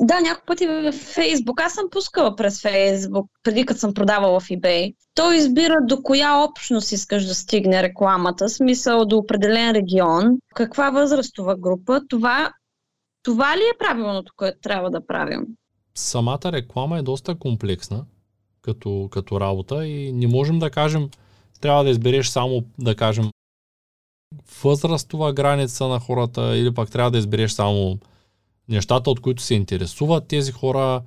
Да, 0.00 0.20
няколко 0.20 0.46
пъти 0.46 0.66
в 0.66 0.92
Фейсбук. 0.92 1.60
Аз 1.60 1.72
съм 1.72 1.84
пускала 1.90 2.36
през 2.36 2.62
Фейсбук, 2.62 3.26
преди 3.42 3.66
като 3.66 3.80
съм 3.80 3.94
продавала 3.94 4.40
в 4.40 4.48
eBay. 4.48 4.94
Той 5.14 5.36
избира 5.36 5.76
до 5.82 6.02
коя 6.02 6.44
общност 6.44 6.92
искаш 6.92 7.24
да 7.24 7.34
стигне 7.34 7.82
рекламата, 7.82 8.48
смисъл 8.48 9.04
до 9.04 9.18
определен 9.18 9.70
регион, 9.70 10.38
каква 10.54 10.90
възрастова 10.90 11.56
група. 11.56 12.00
Това, 12.08 12.52
това 13.22 13.56
ли 13.56 13.60
е 13.60 13.78
правилното, 13.78 14.32
което 14.36 14.58
трябва 14.60 14.90
да 14.90 15.06
правим? 15.06 15.46
Самата 15.94 16.52
реклама 16.52 16.98
е 16.98 17.02
доста 17.02 17.34
комплексна 17.34 18.04
като, 18.62 19.08
като 19.12 19.40
работа 19.40 19.86
и 19.86 20.12
не 20.12 20.26
можем 20.26 20.58
да 20.58 20.70
кажем, 20.70 21.10
трябва 21.60 21.84
да 21.84 21.90
избереш 21.90 22.28
само, 22.28 22.64
да 22.78 22.94
кажем, 22.94 23.30
възрастова 24.62 25.32
граница 25.32 25.88
на 25.88 26.00
хората 26.00 26.56
или 26.56 26.74
пък 26.74 26.90
трябва 26.90 27.10
да 27.10 27.18
избереш 27.18 27.50
само 27.50 27.98
нещата, 28.68 29.10
от 29.10 29.20
които 29.20 29.42
се 29.42 29.54
интересуват 29.54 30.28
тези 30.28 30.52
хора. 30.52 31.02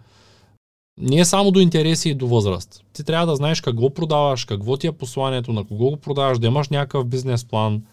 Не 1.00 1.19
е 1.19 1.26
само 1.26 1.52
до 1.52 1.60
интереси 1.60 2.10
и 2.10 2.15
до 2.15 2.28
възраст. 2.28 2.84
Ти 2.93 3.04
трябва 3.04 3.26
да 3.26 3.36
знаеш 3.36 3.62
какво 3.62 3.93
продаваш, 3.93 4.45
какво 4.45 4.78
ти 4.78 4.88
е 4.88 4.91
посланието, 4.91 5.54
на 5.54 5.67
кого 5.67 5.89
го 5.89 5.97
продаваш, 5.97 6.39
да 6.39 6.47
имаш 6.47 6.69
някакъв 6.69 7.06
бизнес 7.06 7.45
план. 7.45 7.84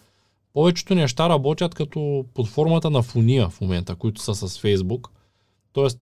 Повечето 0.53 0.95
неща 0.95 1.29
работят 1.29 1.75
като 1.75 2.25
под 2.33 2.47
формата 2.47 2.89
на 2.89 3.01
фуния 3.01 3.49
в 3.49 3.61
момента, 3.61 3.95
които 3.95 4.21
са 4.21 4.35
с 4.35 4.59
Фейсбук. 4.59 5.11
Тоест, 5.73 5.99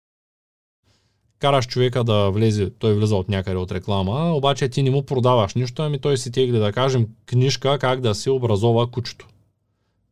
караш 1.40 1.68
човека 1.68 2.04
да 2.04 2.30
влезе, 2.30 2.70
той 2.70 2.94
влиза 2.94 3.16
от 3.16 3.30
някъде 3.30 3.58
от 3.58 3.72
реклама, 3.72 4.34
обаче 4.36 4.70
ти 4.70 4.84
не 4.84 4.90
му 4.90 5.04
продаваш 5.04 5.56
нищо, 5.56 5.82
ами 5.82 6.00
той 6.00 6.18
си 6.18 6.32
тегли, 6.32 6.58
да 6.58 6.72
кажем, 6.72 7.08
книжка 7.26 7.80
как 7.80 8.02
да 8.02 8.16
се 8.16 8.30
образова 8.30 8.92
кучето. 8.92 9.28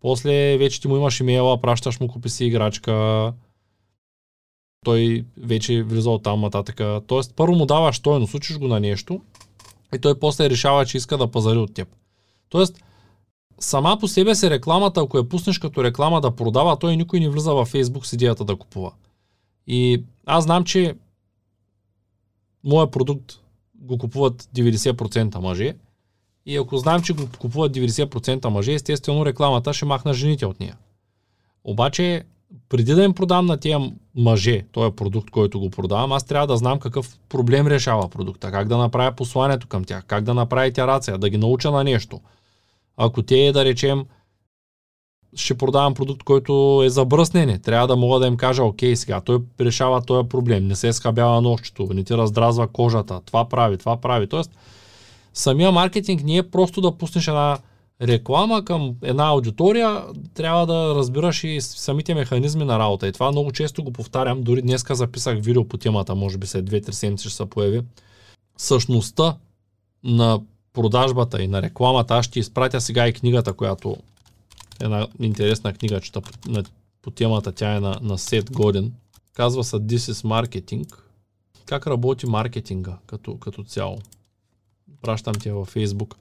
После 0.01 0.57
вече 0.57 0.81
ти 0.81 0.87
му 0.87 0.97
имаш 0.97 1.19
имейла, 1.19 1.61
пращаш 1.61 1.99
му, 1.99 2.07
купи 2.07 2.29
си 2.29 2.45
играчка, 2.45 3.33
той 4.85 5.25
вече 5.37 5.83
влиза 5.83 6.09
от 6.09 6.23
там 6.23 6.41
нататък. 6.41 6.81
Тоест, 7.07 7.33
първо 7.35 7.55
му 7.55 7.65
даваш 7.65 7.95
стойност, 7.95 8.33
учиш 8.33 8.57
го 8.57 8.67
на 8.67 8.79
нещо 8.79 9.21
и 9.95 9.99
той 9.99 10.19
после 10.19 10.49
решава, 10.49 10.85
че 10.85 10.97
иска 10.97 11.17
да 11.17 11.31
пазари 11.31 11.57
от 11.57 11.73
теб. 11.73 11.87
Тоест, 12.49 12.83
сама 13.59 13.97
по 13.99 14.07
себе 14.07 14.35
се 14.35 14.49
рекламата, 14.49 15.01
ако 15.01 15.17
я 15.17 15.29
пуснеш 15.29 15.59
като 15.59 15.83
реклама 15.83 16.21
да 16.21 16.35
продава, 16.35 16.79
той 16.79 16.97
никой 16.97 17.19
не 17.19 17.29
влиза 17.29 17.53
във 17.53 17.73
Facebook 17.73 18.03
с 18.03 18.13
идеята 18.13 18.45
да 18.45 18.55
купува. 18.55 18.91
И 19.67 20.03
аз 20.25 20.43
знам, 20.43 20.63
че 20.63 20.95
моят 22.63 22.91
продукт 22.91 23.33
го 23.75 23.97
купуват 23.97 24.43
90% 24.43 25.39
мъже, 25.39 25.75
и 26.45 26.57
ако 26.57 26.77
знам, 26.77 27.01
че 27.01 27.13
го 27.13 27.23
купуват 27.39 27.73
90% 27.73 28.47
мъже, 28.47 28.73
естествено 28.73 29.25
рекламата 29.25 29.73
ще 29.73 29.85
махна 29.85 30.13
жените 30.13 30.45
от 30.45 30.59
нея. 30.59 30.77
Обаче, 31.63 32.23
преди 32.69 32.93
да 32.93 33.03
им 33.03 33.13
продам 33.13 33.45
на 33.45 33.57
тия 33.57 33.91
мъже 34.15 34.65
този 34.71 34.95
продукт, 34.95 35.29
който 35.29 35.59
го 35.59 35.69
продавам, 35.69 36.11
аз 36.11 36.23
трябва 36.23 36.47
да 36.47 36.57
знам 36.57 36.79
какъв 36.79 37.19
проблем 37.29 37.67
решава 37.67 38.09
продукта, 38.09 38.51
как 38.51 38.67
да 38.67 38.77
направя 38.77 39.11
посланието 39.11 39.67
към 39.67 39.83
тях, 39.83 40.05
как 40.05 40.23
да 40.23 40.33
направя 40.33 40.67
итерация, 40.67 41.17
да 41.17 41.29
ги 41.29 41.37
науча 41.37 41.71
на 41.71 41.83
нещо. 41.83 42.19
Ако 42.97 43.21
те, 43.21 43.51
да 43.51 43.65
речем, 43.65 44.05
ще 45.35 45.57
продавам 45.57 45.93
продукт, 45.93 46.23
който 46.23 46.81
е 46.85 46.89
за 46.89 47.05
бръснене. 47.05 47.59
Трябва 47.59 47.87
да 47.87 47.95
мога 47.95 48.19
да 48.19 48.27
им 48.27 48.37
кажа, 48.37 48.63
окей, 48.63 48.95
сега 48.95 49.21
той 49.21 49.39
решава 49.61 50.01
този 50.01 50.29
проблем, 50.29 50.67
не 50.67 50.75
се 50.75 50.93
скабява 50.93 51.41
нощчето, 51.41 51.89
не 51.93 52.03
ти 52.03 52.13
раздразва 52.13 52.67
кожата, 52.67 53.21
това 53.25 53.49
прави, 53.49 53.77
това 53.77 53.97
прави. 53.97 54.27
Тоест, 54.27 54.51
самия 55.33 55.71
маркетинг 55.71 56.23
не 56.23 56.37
е 56.37 56.49
просто 56.49 56.81
да 56.81 56.97
пуснеш 56.97 57.27
една 57.27 57.57
реклама 58.01 58.65
към 58.65 58.95
една 59.01 59.27
аудитория, 59.27 60.03
трябва 60.33 60.65
да 60.65 60.95
разбираш 60.95 61.43
и 61.43 61.61
самите 61.61 62.13
механизми 62.13 62.65
на 62.65 62.79
работа. 62.79 63.07
И 63.07 63.11
това 63.11 63.31
много 63.31 63.51
често 63.51 63.83
го 63.83 63.91
повтарям, 63.91 64.43
дори 64.43 64.61
днеска 64.61 64.95
записах 64.95 65.39
видео 65.41 65.67
по 65.67 65.77
темата, 65.77 66.15
може 66.15 66.37
би 66.37 66.47
след 66.47 66.69
2-3 66.69 66.91
седмици 66.91 67.27
ще 67.27 67.37
се 67.37 67.45
появи. 67.45 67.81
Същността 68.57 69.35
на 70.03 70.41
продажбата 70.73 71.43
и 71.43 71.47
на 71.47 71.61
рекламата, 71.61 72.15
аз 72.15 72.25
ще 72.25 72.39
изпратя 72.39 72.81
сега 72.81 73.07
и 73.07 73.13
книгата, 73.13 73.53
която 73.53 73.97
е 74.81 74.83
една 74.83 75.07
интересна 75.19 75.73
книга, 75.73 76.01
чета 76.01 76.21
по, 77.01 77.11
темата, 77.11 77.51
тя 77.51 77.75
е 77.75 77.79
на, 77.79 77.99
на 78.01 78.17
Сет 78.17 78.51
Годен. 78.51 78.93
Казва 79.33 79.63
се 79.63 79.75
This 79.75 80.11
is 80.11 80.27
Marketing. 80.27 80.93
Как 81.65 81.87
работи 81.87 82.25
маркетинга 82.25 82.97
като, 83.05 83.37
като 83.37 83.63
цяло? 83.63 83.97
Пращам 85.01 85.33
ти 85.33 85.51
във 85.51 85.73
Facebook. 85.75 86.15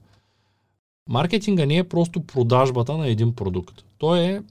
Маркетинга 1.09 1.65
не 1.65 1.77
е 1.77 1.89
просто 1.89 2.21
продажбата 2.21 2.97
на 2.97 3.07
един 3.07 3.35
продукт. 3.35 3.83
Той 3.97 4.19
е 4.19 4.41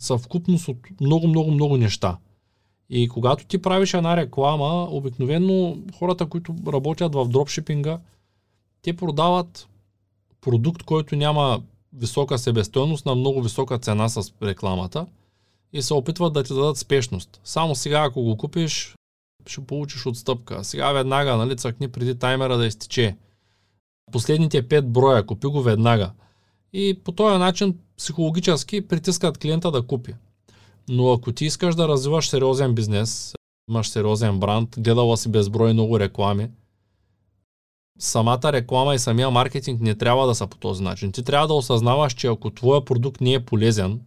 съвкупност 0.00 0.68
от 0.68 0.76
много, 1.00 1.28
много, 1.28 1.50
много 1.50 1.76
неща. 1.76 2.16
И 2.90 3.08
когато 3.08 3.46
ти 3.46 3.62
правиш 3.62 3.94
една 3.94 4.16
реклама, 4.16 4.88
обикновено 4.90 5.76
хората, 5.98 6.26
които 6.26 6.54
работят 6.66 7.14
в 7.14 7.28
дропшипинга, 7.28 8.00
те 8.82 8.96
продават 8.96 9.68
продукт, 10.40 10.82
който 10.82 11.16
няма 11.16 11.62
висока 11.92 12.38
себестойност 12.38 13.06
на 13.06 13.14
много 13.14 13.42
висока 13.42 13.78
цена 13.78 14.08
с 14.08 14.32
рекламата 14.42 15.06
и 15.72 15.82
се 15.82 15.94
опитват 15.94 16.32
да 16.32 16.42
ти 16.42 16.54
дадат 16.54 16.76
спешност. 16.76 17.40
Само 17.44 17.74
сега, 17.74 18.04
ако 18.04 18.22
го 18.22 18.36
купиш, 18.36 18.94
ще 19.46 19.60
получиш 19.60 20.06
отстъпка. 20.06 20.64
Сега 20.64 20.92
веднага, 20.92 21.36
нали, 21.36 21.56
цъкни 21.56 21.88
преди 21.88 22.18
таймера 22.18 22.56
да 22.56 22.66
изтече 22.66 23.16
последните 24.12 24.68
5 24.68 24.82
броя, 24.82 25.26
купи 25.26 25.46
го 25.46 25.62
веднага. 25.62 26.10
И 26.72 27.00
по 27.04 27.12
този 27.12 27.38
начин 27.38 27.78
психологически 27.98 28.88
притискат 28.88 29.38
клиента 29.38 29.70
да 29.70 29.82
купи. 29.82 30.14
Но 30.88 31.12
ако 31.12 31.32
ти 31.32 31.44
искаш 31.44 31.74
да 31.74 31.88
развиваш 31.88 32.28
сериозен 32.28 32.74
бизнес, 32.74 33.34
имаш 33.70 33.88
сериозен 33.88 34.40
бранд, 34.40 34.76
гледала 34.78 35.16
си 35.16 35.28
безброй 35.28 35.72
много 35.72 36.00
реклами, 36.00 36.48
самата 37.98 38.52
реклама 38.52 38.94
и 38.94 38.98
самия 38.98 39.30
маркетинг 39.30 39.80
не 39.80 39.94
трябва 39.94 40.26
да 40.26 40.34
са 40.34 40.46
по 40.46 40.56
този 40.56 40.82
начин. 40.82 41.12
Ти 41.12 41.22
трябва 41.22 41.46
да 41.46 41.54
осъзнаваш, 41.54 42.14
че 42.14 42.26
ако 42.26 42.50
твоя 42.50 42.84
продукт 42.84 43.20
не 43.20 43.32
е 43.32 43.44
полезен, 43.44 44.00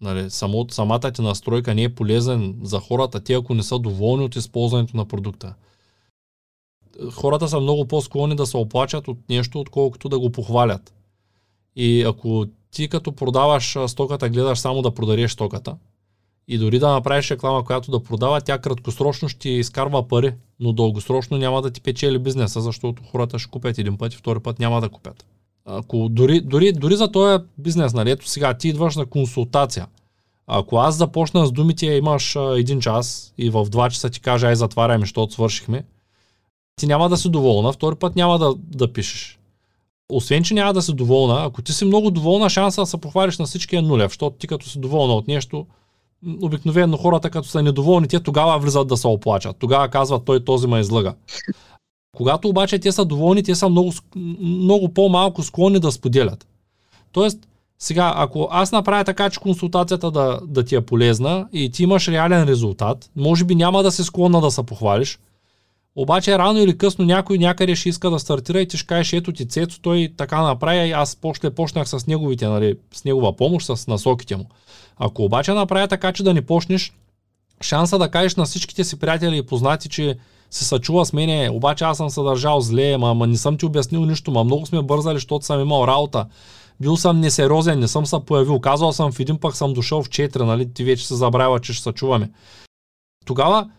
нали, 0.00 0.30
само, 0.30 0.66
самата 0.70 1.12
ти 1.12 1.22
настройка 1.22 1.74
не 1.74 1.82
е 1.82 1.94
полезен 1.94 2.60
за 2.62 2.80
хората, 2.80 3.24
те 3.24 3.34
ако 3.34 3.54
не 3.54 3.62
са 3.62 3.78
доволни 3.78 4.24
от 4.24 4.36
използването 4.36 4.96
на 4.96 5.04
продукта, 5.04 5.54
хората 7.12 7.48
са 7.48 7.60
много 7.60 7.84
по-склонни 7.84 8.36
да 8.36 8.46
се 8.46 8.56
оплачат 8.56 9.08
от 9.08 9.18
нещо, 9.28 9.60
отколкото 9.60 10.08
да 10.08 10.18
го 10.18 10.32
похвалят. 10.32 10.94
И 11.76 12.02
ако 12.02 12.46
ти 12.70 12.88
като 12.88 13.12
продаваш 13.12 13.76
стоката, 13.86 14.28
гледаш 14.28 14.58
само 14.58 14.82
да 14.82 14.90
продадеш 14.90 15.32
стоката, 15.32 15.76
и 16.48 16.58
дори 16.58 16.78
да 16.78 16.90
направиш 16.90 17.30
реклама, 17.30 17.64
която 17.64 17.90
да 17.90 18.02
продава, 18.02 18.40
тя 18.40 18.58
краткосрочно 18.58 19.28
ще 19.28 19.48
изкарва 19.48 20.08
пари, 20.08 20.32
но 20.60 20.72
дългосрочно 20.72 21.38
няма 21.38 21.62
да 21.62 21.70
ти 21.70 21.80
печели 21.80 22.18
бизнеса, 22.18 22.60
защото 22.60 23.02
хората 23.10 23.38
ще 23.38 23.50
купят 23.50 23.78
един 23.78 23.98
път 23.98 24.14
и 24.14 24.16
втори 24.16 24.40
път 24.40 24.58
няма 24.58 24.80
да 24.80 24.88
купят. 24.88 25.26
Ако 25.64 26.08
дори, 26.10 26.40
дори, 26.40 26.72
дори 26.72 26.96
за 26.96 27.12
този 27.12 27.44
бизнес, 27.58 27.92
нали, 27.94 28.10
ето 28.10 28.28
сега 28.28 28.54
ти 28.54 28.68
идваш 28.68 28.96
на 28.96 29.06
консултация. 29.06 29.86
Ако 30.46 30.76
аз 30.76 30.96
започна 30.96 31.46
с 31.46 31.52
думите, 31.52 31.86
имаш 31.86 32.36
един 32.56 32.80
час 32.80 33.34
и 33.38 33.50
в 33.50 33.64
два 33.64 33.90
часа 33.90 34.10
ти 34.10 34.20
кажа, 34.20 34.46
ай 34.46 34.56
затваряме, 34.56 35.02
защото 35.02 35.32
свършихме, 35.32 35.84
ти 36.80 36.86
няма 36.86 37.08
да 37.08 37.16
си 37.16 37.30
доволна, 37.30 37.72
втори 37.72 37.94
път 37.94 38.16
няма 38.16 38.38
да, 38.38 38.54
да 38.56 38.92
пишеш. 38.92 39.38
Освен, 40.12 40.42
че 40.42 40.54
няма 40.54 40.72
да 40.72 40.82
си 40.82 40.94
доволна, 40.94 41.44
ако 41.44 41.62
ти 41.62 41.72
си 41.72 41.84
много 41.84 42.10
доволна, 42.10 42.50
шанса 42.50 42.80
да 42.80 42.86
се 42.86 42.96
похвалиш 42.96 43.38
на 43.38 43.46
всички 43.46 43.76
е 43.76 43.82
нулев, 43.82 44.10
защото 44.10 44.36
ти 44.36 44.46
като 44.46 44.68
си 44.68 44.78
доволна 44.78 45.14
от 45.14 45.28
нещо, 45.28 45.66
обикновено 46.42 46.96
хората 46.96 47.30
като 47.30 47.48
са 47.48 47.62
недоволни, 47.62 48.08
те 48.08 48.20
тогава 48.20 48.58
влизат 48.58 48.88
да 48.88 48.96
се 48.96 49.06
оплачат. 49.06 49.56
Тогава 49.58 49.88
казват, 49.88 50.24
той 50.24 50.44
този 50.44 50.66
ме 50.66 50.80
излъга. 50.80 51.14
Когато 52.16 52.48
обаче 52.48 52.78
те 52.78 52.92
са 52.92 53.04
доволни, 53.04 53.42
те 53.42 53.54
са 53.54 53.68
много, 53.68 53.92
много 54.40 54.88
по-малко 54.88 55.42
склонни 55.42 55.78
да 55.78 55.92
споделят. 55.92 56.46
Тоест, 57.12 57.38
сега, 57.78 58.12
ако 58.16 58.48
аз 58.50 58.72
направя 58.72 59.04
така, 59.04 59.30
че 59.30 59.40
консултацията 59.40 60.10
да, 60.10 60.40
да 60.46 60.64
ти 60.64 60.74
е 60.74 60.80
полезна 60.80 61.48
и 61.52 61.70
ти 61.70 61.82
имаш 61.82 62.08
реален 62.08 62.44
резултат, 62.44 63.10
може 63.16 63.44
би 63.44 63.54
няма 63.54 63.82
да 63.82 63.92
се 63.92 64.04
склонна 64.04 64.40
да 64.40 64.50
се 64.50 64.62
похвалиш, 64.62 65.18
обаче 66.02 66.38
рано 66.38 66.58
или 66.58 66.78
късно 66.78 67.04
някой 67.04 67.38
някъде 67.38 67.76
ще 67.76 67.88
иска 67.88 68.10
да 68.10 68.18
стартира 68.18 68.60
и 68.60 68.68
ти 68.68 68.76
ще 68.76 68.86
кажеш, 68.86 69.12
ето 69.12 69.32
ти 69.32 69.48
Цецо, 69.48 69.80
той 69.80 70.12
така 70.16 70.42
направи 70.42 70.90
аз 70.90 71.16
почне, 71.16 71.50
почнах 71.50 71.88
с 71.88 72.06
неговите, 72.06 72.46
нали, 72.46 72.74
с 72.94 73.04
негова 73.04 73.36
помощ, 73.36 73.66
с 73.66 73.86
насоките 73.86 74.36
му. 74.36 74.46
Ако 74.96 75.24
обаче 75.24 75.52
направя 75.52 75.88
така, 75.88 76.12
че 76.12 76.22
да 76.22 76.34
не 76.34 76.42
почнеш, 76.42 76.92
шанса 77.60 77.98
да 77.98 78.10
кажеш 78.10 78.36
на 78.36 78.44
всичките 78.44 78.84
си 78.84 78.98
приятели 78.98 79.36
и 79.36 79.42
познати, 79.42 79.88
че 79.88 80.16
се 80.50 80.64
съчува 80.64 81.06
с 81.06 81.12
мене, 81.12 81.50
обаче 81.52 81.84
аз 81.84 81.96
съм 81.96 82.10
се 82.10 82.22
държал 82.22 82.60
зле, 82.60 82.96
ма, 82.96 83.14
ма 83.14 83.26
не 83.26 83.36
съм 83.36 83.56
ти 83.56 83.66
обяснил 83.66 84.04
нищо, 84.04 84.30
ма 84.30 84.44
много 84.44 84.66
сме 84.66 84.82
бързали, 84.82 85.16
защото 85.16 85.44
съм 85.44 85.60
имал 85.60 85.86
работа. 85.86 86.26
Бил 86.80 86.96
съм 86.96 87.20
несериозен, 87.20 87.78
не 87.78 87.88
съм 87.88 88.06
се 88.06 88.16
появил. 88.26 88.60
Казал 88.60 88.92
съм 88.92 89.12
в 89.12 89.20
един 89.20 89.38
пък 89.38 89.56
съм 89.56 89.72
дошъл 89.72 90.02
в 90.02 90.08
4, 90.08 90.36
нали? 90.36 90.72
Ти 90.72 90.84
вече 90.84 91.06
се 91.06 91.14
забравя, 91.14 91.60
че 91.60 91.72
ще 91.72 91.82
се 91.82 91.92
чуваме. 91.92 92.30
Тогава 93.26 93.70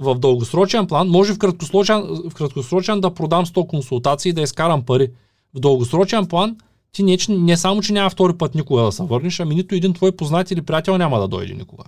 в 0.00 0.14
дългосрочен 0.14 0.86
план, 0.86 1.08
може 1.08 1.34
в 1.34 1.38
краткосрочен, 1.38 2.02
в 2.30 2.34
краткосрочен 2.34 3.00
да 3.00 3.14
продам 3.14 3.46
100 3.46 3.66
консултации 3.66 4.30
и 4.30 4.32
да 4.32 4.42
изкарам 4.42 4.82
пари. 4.82 5.10
В 5.54 5.60
дългосрочен 5.60 6.26
план 6.26 6.56
ти 6.92 7.02
не, 7.02 7.16
не 7.28 7.56
само, 7.56 7.82
че 7.82 7.92
няма 7.92 8.10
втори 8.10 8.32
път 8.32 8.54
никога 8.54 8.82
да 8.82 8.92
се 8.92 9.02
върнеш, 9.02 9.40
ами 9.40 9.54
нито 9.54 9.74
един 9.74 9.92
твой 9.92 10.12
познат 10.12 10.50
или 10.50 10.62
приятел 10.62 10.98
няма 10.98 11.20
да 11.20 11.28
дойде 11.28 11.54
никога. 11.54 11.84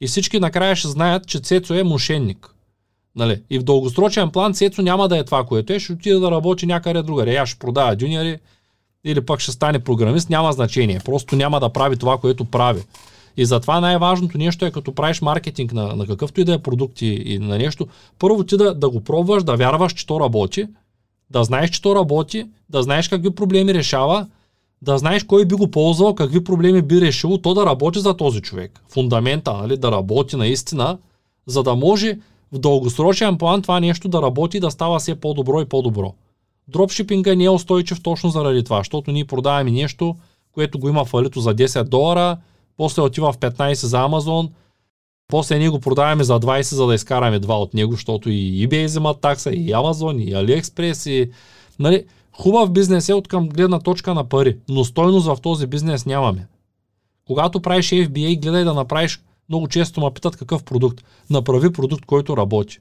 И 0.00 0.06
всички 0.06 0.40
накрая 0.40 0.76
ще 0.76 0.88
знаят, 0.88 1.26
че 1.26 1.40
Цецо 1.40 1.74
е 1.74 1.82
мошенник. 1.82 2.54
Нали? 3.16 3.42
И 3.50 3.58
в 3.58 3.62
дългосрочен 3.62 4.30
план 4.30 4.54
Цецо 4.54 4.82
няма 4.82 5.08
да 5.08 5.18
е 5.18 5.24
това, 5.24 5.44
което 5.44 5.72
е, 5.72 5.80
ще 5.80 5.92
отиде 5.92 6.18
да 6.18 6.30
работи 6.30 6.66
някъде 6.66 7.02
другаде. 7.02 7.32
Я 7.32 7.46
ще 7.46 7.58
продава 7.58 7.96
дюниори 7.96 8.38
или 9.04 9.26
пък 9.26 9.40
ще 9.40 9.52
стане 9.52 9.78
програмист, 9.78 10.30
няма 10.30 10.52
значение. 10.52 11.00
Просто 11.04 11.36
няма 11.36 11.60
да 11.60 11.68
прави 11.68 11.96
това, 11.96 12.18
което 12.18 12.44
прави. 12.44 12.82
И 13.36 13.44
затова 13.44 13.80
най-важното 13.80 14.38
нещо 14.38 14.64
е 14.64 14.70
като 14.70 14.94
правиш 14.94 15.20
маркетинг 15.20 15.72
на, 15.72 15.96
на 15.96 16.06
какъвто 16.06 16.40
и 16.40 16.44
да 16.44 16.54
е 16.54 16.58
продукт 16.58 17.02
и, 17.02 17.06
и 17.06 17.38
на 17.38 17.58
нещо, 17.58 17.86
първо 18.18 18.44
ти 18.44 18.56
да, 18.56 18.74
да 18.74 18.90
го 18.90 19.00
пробваш, 19.00 19.42
да 19.42 19.56
вярваш, 19.56 19.92
че 19.92 20.06
то 20.06 20.20
работи, 20.20 20.66
да 21.30 21.44
знаеш, 21.44 21.70
че 21.70 21.82
то 21.82 21.94
работи, 21.94 22.46
да 22.68 22.82
знаеш 22.82 23.08
какви 23.08 23.30
проблеми 23.30 23.74
решава, 23.74 24.26
да 24.82 24.98
знаеш 24.98 25.24
кой 25.24 25.44
би 25.44 25.54
го 25.54 25.70
ползвал, 25.70 26.14
какви 26.14 26.44
проблеми 26.44 26.82
би 26.82 27.00
решил, 27.00 27.38
то 27.38 27.54
да 27.54 27.66
работи 27.66 28.00
за 28.00 28.16
този 28.16 28.40
човек. 28.40 28.80
Фундамента, 28.88 29.52
нали, 29.52 29.76
да 29.76 29.92
работи 29.92 30.36
наистина, 30.36 30.98
за 31.46 31.62
да 31.62 31.74
може 31.74 32.18
в 32.52 32.58
дългосрочен 32.58 33.38
план 33.38 33.62
това 33.62 33.80
нещо 33.80 34.08
да 34.08 34.22
работи 34.22 34.56
и 34.56 34.60
да 34.60 34.70
става 34.70 34.98
все 34.98 35.14
по-добро 35.14 35.60
и 35.60 35.64
по-добро. 35.64 36.14
Дропшипинга 36.68 37.34
не 37.34 37.44
е 37.44 37.50
устойчив 37.50 38.02
точно 38.02 38.30
заради 38.30 38.64
това, 38.64 38.78
защото 38.78 39.10
ние 39.10 39.24
продаваме 39.24 39.70
нещо, 39.70 40.16
което 40.52 40.78
го 40.78 40.88
има 40.88 41.04
фалито 41.04 41.40
за 41.40 41.54
10 41.54 41.84
долара, 41.84 42.36
после 42.76 43.02
отива 43.02 43.32
в 43.32 43.38
15 43.38 43.72
за 43.72 44.00
Амазон, 44.00 44.50
после 45.28 45.58
ние 45.58 45.68
го 45.68 45.80
продаваме 45.80 46.24
за 46.24 46.40
20, 46.40 46.62
за 46.62 46.86
да 46.86 46.94
изкараме 46.94 47.38
два 47.38 47.60
от 47.60 47.74
него, 47.74 47.92
защото 47.92 48.30
и 48.30 48.68
eBay 48.68 48.84
вземат 48.84 49.20
такса, 49.20 49.50
и 49.50 49.70
Amazon, 49.70 50.22
и 50.22 50.34
AliExpress, 50.34 51.10
и... 51.10 51.30
Нали, 51.78 52.04
хубав 52.32 52.70
бизнес 52.70 53.08
е 53.08 53.14
от 53.14 53.28
към 53.28 53.48
гледна 53.48 53.78
точка 53.78 54.14
на 54.14 54.28
пари, 54.28 54.56
но 54.68 54.84
стойност 54.84 55.26
в 55.26 55.36
този 55.42 55.66
бизнес 55.66 56.06
нямаме. 56.06 56.46
Когато 57.26 57.62
правиш 57.62 57.90
FBA, 57.90 58.40
гледай 58.42 58.64
да 58.64 58.74
направиш, 58.74 59.20
много 59.48 59.68
често 59.68 60.00
ме 60.00 60.10
питат 60.10 60.36
какъв 60.36 60.64
продукт. 60.64 61.04
Направи 61.30 61.72
продукт, 61.72 62.04
който 62.04 62.36
работи. 62.36 62.78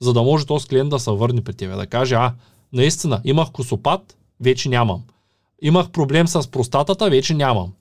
За 0.00 0.12
да 0.12 0.22
може 0.22 0.46
този 0.46 0.68
клиент 0.68 0.90
да 0.90 0.98
се 0.98 1.10
върне 1.10 1.40
при 1.40 1.54
тебе, 1.54 1.74
да 1.74 1.86
каже, 1.86 2.14
а, 2.14 2.32
наистина, 2.72 3.20
имах 3.24 3.50
косопат, 3.50 4.16
вече 4.40 4.68
нямам. 4.68 5.02
Имах 5.62 5.90
проблем 5.90 6.28
с 6.28 6.50
простатата, 6.50 7.10
вече 7.10 7.34
нямам 7.34 7.72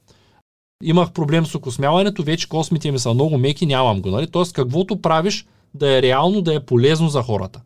имах 0.84 1.12
проблем 1.12 1.46
с 1.46 1.56
окосмяването, 1.56 2.24
вече 2.24 2.50
космите 2.50 2.92
ми 2.92 3.00
са 3.00 3.14
много 3.14 3.38
меки, 3.38 3.66
нямам 3.66 4.02
го. 4.02 4.10
Нали? 4.10 4.28
Тоест, 4.28 4.54
каквото 4.54 5.02
правиш, 5.02 5.46
да 5.74 5.98
е 5.98 6.02
реално, 6.02 6.42
да 6.42 6.56
е 6.56 6.60
полезно 6.60 7.10
за 7.10 7.22
хората. 7.22 7.62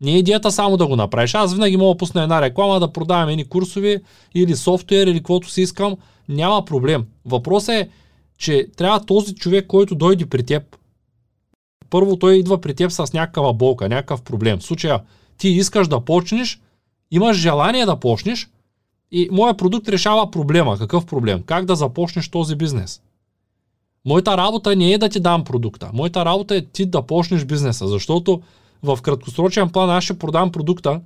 Не 0.00 0.12
е 0.12 0.18
идеята 0.18 0.52
само 0.52 0.76
да 0.76 0.86
го 0.86 0.96
направиш. 0.96 1.34
Аз 1.34 1.54
винаги 1.54 1.76
мога 1.76 1.94
да 1.94 1.98
пусна 1.98 2.22
една 2.22 2.42
реклама, 2.42 2.80
да 2.80 2.92
продавам 2.92 3.28
едни 3.28 3.44
курсови 3.44 3.98
или 4.34 4.56
софтуер 4.56 5.06
или 5.06 5.18
каквото 5.18 5.50
си 5.50 5.62
искам. 5.62 5.96
Няма 6.28 6.64
проблем. 6.64 7.06
Въпросът 7.24 7.74
е, 7.74 7.88
че 8.38 8.66
трябва 8.76 9.04
този 9.04 9.34
човек, 9.34 9.66
който 9.66 9.94
дойде 9.94 10.26
при 10.26 10.42
теб, 10.42 10.76
първо 11.90 12.16
той 12.16 12.34
идва 12.34 12.60
при 12.60 12.74
теб 12.74 12.90
с 12.90 13.12
някаква 13.12 13.52
болка, 13.52 13.88
някакъв 13.88 14.22
проблем. 14.22 14.58
В 14.58 14.62
случая 14.62 15.00
ти 15.38 15.48
искаш 15.48 15.88
да 15.88 16.00
почнеш, 16.00 16.60
имаш 17.10 17.36
желание 17.36 17.86
да 17.86 17.96
почнеш, 17.96 18.48
и 19.12 19.28
моя 19.32 19.56
продукт 19.56 19.88
решава 19.88 20.30
проблема. 20.30 20.78
Какъв 20.78 21.06
проблем? 21.06 21.42
Как 21.46 21.64
да 21.64 21.76
започнеш 21.76 22.28
този 22.28 22.56
бизнес? 22.56 23.00
Моята 24.04 24.36
работа 24.36 24.76
не 24.76 24.92
е 24.92 24.98
да 24.98 25.08
ти 25.08 25.20
дам 25.20 25.44
продукта. 25.44 25.90
Моята 25.92 26.24
работа 26.24 26.56
е 26.56 26.64
ти 26.64 26.86
да 26.86 27.02
почнеш 27.02 27.44
бизнеса, 27.44 27.88
защото 27.88 28.42
в 28.82 28.98
краткосрочен 29.02 29.70
план 29.70 29.90
аз 29.90 30.04
ще 30.04 30.18
продам 30.18 30.52
продукта, 30.52 31.00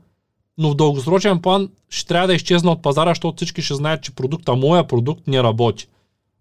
но 0.59 0.71
в 0.71 0.75
дългосрочен 0.75 1.41
план 1.43 1.69
ще 1.91 2.09
трябва 2.09 2.27
да 2.27 2.35
изчезна 2.35 2.73
от 2.73 2.83
пазара, 2.83 3.11
защото 3.11 3.37
всички 3.37 3.63
ще 3.63 3.75
знаят, 3.75 4.03
че 4.03 4.15
продукта, 4.15 4.55
моя 4.55 4.87
продукт 4.87 5.27
не 5.27 5.43
работи. 5.43 5.87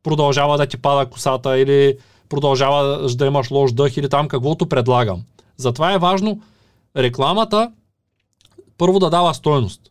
Продължава 0.04 0.58
да 0.58 0.66
ти 0.66 0.78
пада 0.78 1.10
косата 1.10 1.60
или 1.60 1.98
продължава 2.30 3.10
да 3.16 3.26
имаш 3.26 3.52
лош 3.52 3.72
дъх 3.72 3.98
или 3.98 4.10
там 4.10 4.28
каквото 4.28 4.70
предлагам. 4.70 5.24
Затова 5.58 5.94
е 5.94 5.98
важно 5.98 6.42
рекламата 6.98 7.72
първо 8.78 9.00
да 9.00 9.10
дава 9.10 9.34
стойност. 9.34 9.89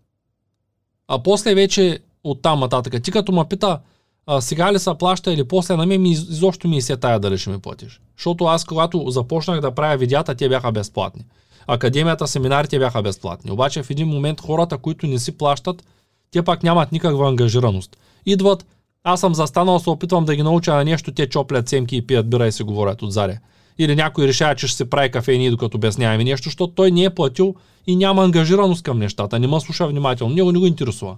А 1.08 1.22
после 1.22 1.54
вече 1.54 1.98
от 2.24 2.42
там 2.42 2.60
нататък. 2.60 3.02
Ти 3.02 3.10
като 3.10 3.32
ме 3.32 3.44
пита, 3.44 3.78
а, 4.26 4.40
сега 4.40 4.72
ли 4.72 4.78
са 4.78 4.94
плаща 4.94 5.32
или 5.32 5.44
после 5.44 5.76
на 5.76 5.86
мен, 5.86 6.02
ми, 6.02 6.10
изобщо 6.10 6.68
ми 6.68 6.76
и 6.76 6.82
се 6.82 6.96
тая 6.96 7.20
дали 7.20 7.38
ще 7.38 7.50
ми 7.50 7.58
платиш. 7.58 8.00
Защото 8.16 8.44
аз, 8.44 8.64
когато 8.64 9.10
започнах 9.10 9.60
да 9.60 9.74
правя 9.74 9.96
видеята, 9.96 10.34
те 10.34 10.48
бяха 10.48 10.72
безплатни. 10.72 11.24
Академията, 11.66 12.26
семинарите 12.26 12.78
бяха 12.78 13.02
безплатни. 13.02 13.50
Обаче 13.50 13.82
в 13.82 13.90
един 13.90 14.08
момент 14.08 14.40
хората, 14.40 14.78
които 14.78 15.06
не 15.06 15.18
си 15.18 15.38
плащат, 15.38 15.84
те 16.30 16.42
пак 16.42 16.62
нямат 16.62 16.92
никаква 16.92 17.28
ангажираност. 17.28 17.96
Идват, 18.26 18.66
аз 19.04 19.20
съм 19.20 19.34
застанал, 19.34 19.78
се 19.78 19.90
опитвам 19.90 20.24
да 20.24 20.36
ги 20.36 20.42
науча 20.42 20.74
на 20.74 20.84
нещо, 20.84 21.12
те 21.12 21.28
чоплят 21.28 21.68
семки 21.68 21.96
и 21.96 22.06
пият 22.06 22.30
бира 22.30 22.46
и 22.46 22.52
си 22.52 22.62
говорят 22.62 23.02
от 23.02 23.12
заря. 23.12 23.38
Или 23.78 23.96
някой 23.96 24.26
решава, 24.26 24.54
че 24.54 24.66
ще 24.66 24.76
се 24.76 24.90
прави 24.90 25.10
кафе 25.10 25.32
и 25.32 25.38
ние 25.38 25.50
докато 25.50 25.76
обясняваме 25.76 26.24
нещо, 26.24 26.44
защото 26.44 26.74
той 26.74 26.90
не 26.90 27.04
е 27.04 27.14
платил 27.14 27.54
и 27.86 27.96
няма 27.96 28.24
ангажираност 28.24 28.82
към 28.82 28.98
нещата, 28.98 29.38
не 29.38 29.46
ме 29.46 29.60
слуша 29.60 29.88
внимателно, 29.88 30.34
него 30.34 30.52
не 30.52 30.58
го 30.58 30.66
интересува. 30.66 31.16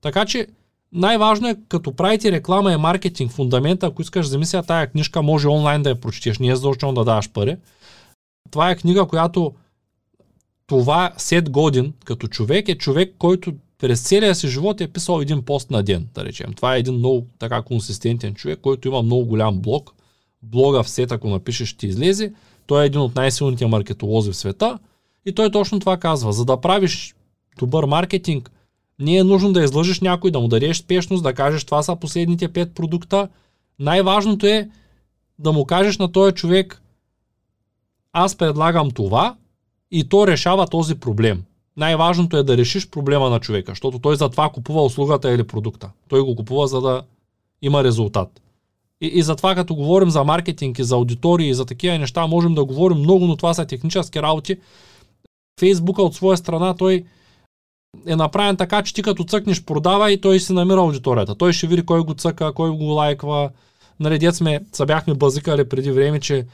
Така 0.00 0.24
че 0.24 0.46
най-важно 0.92 1.48
е, 1.48 1.56
като 1.68 1.92
правите 1.92 2.32
реклама 2.32 2.72
и 2.72 2.76
маркетинг, 2.76 3.32
фундамента, 3.32 3.86
ако 3.86 4.02
искаш 4.02 4.26
да 4.26 4.30
замисля 4.30 4.62
тая 4.62 4.86
книжка, 4.86 5.22
може 5.22 5.48
онлайн 5.48 5.82
да 5.82 5.90
я 5.90 6.00
прочетеш, 6.00 6.38
не 6.38 6.48
е 6.48 6.56
задължително 6.56 6.94
да 6.94 7.04
даваш 7.04 7.30
пари. 7.30 7.56
Това 8.50 8.70
е 8.70 8.76
книга, 8.76 9.06
която 9.06 9.52
това 10.66 11.12
Сет 11.16 11.50
Годин 11.50 11.92
като 12.04 12.28
човек 12.28 12.68
е 12.68 12.78
човек, 12.78 13.14
който 13.18 13.52
през 13.78 14.02
целия 14.02 14.34
си 14.34 14.48
живот 14.48 14.80
е 14.80 14.88
писал 14.88 15.20
един 15.20 15.42
пост 15.42 15.70
на 15.70 15.82
ден, 15.82 16.08
да 16.14 16.24
речем. 16.24 16.52
Това 16.52 16.76
е 16.76 16.78
един 16.78 16.94
много 16.94 17.26
така 17.38 17.62
консистентен 17.62 18.34
човек, 18.34 18.58
който 18.62 18.88
има 18.88 19.02
много 19.02 19.24
голям 19.24 19.60
блог. 19.60 19.94
Блога 20.42 20.82
в 20.82 20.88
Сет, 20.88 21.12
ако 21.12 21.28
напишеш, 21.28 21.68
ще 21.68 21.86
излезе. 21.86 22.32
Той 22.66 22.82
е 22.82 22.86
един 22.86 23.00
от 23.00 23.14
най-силните 23.14 23.66
маркетолози 23.66 24.32
в 24.32 24.36
света 24.36 24.78
и 25.26 25.32
той 25.32 25.50
точно 25.50 25.80
това 25.80 25.96
казва. 25.96 26.32
За 26.32 26.44
да 26.44 26.60
правиш 26.60 27.14
добър 27.58 27.84
маркетинг, 27.84 28.50
не 28.98 29.16
е 29.16 29.24
нужно 29.24 29.52
да 29.52 29.64
излъжеш 29.64 30.00
някой, 30.00 30.30
да 30.30 30.40
му 30.40 30.48
дадеш 30.48 30.76
спешност, 30.76 31.22
да 31.22 31.34
кажеш 31.34 31.64
това 31.64 31.82
са 31.82 31.96
последните 31.96 32.52
пет 32.52 32.74
продукта. 32.74 33.28
Най-важното 33.78 34.46
е 34.46 34.68
да 35.38 35.52
му 35.52 35.64
кажеш 35.64 35.98
на 35.98 36.12
този 36.12 36.34
човек 36.34 36.82
аз 38.12 38.36
предлагам 38.36 38.90
това 38.90 39.36
и 39.90 40.08
то 40.08 40.26
решава 40.26 40.66
този 40.66 40.94
проблем. 40.94 41.42
Най-важното 41.76 42.36
е 42.36 42.42
да 42.42 42.56
решиш 42.56 42.90
проблема 42.90 43.30
на 43.30 43.40
човека, 43.40 43.72
защото 43.72 43.98
той 43.98 44.16
за 44.16 44.28
това 44.28 44.50
купува 44.50 44.82
услугата 44.82 45.32
или 45.32 45.44
продукта. 45.44 45.90
Той 46.08 46.20
го 46.20 46.36
купува 46.36 46.66
за 46.66 46.80
да 46.80 47.02
има 47.62 47.84
резултат. 47.84 48.40
И, 49.00 49.06
и 49.06 49.22
затова 49.22 49.54
като 49.54 49.74
говорим 49.74 50.10
за 50.10 50.24
маркетинг 50.24 50.78
и 50.78 50.84
за 50.84 50.94
аудитории 50.94 51.48
и 51.48 51.54
за 51.54 51.64
такива 51.64 51.98
неща, 51.98 52.26
можем 52.26 52.54
да 52.54 52.64
говорим 52.64 52.98
много, 52.98 53.26
но 53.26 53.36
това 53.36 53.54
са 53.54 53.66
технически 53.66 54.22
работи. 54.22 54.56
Фейсбука 55.60 56.02
от 56.02 56.14
своя 56.14 56.36
страна 56.36 56.74
той 56.76 57.04
е 58.06 58.16
направен 58.16 58.56
така, 58.56 58.82
че 58.82 58.94
ти 58.94 59.02
като 59.02 59.24
цъкнеш 59.24 59.64
продава 59.64 60.12
и 60.12 60.20
той 60.20 60.40
си 60.40 60.52
намира 60.52 60.80
аудиторията. 60.80 61.34
Той 61.34 61.52
ще 61.52 61.66
види 61.66 61.86
кой 61.86 62.00
го 62.00 62.14
цъка, 62.14 62.52
кой 62.52 62.70
го 62.70 62.84
лайква. 62.84 63.50
Нали, 64.00 64.18
дет 64.18 64.34
сме, 64.34 64.60
са 64.72 64.86
бяхме 64.86 65.14
базикали 65.14 65.68
преди 65.68 65.90
време, 65.90 66.20
че 66.20 66.46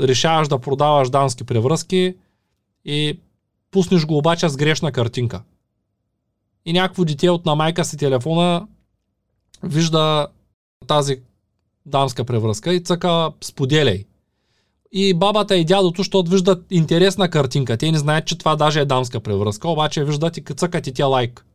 решаваш 0.00 0.48
да 0.48 0.58
продаваш 0.58 1.10
дански 1.10 1.44
превръзки 1.44 2.14
и 2.84 3.18
пуснеш 3.70 4.06
го 4.06 4.18
обаче 4.18 4.48
с 4.48 4.56
грешна 4.56 4.92
картинка. 4.92 5.42
И 6.64 6.72
някакво 6.72 7.04
дете 7.04 7.30
от 7.30 7.46
на 7.46 7.54
майка 7.54 7.84
си 7.84 7.96
телефона 7.96 8.66
вижда 9.62 10.26
тази 10.86 11.20
дамска 11.86 12.24
превръзка 12.24 12.74
и 12.74 12.80
цъка 12.80 13.30
споделяй. 13.40 14.04
И 14.92 15.14
бабата 15.14 15.56
и 15.56 15.64
дядото, 15.64 16.00
защото 16.02 16.30
виждат 16.30 16.66
интересна 16.70 17.30
картинка. 17.30 17.76
Те 17.76 17.92
не 17.92 17.98
знаят, 17.98 18.26
че 18.26 18.38
това 18.38 18.56
даже 18.56 18.80
е 18.80 18.84
дамска 18.84 19.20
превръзка, 19.20 19.68
обаче 19.68 20.04
виждат 20.04 20.36
и 20.36 20.42
цъкат 20.42 20.86
и 20.86 20.92
тя 20.92 21.06
лайк. 21.06 21.46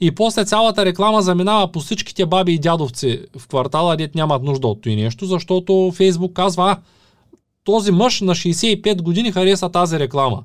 И 0.00 0.14
после 0.14 0.44
цялата 0.44 0.84
реклама 0.84 1.22
заминава 1.22 1.72
по 1.72 1.80
всичките 1.80 2.26
баби 2.26 2.52
и 2.52 2.58
дядовци 2.58 3.22
в 3.38 3.48
квартала, 3.48 3.96
дет 3.96 4.14
нямат 4.14 4.42
нужда 4.42 4.66
от 4.66 4.82
това 4.82 4.96
нещо, 4.96 5.26
защото 5.26 5.92
Фейсбук 5.94 6.32
казва, 6.32 6.70
а, 6.70 6.78
този 7.64 7.92
мъж 7.92 8.20
на 8.20 8.34
65 8.34 9.02
години 9.02 9.32
хареса 9.32 9.68
тази 9.68 9.98
реклама. 9.98 10.44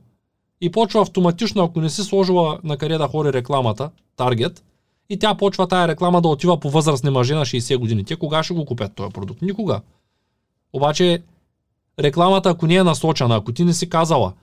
И 0.61 0.71
почва 0.71 1.01
автоматично, 1.01 1.63
ако 1.63 1.82
не 1.82 1.89
си 1.89 2.03
сложила 2.03 2.59
на 2.63 2.78
къде 2.78 2.97
да 2.97 3.07
хори 3.07 3.34
рекламата, 3.34 3.89
таргет, 4.15 4.63
и 5.10 5.20
тя 5.20 5.36
почва 5.36 5.68
тая 5.68 5.88
реклама 5.88 6.22
да 6.22 6.28
отива 6.28 6.60
по 6.60 6.70
възрастни 6.70 7.10
мъже 7.10 7.36
на 7.36 7.45
60 7.45 7.78
години. 7.78 8.04
Те 8.04 8.16
кога 8.16 8.43
ще 8.43 8.54
го 8.54 8.66
купят 8.66 8.95
този 8.95 9.14
продукт? 9.14 9.41
Никога. 9.41 9.82
Обаче 10.74 11.24
рекламата, 11.99 12.49
ако 12.49 12.68
не 12.68 12.76
е 12.76 12.84
насочена, 12.84 13.36
ако 13.36 13.51
ти 13.51 13.66
не 13.66 13.74
си 13.74 13.89
казала, 13.89 14.34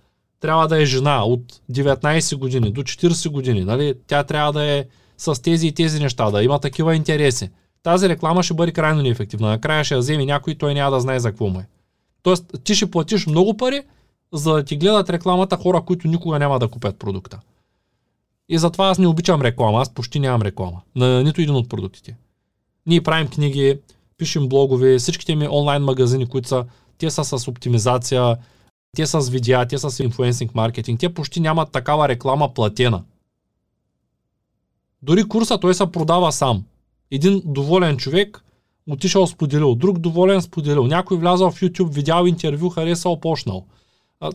трябва 0.41 0.69
да 0.69 0.83
е 0.83 0.85
жена 0.87 1.25
от 1.25 1.61
19 1.73 2.37
години 2.37 2.73
до 2.73 2.83
40 2.83 3.31
години, 3.31 3.65
нали? 3.65 3.95
тя 4.07 4.25
трябва 4.25 4.53
да 4.53 4.65
е 4.65 4.85
с 5.17 5.43
тези 5.43 5.67
и 5.67 5.73
тези 5.73 6.03
неща, 6.03 6.31
да 6.31 6.43
има 6.43 6.59
такива 6.59 6.97
интереси. 6.97 7.51
Тази 7.83 8.09
реклама 8.09 8.43
ще 8.43 8.55
бъде 8.55 8.73
крайно 8.73 9.03
неефективна. 9.03 9.49
Накрая 9.49 9.85
ще 9.85 9.95
я 9.95 10.01
вземе 10.01 10.27
някой 10.27 10.55
той 10.55 10.75
няма 10.75 10.91
да 10.91 11.01
знае 11.01 11.21
за 11.21 11.31
какво 11.31 11.47
му 11.47 11.61
е. 11.61 11.67
Тоест, 12.23 12.45
ти 12.65 12.75
ще 12.75 12.91
платиш 12.91 13.27
много 13.27 13.57
пари, 13.57 13.83
за 14.33 14.53
да 14.55 14.65
ти 14.65 14.77
гледат 14.77 15.11
рекламата 15.11 15.57
хора, 15.57 15.83
които 15.87 16.09
никога 16.09 16.39
няма 16.39 16.59
да 16.59 16.69
купят 16.69 16.99
продукта. 16.99 17.41
И 18.53 18.59
затова 18.59 18.89
аз 18.89 18.99
не 18.99 19.07
обичам 19.07 19.43
реклама, 19.43 19.81
аз 19.81 19.95
почти 19.95 20.21
нямам 20.21 20.43
реклама 20.43 20.81
на 20.97 21.23
нито 21.23 21.41
един 21.41 21.55
от 21.55 21.69
продуктите. 21.69 22.17
Ние 22.87 23.01
правим 23.01 23.29
книги, 23.29 23.79
пишем 24.19 24.49
блогове, 24.49 24.99
всичките 24.99 25.35
ми 25.35 25.49
онлайн 25.49 25.83
магазини, 25.83 26.27
които 26.27 26.49
са, 26.49 26.65
те 26.99 27.11
са 27.11 27.25
с 27.25 27.49
оптимизация, 27.49 28.37
те 28.97 29.07
са 29.07 29.21
с 29.21 29.29
видеа, 29.29 29.67
те 29.69 29.79
са 29.79 29.91
с 29.91 30.01
инфлуенсинг 30.01 30.55
маркетинг, 30.55 31.01
те 31.01 31.15
почти 31.15 31.41
нямат 31.41 31.73
такава 31.73 32.09
реклама 32.09 32.55
платена. 32.55 33.03
Дори 35.03 35.25
курса 35.25 35.59
той 35.59 35.75
се 35.75 35.87
продава 35.87 36.33
сам. 36.33 36.65
Един 37.11 37.43
доволен 37.45 37.97
човек 37.97 38.45
отишъл 38.91 39.27
споделил, 39.27 39.75
друг 39.75 39.99
доволен 39.99 40.43
споделил, 40.43 40.87
някой 40.87 41.17
влязал 41.17 41.51
в 41.51 41.61
YouTube, 41.61 41.93
видял 41.93 42.27
интервю, 42.27 42.69
харесал, 42.69 43.21
почнал. 43.21 43.67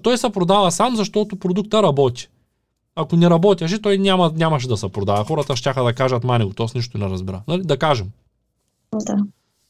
той 0.01 0.17
се 0.17 0.29
продава 0.29 0.71
сам, 0.71 0.95
защото 0.95 1.35
продукта 1.35 1.83
работи. 1.83 2.29
Ако 2.95 3.15
не 3.15 3.29
работеше, 3.29 3.81
той 3.81 3.97
няма, 3.97 4.31
нямаше 4.35 4.67
да 4.67 4.77
се 4.77 4.89
продава. 4.89 5.25
Хората 5.25 5.55
ще 5.55 5.73
да 5.73 5.93
кажат, 5.93 6.23
мани 6.23 6.45
го, 6.45 6.53
то 6.53 6.67
с 6.67 6.73
нищо 6.73 6.97
не 6.97 7.05
разбира. 7.05 7.41
Нали? 7.47 7.61
Да 7.63 7.77
кажем. 7.77 8.11
Да. 8.93 9.17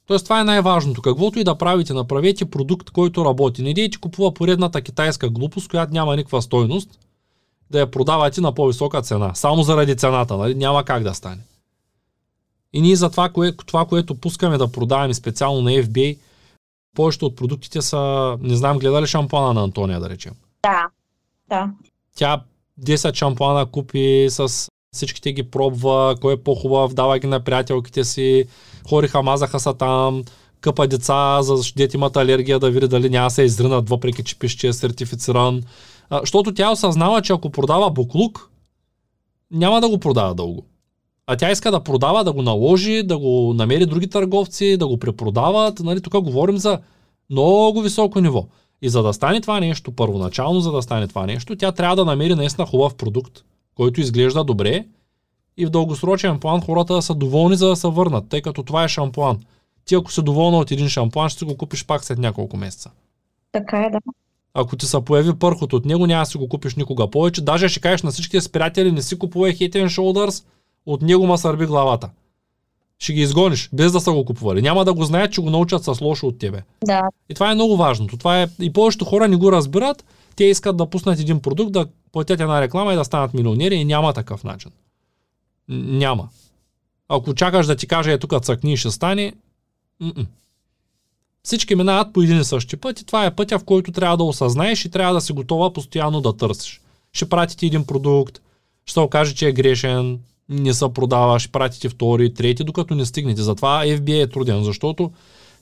Тоест 0.08 0.26
това 0.26 0.42
е 0.42 0.44
най-важното. 0.44 1.02
Каквото 1.02 1.40
и 1.40 1.44
да 1.44 1.56
правите, 1.56 1.94
направете 1.94 2.46
продукт, 2.46 2.90
който 2.90 3.26
работи. 3.26 3.64
Не 3.64 3.74
дейте 3.74 3.98
купува 3.98 4.34
поредната 4.34 4.82
китайска 4.82 5.30
глупост, 5.30 5.70
която 5.70 5.94
няма 5.94 6.16
никаква 6.16 6.42
стойност, 6.42 7.00
да 7.72 7.80
я 7.80 7.92
продавате 7.92 8.42
на 8.42 8.52
по-висока 8.52 9.02
цена. 9.02 9.34
Само 9.34 9.64
заради 9.64 9.96
цената. 9.96 10.38
Нали? 10.38 10.56
Няма 10.56 10.84
как 10.84 11.04
да 11.04 11.14
стане. 11.14 11.42
И 12.74 12.82
ние 12.82 12.96
за 12.96 13.10
това, 13.10 13.30
кое, 13.30 13.52
това, 13.66 13.86
което 13.86 14.16
пускаме 14.16 14.58
да 14.58 14.72
продаваме 14.72 15.14
специално 15.14 15.62
на 15.62 15.72
FBA, 15.72 16.18
повечето 16.96 17.26
от 17.26 17.36
продуктите 17.36 17.82
са, 17.82 18.38
не 18.42 18.56
знам, 18.56 18.80
гледали 18.80 19.08
шампуана 19.08 19.54
на 19.54 19.64
Антония, 19.64 20.00
да 20.00 20.10
речем. 20.10 20.34
Да, 20.64 20.88
да. 21.50 21.72
Тя 22.16 22.42
10 22.82 23.16
шампуана 23.16 23.66
купи, 23.66 24.28
с 24.30 24.70
всичките 24.94 25.34
ги 25.34 25.44
пробва, 25.44 26.16
кой 26.22 26.34
е 26.34 26.38
по-хубав, 26.38 26.94
дава 26.94 27.20
ги 27.20 27.28
на 27.28 27.40
приятелките 27.40 28.04
си, 28.04 28.46
хориха, 28.90 29.24
мазаха 29.24 29.60
са 29.60 29.74
там, 29.74 30.24
къпа 30.62 30.88
деца, 30.88 31.42
за 31.42 31.56
дете 31.76 31.98
имат 31.98 32.18
алергия 32.18 32.60
да 32.60 32.72
види 32.72 32.88
дали 32.88 33.10
няма 33.10 33.32
се 33.32 33.44
изринат, 33.44 33.90
въпреки 33.90 34.24
че 34.24 34.40
пише, 34.40 34.58
че 34.58 34.68
е 34.68 34.74
сертифициран. 34.74 35.64
Защото 36.12 36.54
тя 36.54 36.72
осъзнава, 36.72 37.22
че 37.22 37.34
ако 37.34 37.50
продава 37.50 37.90
буклук, 37.90 38.50
няма 39.52 39.82
да 39.82 39.90
го 39.90 39.98
продава 39.98 40.36
дълго. 40.36 40.66
А 41.28 41.36
тя 41.36 41.52
иска 41.52 41.72
да 41.72 41.80
продава, 41.84 42.24
да 42.24 42.34
го 42.34 42.42
наложи, 42.42 43.04
да 43.04 43.18
го 43.18 43.54
намери 43.54 43.86
други 43.86 44.10
търговци, 44.10 44.78
да 44.78 44.88
го 44.88 44.98
препродават. 44.98 45.80
Нали, 45.80 46.02
тук 46.02 46.22
говорим 46.22 46.58
за 46.58 46.80
много 47.30 47.82
високо 47.82 48.22
ниво. 48.22 48.46
И 48.86 48.90
за 48.90 49.04
да 49.04 49.14
стане 49.14 49.42
това 49.42 49.60
нещо, 49.60 49.92
първоначално 49.92 50.60
за 50.60 50.72
да 50.72 50.82
стане 50.82 51.08
това 51.08 51.26
нещо, 51.26 51.56
тя 51.56 51.72
трябва 51.72 51.96
да 51.96 52.06
намери 52.06 52.36
наистина 52.36 52.68
хубав 52.68 52.96
продукт, 52.96 53.44
който 53.76 54.02
изглежда 54.02 54.44
добре 54.44 54.86
и 55.58 55.66
в 55.66 55.70
дългосрочен 55.70 56.40
план 56.40 56.62
хората 56.62 56.94
да 56.94 57.02
са 57.02 57.16
доволни 57.16 57.56
за 57.56 57.68
да 57.68 57.76
се 57.76 57.88
върнат, 57.88 58.30
тъй 58.30 58.42
като 58.42 58.64
това 58.64 58.84
е 58.84 58.88
шампуан. 58.88 59.40
Ти 59.86 59.96
ако 59.96 60.12
си 60.12 60.22
доволна 60.22 60.58
от 60.58 60.72
един 60.72 60.90
шампуан, 60.90 61.30
ще 61.30 61.40
си 61.40 61.46
го 61.46 61.58
купиш 61.58 61.86
пак 61.86 62.04
след 62.04 62.18
няколко 62.18 62.58
месеца. 62.58 62.92
Така 63.52 63.78
е, 63.78 63.90
да. 63.90 64.00
Ако 64.54 64.76
ти 64.76 64.86
се 64.86 65.02
появи 65.02 65.40
пърхот 65.40 65.74
от 65.74 65.86
него, 65.86 66.08
няма 66.08 66.22
да 66.22 66.26
си 66.26 66.38
го 66.38 66.50
купиш 66.50 66.76
никога 66.76 67.10
повече. 67.10 67.42
Даже 67.42 67.70
ще 67.70 67.80
кажеш 67.80 68.04
на 68.04 68.12
всичките 68.12 68.42
си 68.42 68.52
приятели, 68.52 68.92
не 68.92 69.02
си 69.02 69.20
купувай 69.20 69.54
Head 69.54 69.86
Shoulders, 69.86 70.46
от 70.86 71.02
него 71.02 71.28
ма 71.28 71.38
сърби 71.38 71.66
главата. 71.66 72.10
Ще 73.00 73.14
ги 73.14 73.22
изгониш, 73.22 73.70
без 73.74 73.92
да 73.92 74.02
са 74.02 74.12
го 74.12 74.26
купували. 74.26 74.62
Няма 74.62 74.86
да 74.86 74.94
го 74.94 75.04
знаят, 75.04 75.34
че 75.34 75.42
го 75.42 75.50
научат 75.50 75.84
с 75.84 76.02
лошо 76.02 76.28
от 76.28 76.40
тебе. 76.40 76.62
Да. 76.86 77.02
И 77.30 77.34
това 77.34 77.52
е 77.52 77.56
много 77.56 77.78
важното. 77.78 78.18
Това 78.18 78.42
е... 78.42 78.48
И 78.60 78.74
повечето 78.74 79.06
хора 79.06 79.28
не 79.28 79.36
го 79.36 79.52
разбират. 79.52 80.06
Те 80.36 80.44
искат 80.44 80.78
да 80.78 80.86
пуснат 80.86 81.20
един 81.20 81.40
продукт, 81.40 81.72
да 81.72 81.88
платят 82.12 82.40
една 82.40 82.62
реклама 82.62 82.94
и 82.94 82.96
да 82.96 83.06
станат 83.06 83.34
милионери 83.34 83.76
и 83.76 83.86
няма 83.86 84.14
такъв 84.14 84.44
начин. 84.44 84.72
Няма. 85.70 86.30
Ако 87.10 87.34
чакаш 87.34 87.66
да 87.66 87.76
ти 87.76 87.88
кажа, 87.88 88.12
е 88.12 88.18
тук 88.18 88.44
цъкни 88.44 88.74
и 88.74 88.78
ще 88.78 88.92
стане, 88.92 89.34
м-м. 90.00 90.26
всички 91.44 91.76
минават 91.76 92.14
по 92.14 92.22
един 92.22 92.40
и 92.40 92.44
същи 92.44 92.78
път 92.78 93.00
и 93.00 93.06
това 93.06 93.26
е 93.26 93.36
пътя, 93.36 93.60
в 93.60 93.64
който 93.64 93.92
трябва 93.92 94.18
да 94.18 94.24
осъзнаеш 94.24 94.86
и 94.86 94.92
трябва 94.92 95.14
да 95.14 95.22
си 95.22 95.34
готова 95.34 95.74
постоянно 95.74 96.22
да 96.22 96.38
търсиш. 96.38 96.82
Ще 97.14 97.30
пратите 97.30 97.66
един 97.66 97.86
продукт, 97.86 98.42
ще 98.86 98.94
се 98.94 99.00
окаже, 99.00 99.36
че 99.36 99.48
е 99.48 99.52
грешен, 99.52 100.20
не 100.50 100.74
се 100.74 100.94
продава, 100.94 101.40
ще 101.40 101.52
пратите 101.52 101.90
втори, 101.90 102.34
трети, 102.34 102.64
докато 102.64 102.96
не 102.96 103.06
стигнете. 103.06 103.42
Затова 103.42 103.86
FBA 103.86 104.24
е 104.24 104.28
труден, 104.28 104.64
защото 104.64 105.12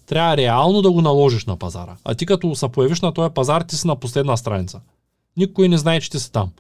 трябва 0.06 0.38
реално 0.38 0.82
да 0.82 0.92
го 0.92 1.02
наложиш 1.02 1.46
на 1.46 1.58
пазара. 1.58 1.98
А 2.04 2.16
ти 2.16 2.26
като 2.26 2.56
се 2.56 2.70
появиш 2.70 3.02
на 3.02 3.14
този 3.14 3.34
пазар, 3.34 3.62
ти 3.62 3.76
си 3.76 3.88
на 3.88 3.96
последна 3.96 4.38
страница. 4.38 4.82
Никой 5.38 5.70
не 5.70 5.78
знае, 5.78 6.02
че 6.02 6.12
ти 6.12 6.20
си 6.20 6.32
там. 6.32 6.52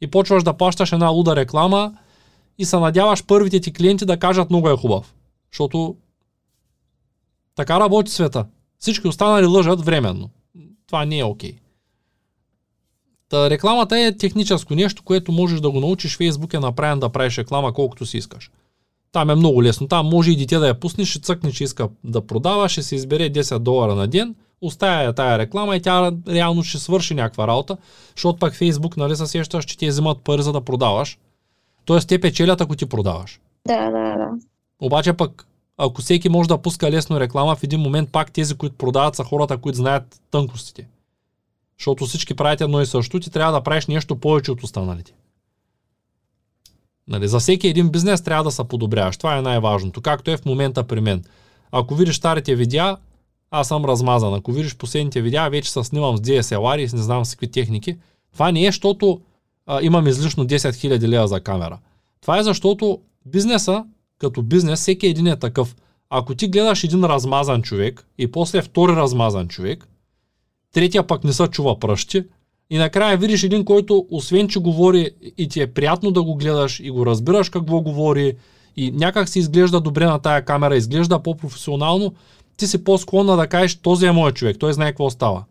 И 0.00 0.06
почваш 0.10 0.42
да 0.42 0.52
плащаш 0.52 0.92
една 0.92 1.08
луда 1.08 1.36
реклама 1.36 1.94
и 2.58 2.64
се 2.64 2.76
надяваш 2.76 3.24
първите 3.24 3.60
ти 3.60 3.72
клиенти 3.72 4.04
да 4.04 4.18
кажат 4.18 4.50
много 4.50 4.68
е 4.68 4.76
хубав. 4.76 5.14
Защото 5.52 5.96
така 7.54 7.80
работи 7.80 8.10
света. 8.10 8.46
Всички 8.78 9.08
останали 9.08 9.46
лъжат 9.46 9.84
временно. 9.84 10.30
Това 10.86 11.04
не 11.04 11.18
е 11.18 11.24
окей. 11.24 11.52
Okay. 11.52 11.63
Та, 13.34 13.50
рекламата 13.50 13.98
е 13.98 14.16
техническо 14.16 14.74
нещо, 14.74 15.02
което 15.02 15.32
можеш 15.32 15.60
да 15.60 15.70
го 15.70 15.80
научиш. 15.80 16.16
Фейсбук 16.16 16.54
е 16.54 16.58
направен 16.58 17.00
да 17.00 17.08
правиш 17.08 17.38
реклама 17.38 17.72
колкото 17.72 18.06
си 18.06 18.16
искаш. 18.16 18.50
Там 19.12 19.30
е 19.30 19.34
много 19.34 19.62
лесно. 19.62 19.88
Там 19.88 20.06
може 20.06 20.30
и 20.30 20.36
дете 20.36 20.58
да 20.58 20.68
я 20.68 20.80
пуснеш, 20.80 21.08
ще 21.08 21.18
цъкне, 21.18 21.52
че 21.52 21.64
иска 21.64 21.88
да 22.04 22.26
продава, 22.26 22.68
ще 22.68 22.82
се 22.82 22.94
избере 22.94 23.30
10 23.30 23.58
долара 23.58 23.94
на 23.94 24.06
ден, 24.08 24.34
оставя 24.60 25.12
тая 25.12 25.38
реклама 25.38 25.76
и 25.76 25.82
тя 25.82 26.12
реално 26.28 26.62
ще 26.62 26.78
свърши 26.78 27.14
някаква 27.14 27.46
работа, 27.46 27.76
защото 28.16 28.38
пак 28.38 28.54
Фейсбук, 28.54 28.96
нали 28.96 29.16
се 29.16 29.26
сещаш, 29.26 29.64
че 29.64 29.78
ти 29.78 29.88
взимат 29.88 30.18
пари 30.18 30.42
за 30.42 30.52
да 30.52 30.60
продаваш. 30.60 31.18
Тоест 31.84 32.08
те 32.08 32.20
печелят, 32.20 32.60
ако 32.60 32.76
ти 32.76 32.86
продаваш. 32.86 33.40
Да, 33.68 33.90
да, 33.90 34.16
да. 34.16 34.28
Обаче 34.80 35.12
пък, 35.12 35.46
ако 35.78 36.02
всеки 36.02 36.28
може 36.28 36.48
да 36.48 36.58
пуска 36.58 36.90
лесно 36.90 37.20
реклама, 37.20 37.56
в 37.56 37.62
един 37.62 37.80
момент 37.80 38.12
пак 38.12 38.32
тези, 38.32 38.54
които 38.54 38.76
продават, 38.76 39.16
са 39.16 39.24
хората, 39.24 39.58
които 39.58 39.76
знаят 39.78 40.20
тънкостите. 40.30 40.88
Защото 41.78 42.06
всички 42.06 42.34
правят 42.34 42.60
едно 42.60 42.80
и 42.80 42.86
също, 42.86 43.20
ти 43.20 43.30
трябва 43.30 43.52
да 43.52 43.60
правиш 43.60 43.86
нещо 43.86 44.16
повече 44.16 44.52
от 44.52 44.62
останалите. 44.62 45.12
Нали, 47.08 47.28
за 47.28 47.38
всеки 47.38 47.68
един 47.68 47.88
бизнес 47.88 48.22
трябва 48.22 48.44
да 48.44 48.50
се 48.50 48.64
подобряваш. 48.64 49.16
Това 49.16 49.36
е 49.36 49.42
най-важното. 49.42 50.00
Както 50.00 50.30
е 50.30 50.36
в 50.36 50.44
момента 50.44 50.84
при 50.84 51.00
мен. 51.00 51.24
Ако 51.72 51.94
видиш 51.94 52.16
старите 52.16 52.54
видеа, 52.54 52.96
аз 53.50 53.68
съм 53.68 53.84
размазан. 53.84 54.34
Ако 54.34 54.52
видиш 54.52 54.76
последните 54.76 55.22
видеа, 55.22 55.50
вече 55.50 55.72
се 55.72 55.84
снимам 55.84 56.16
с 56.16 56.20
DSLR 56.20 56.78
и 56.78 56.96
не 56.96 57.02
знам 57.02 57.24
с 57.24 57.30
какви 57.30 57.50
техники. 57.50 57.96
Това 58.32 58.52
не 58.52 58.62
е, 58.62 58.66
защото 58.66 59.20
а, 59.66 59.82
имам 59.82 60.06
излишно 60.06 60.46
10 60.46 60.56
000 60.56 61.08
лева 61.08 61.28
за 61.28 61.40
камера. 61.40 61.78
Това 62.20 62.38
е 62.38 62.42
защото 62.42 62.98
бизнеса, 63.26 63.84
като 64.18 64.42
бизнес, 64.42 64.80
всеки 64.80 65.06
един 65.06 65.26
е 65.26 65.38
такъв. 65.38 65.76
Ако 66.10 66.34
ти 66.34 66.48
гледаш 66.48 66.84
един 66.84 67.04
размазан 67.04 67.62
човек 67.62 68.06
и 68.18 68.30
после 68.30 68.62
втори 68.62 68.92
размазан 68.92 69.48
човек, 69.48 69.88
третия 70.74 71.06
пък 71.06 71.24
не 71.24 71.32
са 71.32 71.48
чува 71.48 71.78
пръщи, 71.78 72.24
и 72.70 72.78
накрая 72.78 73.16
видиш 73.16 73.42
един, 73.42 73.64
който 73.64 74.06
освен, 74.10 74.48
че 74.48 74.58
говори 74.58 75.10
и 75.38 75.48
ти 75.48 75.60
е 75.60 75.72
приятно 75.72 76.10
да 76.10 76.22
го 76.22 76.34
гледаш 76.34 76.80
и 76.80 76.90
го 76.90 77.06
разбираш 77.06 77.48
какво 77.48 77.80
говори 77.80 78.32
и 78.76 78.90
някак 78.90 79.28
си 79.28 79.38
изглежда 79.38 79.80
добре 79.80 80.06
на 80.06 80.18
тая 80.18 80.44
камера, 80.44 80.76
изглежда 80.76 81.22
по-професионално, 81.22 82.12
ти 82.56 82.66
си 82.66 82.84
по-склонна 82.84 83.36
да 83.36 83.46
кажеш, 83.46 83.74
този 83.74 84.06
е 84.06 84.12
моят 84.12 84.36
човек, 84.36 84.56
той 84.58 84.72
знае 84.72 84.90
какво 84.90 85.10
става. 85.10 85.44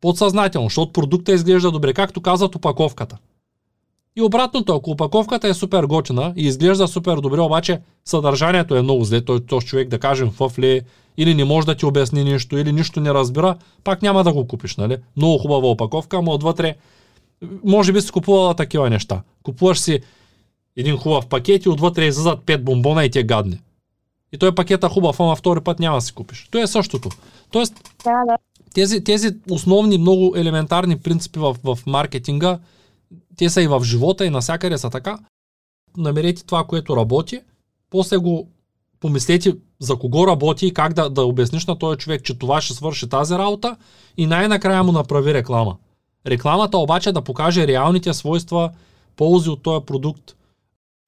Подсъзнателно, 0.00 0.66
защото 0.66 0.92
продукта 0.92 1.32
изглежда 1.32 1.70
добре, 1.70 1.92
както 1.92 2.20
казват 2.20 2.54
опаковката. 2.54 3.18
И 4.16 4.22
обратното, 4.22 4.74
ако 4.74 4.90
опаковката 4.90 5.48
е 5.48 5.54
супер 5.54 5.84
готина 5.84 6.32
и 6.36 6.46
изглежда 6.46 6.88
супер 6.88 7.16
добре, 7.16 7.40
обаче 7.40 7.80
съдържанието 8.04 8.76
е 8.76 8.82
много 8.82 9.04
зле, 9.04 9.24
той 9.24 9.40
този 9.40 9.66
човек 9.66 9.88
да 9.88 9.98
кажем 9.98 10.30
в 10.30 10.58
ли 10.58 10.82
или 11.20 11.34
не 11.34 11.44
може 11.44 11.66
да 11.66 11.74
ти 11.74 11.86
обясни 11.86 12.24
нищо, 12.24 12.58
или 12.58 12.72
нищо 12.72 13.00
не 13.00 13.14
разбира, 13.14 13.56
пак 13.84 14.02
няма 14.02 14.24
да 14.24 14.32
го 14.32 14.46
купиш, 14.46 14.76
нали? 14.76 14.96
Много 15.16 15.38
хубава 15.38 15.68
опаковка, 15.68 16.16
ама 16.16 16.32
отвътре 16.32 16.76
може 17.64 17.92
би 17.92 18.00
си 18.00 18.10
купувала 18.12 18.54
такива 18.54 18.90
неща. 18.90 19.22
Купуваш 19.42 19.78
си 19.80 20.00
един 20.76 20.96
хубав 20.96 21.26
пакет 21.26 21.64
и 21.64 21.68
отвътре 21.68 22.06
излизат 22.06 22.42
пет 22.46 22.64
бомбона 22.64 23.04
и 23.04 23.10
те 23.10 23.24
гадни. 23.24 23.60
И 24.32 24.38
той 24.38 24.54
пакета 24.54 24.88
хубав, 24.88 25.20
ама 25.20 25.36
втори 25.36 25.60
път 25.60 25.78
няма 25.78 25.96
да 25.96 26.00
си 26.00 26.12
купиш. 26.12 26.48
То 26.50 26.58
е 26.58 26.66
същото. 26.66 27.08
Тоест, 27.50 27.74
Да, 28.04 28.24
да. 28.26 28.36
тези, 28.74 29.04
тези 29.04 29.36
основни, 29.50 29.98
много 29.98 30.32
елементарни 30.36 30.98
принципи 30.98 31.38
в, 31.38 31.56
в 31.64 31.78
маркетинга, 31.86 32.58
те 33.36 33.50
са 33.50 33.62
и 33.62 33.66
в 33.66 33.84
живота, 33.84 34.26
и 34.26 34.30
навсякъде 34.30 34.78
са 34.78 34.90
така. 34.90 35.18
Намерете 35.96 36.44
това, 36.44 36.64
което 36.64 36.96
работи, 36.96 37.40
после 37.90 38.16
го 38.16 38.48
помислете 39.00 39.56
за 39.80 39.96
кого 39.96 40.26
работи 40.26 40.66
и 40.66 40.74
как 40.74 40.92
да, 40.92 41.10
да 41.10 41.24
обясниш 41.24 41.66
на 41.66 41.78
този 41.78 41.98
човек, 41.98 42.24
че 42.24 42.38
това 42.38 42.60
ще 42.60 42.74
свърши 42.74 43.08
тази 43.08 43.34
работа 43.34 43.76
и 44.16 44.26
най-накрая 44.26 44.82
му 44.82 44.92
направи 44.92 45.34
реклама. 45.34 45.76
Рекламата 46.26 46.78
обаче 46.78 47.12
да 47.12 47.22
покаже 47.22 47.66
реалните 47.66 48.14
свойства, 48.14 48.70
ползи 49.16 49.50
от 49.50 49.62
този 49.62 49.84
продукт, 49.84 50.36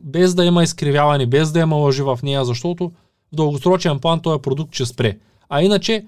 без 0.02 0.34
да 0.34 0.44
има 0.44 0.62
изкривяване, 0.62 1.26
без 1.26 1.52
да 1.52 1.60
има 1.60 1.76
лъжи 1.76 2.02
в 2.02 2.18
нея, 2.22 2.44
защото 2.44 2.92
в 3.32 3.36
дългосрочен 3.36 3.98
план 3.98 4.20
този 4.20 4.42
продукт 4.42 4.74
ще 4.74 4.86
спре. 4.86 5.18
А 5.48 5.62
иначе 5.62 6.04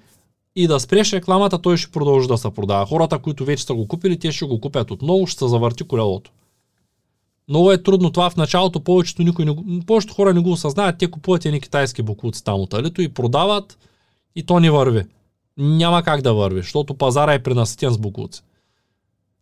и 0.56 0.66
да 0.66 0.80
спреш 0.80 1.12
рекламата, 1.12 1.62
той 1.62 1.76
ще 1.76 1.90
продължи 1.90 2.28
да 2.28 2.38
се 2.38 2.50
продава. 2.50 2.86
Хората, 2.86 3.18
които 3.18 3.44
вече 3.44 3.64
са 3.64 3.74
го 3.74 3.88
купили, 3.88 4.18
те 4.18 4.32
ще 4.32 4.44
го 4.44 4.60
купят 4.60 4.90
отново, 4.90 5.26
ще 5.26 5.38
се 5.38 5.48
завърти 5.48 5.84
колелото. 5.84 6.30
Много 7.48 7.72
е 7.72 7.82
трудно 7.82 8.10
това 8.10 8.30
в 8.30 8.36
началото, 8.36 8.80
повечето, 8.80 9.22
никой 9.22 9.44
не, 9.44 9.56
повечето 9.86 10.14
хора 10.14 10.34
не 10.34 10.40
го 10.40 10.52
осъзнаят, 10.52 10.98
те 10.98 11.10
купуват 11.10 11.46
едни 11.46 11.60
китайски 11.60 12.02
буклуци 12.02 12.44
там 12.44 12.60
от 12.60 12.74
алито 12.74 13.02
и 13.02 13.08
продават 13.08 13.78
и 14.36 14.46
то 14.46 14.60
не 14.60 14.70
върви. 14.70 15.02
Няма 15.58 16.02
как 16.02 16.22
да 16.22 16.34
върви, 16.34 16.60
защото 16.60 16.94
пазара 16.94 17.32
е 17.32 17.42
пренаситен 17.42 17.90
с 17.90 17.98
буклуци. 17.98 18.42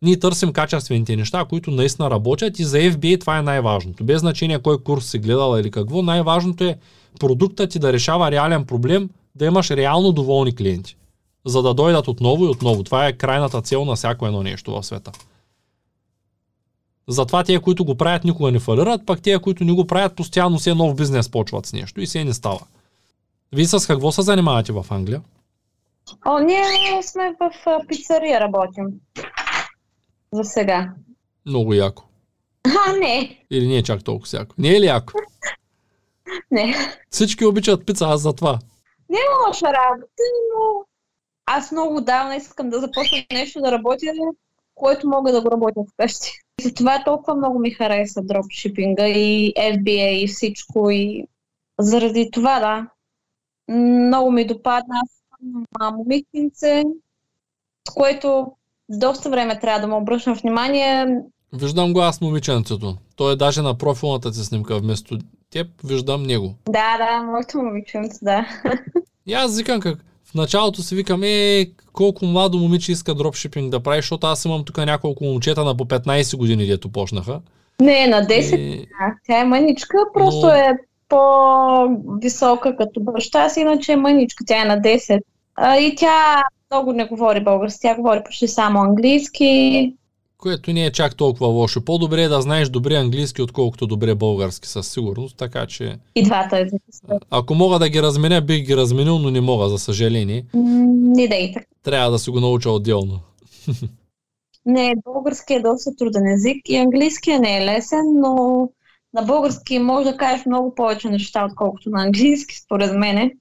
Ние 0.01 0.19
търсим 0.19 0.53
качествените 0.53 1.15
неща, 1.15 1.45
които 1.45 1.71
наистина 1.71 2.09
работят 2.09 2.59
и 2.59 2.63
за 2.63 2.77
FBA 2.77 3.19
това 3.19 3.37
е 3.37 3.41
най-важното. 3.41 4.03
Без 4.03 4.19
значение 4.19 4.59
кой 4.59 4.83
курс 4.83 5.05
си 5.05 5.19
гледала 5.19 5.59
или 5.59 5.71
какво, 5.71 6.01
най-важното 6.01 6.63
е 6.63 6.77
продуктът 7.19 7.69
ти 7.69 7.79
да 7.79 7.93
решава 7.93 8.31
реален 8.31 8.65
проблем, 8.65 9.09
да 9.35 9.45
имаш 9.45 9.71
реално 9.71 10.11
доволни 10.11 10.55
клиенти. 10.55 10.97
За 11.45 11.61
да 11.61 11.73
дойдат 11.73 12.07
отново 12.07 12.45
и 12.45 12.47
отново. 12.47 12.83
Това 12.83 13.07
е 13.07 13.13
крайната 13.13 13.61
цел 13.61 13.85
на 13.85 13.95
всяко 13.95 14.27
едно 14.27 14.43
нещо 14.43 14.71
в 14.71 14.83
света. 14.83 15.11
Затова 17.07 17.43
тези, 17.43 17.59
които 17.59 17.85
го 17.85 17.95
правят, 17.95 18.23
никога 18.23 18.51
не 18.51 18.59
фалират, 18.59 19.05
пък 19.05 19.21
тези, 19.21 19.37
които 19.37 19.63
не 19.63 19.71
го 19.71 19.87
правят, 19.87 20.15
постоянно 20.15 20.57
все 20.57 20.73
нов 20.73 20.95
бизнес 20.95 21.31
почват 21.31 21.65
с 21.65 21.73
нещо 21.73 22.01
и 22.01 22.07
се 22.07 22.23
не 22.23 22.33
става. 22.33 22.59
Вие 23.51 23.65
с 23.65 23.87
какво 23.87 24.11
се 24.11 24.21
занимавате 24.21 24.71
в 24.71 24.85
Англия? 24.89 25.21
О, 26.25 26.39
ние 26.39 27.03
сме 27.03 27.35
в 27.39 27.51
пицария 27.87 28.39
работим. 28.39 28.85
За 30.31 30.43
сега. 30.43 30.93
Много 31.45 31.73
яко. 31.73 32.03
А, 32.87 32.93
не, 32.93 33.45
Или 33.51 33.67
не 33.67 33.77
е 33.77 33.83
чак 33.83 34.03
толкова 34.03 34.37
яко. 34.37 34.55
Не 34.57 34.75
е 34.75 34.81
ли 34.81 34.85
яко? 34.85 35.13
не. 36.51 36.75
Всички 37.09 37.45
обичат 37.45 37.85
пица, 37.85 38.05
аз 38.05 38.21
за 38.21 38.33
това. 38.33 38.59
Не 39.09 39.17
е 39.17 39.47
лоша 39.47 39.65
работа, 39.65 40.23
но 40.55 40.85
аз 41.45 41.71
много 41.71 42.01
давна 42.01 42.35
искам 42.35 42.69
да 42.69 42.79
започна 42.79 43.17
нещо 43.31 43.61
да 43.61 43.71
работя, 43.71 44.05
което 44.75 45.09
мога 45.09 45.31
да 45.31 45.41
го 45.41 45.51
работя 45.51 45.81
вкъщи. 45.93 46.31
Затова 46.61 47.03
толкова 47.03 47.35
много 47.35 47.59
ми 47.59 47.71
хареса 47.71 48.21
дропшипинга 48.21 49.07
и 49.07 49.53
FBA 49.57 50.23
и 50.23 50.27
всичко. 50.27 50.89
И 50.89 51.27
заради 51.79 52.29
това, 52.31 52.59
да. 52.59 52.87
Много 53.75 54.31
ми 54.31 54.47
допадна. 54.47 54.95
Аз 55.03 55.09
съм 55.81 55.95
момиченце, 55.97 56.83
с 57.89 57.93
което 57.93 58.51
доста 58.89 59.29
време 59.29 59.59
трябва 59.59 59.79
да 59.79 59.87
му 59.87 59.97
обръщам 59.97 60.33
внимание. 60.33 61.21
Виждам 61.53 61.93
го 61.93 61.99
аз 61.99 62.21
момиченцето. 62.21 62.97
Той 63.15 63.33
е 63.33 63.35
даже 63.35 63.61
на 63.61 63.77
профилната 63.77 64.31
ти 64.31 64.37
снимка 64.37 64.79
вместо 64.79 65.17
теб, 65.49 65.67
виждам 65.83 66.23
него. 66.23 66.55
Да, 66.65 66.97
да, 66.97 67.23
моето 67.23 67.57
момиченце, 67.57 68.19
да. 68.21 68.47
И 69.25 69.33
аз 69.33 69.57
викам 69.57 69.79
как. 69.79 70.05
В 70.33 70.35
началото 70.35 70.81
си 70.81 70.95
викам, 70.95 71.23
е, 71.23 71.65
колко 71.91 72.25
младо 72.25 72.57
момиче 72.57 72.91
иска 72.91 73.15
дропшипинг 73.15 73.71
да 73.71 73.79
прави, 73.79 73.97
защото 73.97 74.27
аз 74.27 74.45
имам 74.45 74.63
тук 74.65 74.77
няколко 74.77 75.23
момчета 75.23 75.63
на 75.63 75.77
по 75.77 75.85
15 75.85 76.37
години, 76.37 76.65
дето 76.65 76.89
почнаха. 76.89 77.39
Не, 77.81 78.07
на 78.07 78.21
10 78.21 78.57
И, 78.57 78.87
тя 79.27 79.39
е 79.39 79.43
мъничка, 79.43 79.97
просто 80.13 80.45
Но- 80.45 80.53
е 80.53 80.77
по-висока 81.09 82.77
като 82.77 82.99
баща 82.99 83.49
си, 83.49 83.59
иначе 83.59 83.91
е 83.91 83.95
мъничка, 83.95 84.43
тя 84.47 84.61
е 84.61 84.65
на 84.65 84.81
10. 84.81 85.21
А, 85.55 85.77
и 85.77 85.95
тя 85.95 86.43
много 86.71 86.93
не 86.93 87.05
говори 87.05 87.43
български, 87.43 87.81
тя 87.81 87.95
говори 87.95 88.21
почти 88.25 88.47
само 88.47 88.79
английски. 88.79 89.93
Което 90.43 90.73
не 90.73 90.85
е 90.85 90.91
чак 90.91 91.15
толкова 91.15 91.47
лошо. 91.47 91.85
По-добре 91.85 92.23
е 92.23 92.27
да 92.27 92.41
знаеш 92.41 92.69
добре 92.69 92.95
английски, 92.95 93.41
отколкото 93.41 93.87
добре 93.87 94.15
български, 94.15 94.67
със 94.67 94.87
сигурност. 94.91 95.37
Така 95.37 95.65
че, 95.65 95.97
И 96.15 96.23
двата 96.23 96.65
са. 96.91 97.19
ако 97.29 97.55
мога 97.55 97.79
да 97.79 97.89
ги 97.89 98.01
разменя, 98.01 98.41
бих 98.41 98.65
ги 98.65 98.77
разменил, 98.77 99.19
но 99.19 99.31
не 99.31 99.41
мога, 99.41 99.69
за 99.69 99.79
съжаление. 99.79 100.45
Не 100.53 101.27
да 101.27 101.35
и 101.35 101.53
така. 101.53 101.65
Трябва 101.83 102.11
да 102.11 102.19
си 102.19 102.29
го 102.29 102.39
науча 102.39 102.71
отделно. 102.71 103.19
Не, 104.65 104.95
български 105.05 105.53
е 105.53 105.61
доста 105.61 105.95
труден 105.95 106.27
език 106.27 106.69
и 106.69 106.75
английски 106.75 107.39
не 107.39 107.57
е 107.57 107.65
лесен, 107.65 108.05
но 108.15 108.69
на 109.13 109.21
български 109.21 109.79
може 109.79 110.11
да 110.11 110.17
кажеш 110.17 110.45
много 110.45 110.75
повече 110.75 111.09
неща, 111.09 111.45
отколкото 111.45 111.89
на 111.89 112.03
английски, 112.03 112.55
според 112.59 112.97
мене. 112.97 113.33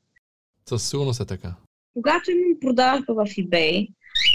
Със 0.69 0.89
сигурност 0.89 1.21
е 1.21 1.25
така. 1.25 1.55
Когато 1.95 2.31
имам 2.31 2.61
продажба 2.61 3.15
в 3.15 3.25
eBay, 3.25 3.89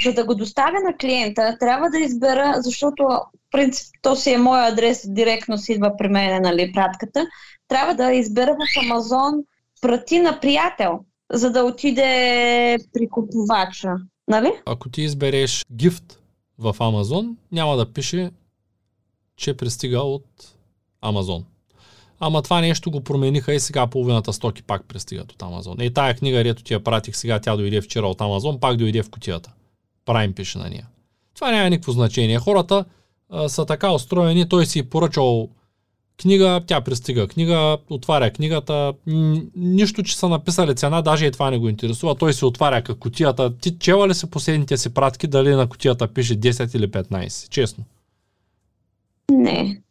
за 0.06 0.14
да 0.14 0.26
го 0.26 0.36
доставя 0.36 0.80
на 0.86 0.98
клиента, 0.98 1.58
трябва 1.60 1.90
да 1.90 2.00
избера, 2.00 2.54
защото 2.58 3.04
принцип 3.52 3.88
то 4.02 4.16
си 4.16 4.32
е 4.32 4.38
мой 4.38 4.68
адрес, 4.68 5.06
директно 5.10 5.58
си 5.58 5.74
идва 5.74 5.98
при 5.98 6.08
мен, 6.08 6.42
нали, 6.42 6.72
пратката, 6.74 7.26
трябва 7.68 7.96
да 7.96 8.14
избера 8.14 8.52
в 8.52 8.86
Амазон 8.86 9.44
прати 9.82 10.20
на 10.20 10.40
приятел, 10.40 11.00
за 11.34 11.52
да 11.52 11.64
отиде 11.64 12.78
при 12.94 13.10
купувача. 13.10 13.94
Нали? 14.28 14.52
Ако 14.66 14.90
ти 14.90 15.02
избереш 15.02 15.66
гифт 15.72 16.20
в 16.60 16.76
Амазон, 16.80 17.38
няма 17.52 17.78
да 17.78 17.94
пише, 17.94 18.32
че 19.36 19.58
пристига 19.58 20.00
от 20.00 20.26
Амазон. 21.02 21.46
Ама 22.20 22.42
това 22.42 22.62
нещо 22.62 22.92
го 22.92 23.02
промениха 23.02 23.54
и 23.54 23.60
сега 23.60 23.88
половината 23.88 24.34
стоки 24.34 24.64
пак 24.64 24.86
пристигат 24.86 25.32
от 25.32 25.42
Амазон. 25.42 25.76
И 25.82 25.94
тая 25.94 26.16
книга, 26.16 26.44
дето 26.44 26.64
ти 26.64 26.74
я 26.74 26.84
пратих 26.84 27.18
сега, 27.18 27.40
тя 27.40 27.56
дойде 27.56 27.82
вчера 27.82 28.08
от 28.08 28.22
Амазон, 28.22 28.60
пак 28.60 28.78
дойде 28.78 29.04
в 29.04 29.10
кутията. 29.10 29.52
На 30.56 30.70
нея. 30.70 30.88
Това 31.36 31.52
няма 31.52 31.70
никакво 31.70 31.92
значение. 31.92 32.40
Хората 32.40 32.86
а, 33.30 33.50
са 33.50 33.66
така 33.66 33.92
устроени, 33.92 34.50
той 34.50 34.66
си 34.66 34.80
е 34.80 34.84
поръчал 34.84 35.50
книга, 36.22 36.62
тя 36.68 36.82
пристига 36.82 37.28
книга, 37.28 37.78
отваря 37.90 38.32
книгата, 38.32 38.94
нищо, 39.56 40.04
че 40.04 40.18
са 40.18 40.30
написали 40.30 40.76
цена, 40.76 41.02
даже 41.02 41.26
и 41.26 41.32
това 41.32 41.52
не 41.52 41.58
го 41.58 41.70
интересува, 41.70 42.16
той 42.16 42.34
се 42.34 42.46
отваря 42.46 42.82
как 42.82 42.98
кутията. 42.98 43.58
Ти 43.58 43.78
чела 43.80 44.08
ли 44.08 44.14
си 44.14 44.30
последните 44.30 44.78
си 44.78 44.94
пратки, 44.94 45.28
дали 45.28 45.56
на 45.56 45.68
кутията 45.68 46.08
пише 46.08 46.40
10 46.40 46.76
или 46.76 46.88
15? 46.88 47.50
Честно. 47.50 47.84
Не. 49.32 49.82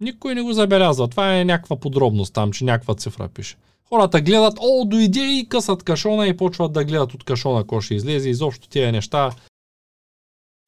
Никой 0.00 0.34
не 0.34 0.42
го 0.42 0.52
забелязва. 0.52 1.08
Това 1.08 1.38
е 1.38 1.44
някаква 1.44 1.76
подробност 1.76 2.34
там, 2.34 2.52
че 2.52 2.64
някаква 2.64 2.94
цифра 2.94 3.28
пише. 3.28 3.56
Хората 3.92 4.20
гледат, 4.20 4.54
о, 4.60 4.84
дойде 4.84 5.20
и 5.20 5.46
късат 5.48 5.82
кашона 5.82 6.26
и 6.26 6.36
почват 6.36 6.72
да 6.72 6.84
гледат 6.84 7.14
от 7.14 7.24
кашона, 7.24 7.60
какво 7.60 7.80
ще 7.80 7.94
излезе. 7.94 8.30
Изобщо 8.30 8.68
тия 8.68 8.92
неща. 8.92 9.30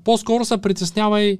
По-скоро 0.04 0.44
се 0.44 0.60
притеснявай, 0.60 1.38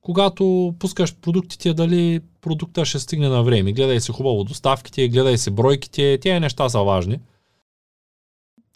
когато 0.00 0.74
пускаш 0.78 1.16
продуктите, 1.16 1.74
дали 1.74 2.20
продукта 2.40 2.84
ще 2.84 2.98
стигне 2.98 3.28
на 3.28 3.42
време. 3.42 3.72
Гледай 3.72 4.00
си 4.00 4.12
хубаво 4.12 4.44
доставките, 4.44 5.08
гледай 5.08 5.38
си 5.38 5.50
бройките, 5.50 6.18
тия 6.18 6.40
неща 6.40 6.68
са 6.68 6.82
важни. 6.82 7.20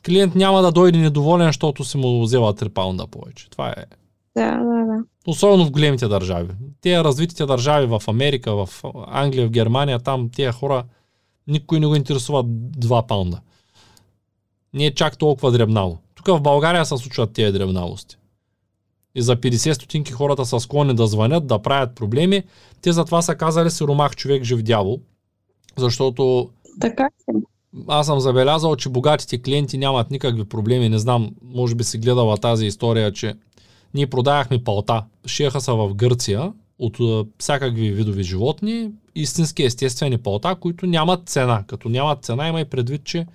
Клиент 0.06 0.34
няма 0.34 0.62
да 0.62 0.72
дойде 0.72 0.98
недоволен, 0.98 1.46
защото 1.46 1.84
си 1.84 1.98
му 1.98 2.22
взела 2.22 2.54
3 2.54 2.68
паунда 2.68 3.06
повече. 3.06 3.50
Това 3.50 3.68
е 3.68 3.84
Да, 4.36 4.50
да, 4.50 4.86
да. 4.86 5.04
Особено 5.26 5.64
в 5.64 5.70
големите 5.70 6.08
държави. 6.08 6.54
Те 6.80 7.04
развитите 7.04 7.46
държави 7.46 7.86
в 7.86 8.02
Америка, 8.08 8.66
в 8.66 8.68
Англия, 9.06 9.46
в 9.46 9.50
Германия, 9.50 9.98
там 9.98 10.30
тия 10.30 10.52
хора 10.52 10.84
никой 11.48 11.80
не 11.80 11.86
го 11.86 11.96
интересува 11.96 12.44
2 12.44 13.06
паунда. 13.06 13.40
Не 14.74 14.86
е 14.86 14.94
чак 14.94 15.18
толкова 15.18 15.52
дребнало. 15.52 15.98
Тук 16.14 16.26
в 16.26 16.40
България 16.40 16.86
се 16.86 16.96
случват 16.96 17.32
тези 17.32 17.52
дребналости. 17.52 18.16
И 19.14 19.22
за 19.22 19.36
50 19.36 19.72
стотинки 19.72 20.12
хората 20.12 20.46
са 20.46 20.60
склонни 20.60 20.94
да 20.94 21.06
звънят, 21.06 21.46
да 21.46 21.58
правят 21.58 21.94
проблеми. 21.94 22.42
Те 22.82 22.92
затова 22.92 23.22
са 23.22 23.34
казали 23.34 23.70
сиромах 23.70 24.16
човек 24.16 24.42
жив 24.42 24.62
дявол. 24.62 25.00
Защото 25.76 26.50
Така 26.80 27.04
е. 27.04 27.32
аз 27.88 28.06
съм 28.06 28.20
забелязал, 28.20 28.76
че 28.76 28.88
богатите 28.88 29.42
клиенти 29.42 29.78
нямат 29.78 30.10
никакви 30.10 30.44
проблеми. 30.44 30.88
Не 30.88 30.98
знам, 30.98 31.30
може 31.42 31.74
би 31.74 31.84
си 31.84 31.98
гледала 31.98 32.36
тази 32.36 32.66
история, 32.66 33.12
че 33.12 33.34
ние 33.94 34.06
продавахме 34.06 34.64
палта. 34.64 35.04
Шиеха 35.26 35.60
са 35.60 35.74
в 35.74 35.94
Гърция 35.94 36.52
от 36.78 36.98
всякакви 37.38 37.92
видови 37.92 38.22
животни, 38.22 38.90
истински 39.16 39.62
естествени 39.62 40.18
палта, 40.18 40.56
които 40.60 40.86
нямат 40.86 41.28
цена. 41.28 41.64
Като 41.66 41.88
нямат 41.88 42.24
цена, 42.24 42.48
има 42.48 42.60
и 42.60 42.64
предвид, 42.64 43.04
че 43.04 43.26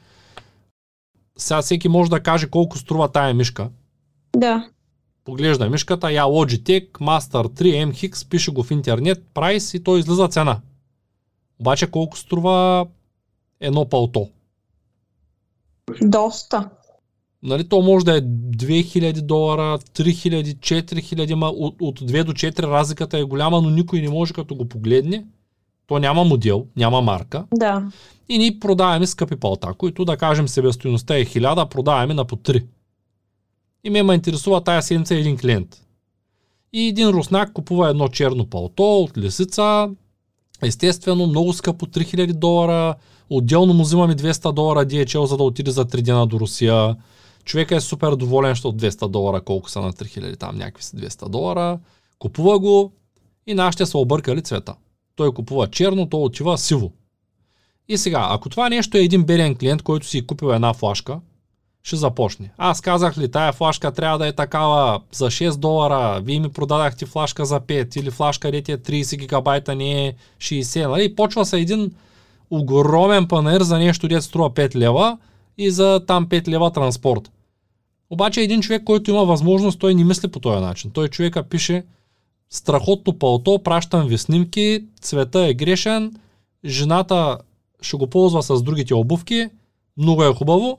сега 1.38 1.62
всеки 1.62 1.90
може 1.90 2.10
да 2.10 2.24
каже 2.24 2.50
колко 2.50 2.78
струва 2.78 3.12
тая 3.12 3.34
мишка. 3.34 3.70
Да. 4.38 4.70
Поглежда 5.24 5.70
мишката, 5.70 6.12
я 6.12 6.24
Logitech 6.24 6.92
Master 6.92 7.62
3 7.62 7.92
MX, 7.92 8.30
пише 8.30 8.52
го 8.52 8.64
в 8.64 8.72
интернет, 8.72 9.24
прайс 9.34 9.74
и 9.74 9.84
то 9.84 9.98
излиза 9.98 10.28
цена. 10.28 10.62
Обаче 11.60 11.92
колко 11.92 12.18
струва 12.18 12.88
едно 13.60 13.90
палто? 13.90 14.30
Доста. 16.02 16.70
Нали, 17.44 17.70
то 17.70 17.82
може 17.82 18.06
да 18.06 18.18
е 18.18 18.22
2000 18.22 19.22
долара, 19.22 19.80
3000, 19.80 20.56
4000, 20.58 21.34
ма 21.34 21.48
от, 21.48 21.76
от 21.82 22.00
2 22.00 22.24
до 22.24 22.32
4 22.32 22.64
разликата 22.64 23.18
е 23.18 23.24
голяма, 23.24 23.62
но 23.62 23.70
никой 23.70 24.02
не 24.02 24.10
може 24.10 24.34
като 24.34 24.56
го 24.56 24.70
погледне. 24.70 25.26
То 25.92 26.00
няма 26.00 26.24
модел, 26.24 26.66
няма 26.76 27.02
марка. 27.02 27.46
Да. 27.54 27.84
И 28.30 28.38
ние 28.38 28.60
продаваме 28.60 29.08
скъпи 29.08 29.36
палта, 29.36 29.74
които 29.78 30.06
да 30.06 30.18
кажем 30.18 30.48
себестоиността 30.48 31.18
е 31.18 31.26
1000, 31.26 31.70
продаваме 31.70 32.14
на 32.14 32.26
по 32.26 32.36
3. 32.36 32.66
И 33.84 33.90
ме 33.90 34.04
ме 34.04 34.14
интересува 34.14 34.64
тая 34.64 34.82
седмица 34.82 35.16
един 35.16 35.38
клиент. 35.38 35.82
И 36.74 36.88
един 36.88 37.10
руснак 37.10 37.54
купува 37.54 37.90
едно 37.90 38.08
черно 38.08 38.46
палто 38.46 39.00
от 39.00 39.18
лисица, 39.18 39.90
естествено 40.62 41.28
много 41.28 41.54
скъпо 41.54 41.86
3000 41.86 42.34
долара, 42.34 42.96
отделно 43.30 43.74
му 43.74 43.84
взимаме 43.84 44.16
200 44.16 44.54
долара 44.54 44.86
DHL, 44.86 45.24
за 45.24 45.38
да 45.38 45.44
отиде 45.44 45.72
за 45.72 45.86
3 45.86 46.02
дена 46.02 46.28
до 46.28 46.40
Русия. 46.40 46.96
Човека 47.46 47.76
е 47.76 47.82
супер 47.82 48.16
доволен, 48.16 48.52
защото 48.52 48.78
200 48.78 49.08
долара, 49.08 49.42
колко 49.42 49.70
са 49.70 49.82
на 49.82 49.94
3000, 49.94 50.40
там 50.40 50.58
някакви 50.58 50.84
са 50.84 50.98
200 50.98 51.30
долара. 51.30 51.80
Купува 52.20 52.60
го 52.60 52.92
и 53.48 53.54
нашите 53.54 53.86
са 53.86 53.98
объркали 53.98 54.42
цвета. 54.42 54.76
Той 55.16 55.34
купува 55.34 55.68
черно, 55.68 56.10
то 56.10 56.24
отива 56.24 56.58
сиво. 56.58 56.92
И 57.88 57.98
сега, 57.98 58.28
ако 58.30 58.50
това 58.50 58.70
нещо 58.70 58.98
е 58.98 59.02
един 59.02 59.24
беден 59.24 59.56
клиент, 59.56 59.82
който 59.82 60.08
си 60.08 60.18
е 60.18 60.26
купил 60.26 60.48
една 60.48 60.74
флашка, 60.74 61.20
ще 61.84 61.96
започне. 61.96 62.52
Аз 62.58 62.82
казах 62.82 63.18
ли, 63.18 63.32
тая 63.32 63.54
флашка 63.54 63.92
трябва 63.92 64.18
да 64.18 64.28
е 64.28 64.34
такава 64.34 65.02
за 65.12 65.26
6 65.26 65.58
долара, 65.58 66.22
вие 66.22 66.40
ми 66.40 66.50
продадахте 66.50 67.06
флашка 67.06 67.46
за 67.46 67.60
5 67.60 67.98
или 68.00 68.12
флашка 68.12 68.48
е 68.48 68.52
30 68.52 69.18
гигабайта, 69.18 69.76
не 69.76 70.08
е 70.08 70.14
60. 70.38 70.88
Нали? 70.88 71.16
Почва 71.16 71.46
се 71.46 71.60
един 71.60 71.92
огромен 72.50 73.28
панер 73.28 73.62
за 73.62 73.78
нещо, 73.78 74.08
дето 74.08 74.22
струва 74.22 74.50
5 74.50 74.76
лева 74.76 75.18
и 75.58 75.72
за 75.72 76.04
там 76.08 76.28
5 76.28 76.48
лева 76.48 76.72
транспорт. 76.72 77.32
Обаче 78.10 78.42
един 78.42 78.62
човек, 78.62 78.84
който 78.84 79.12
има 79.12 79.26
възможност, 79.26 79.80
той 79.80 79.96
не 79.96 80.04
мисли 80.04 80.28
по 80.28 80.40
този 80.40 80.62
начин. 80.62 80.92
Той 80.92 81.08
човека 81.08 81.44
пише 81.44 81.84
страхотно 82.52 83.20
пълто, 83.20 83.60
пращам 83.64 84.08
ви 84.08 84.18
снимки, 84.18 84.86
цвета 85.02 85.40
е 85.40 85.54
грешен, 85.54 86.16
жената 86.66 87.38
ще 87.82 87.98
го 87.98 88.08
ползва 88.08 88.44
с 88.44 88.62
другите 88.62 88.94
обувки, 88.94 89.50
много 89.98 90.24
е 90.24 90.34
хубаво. 90.34 90.78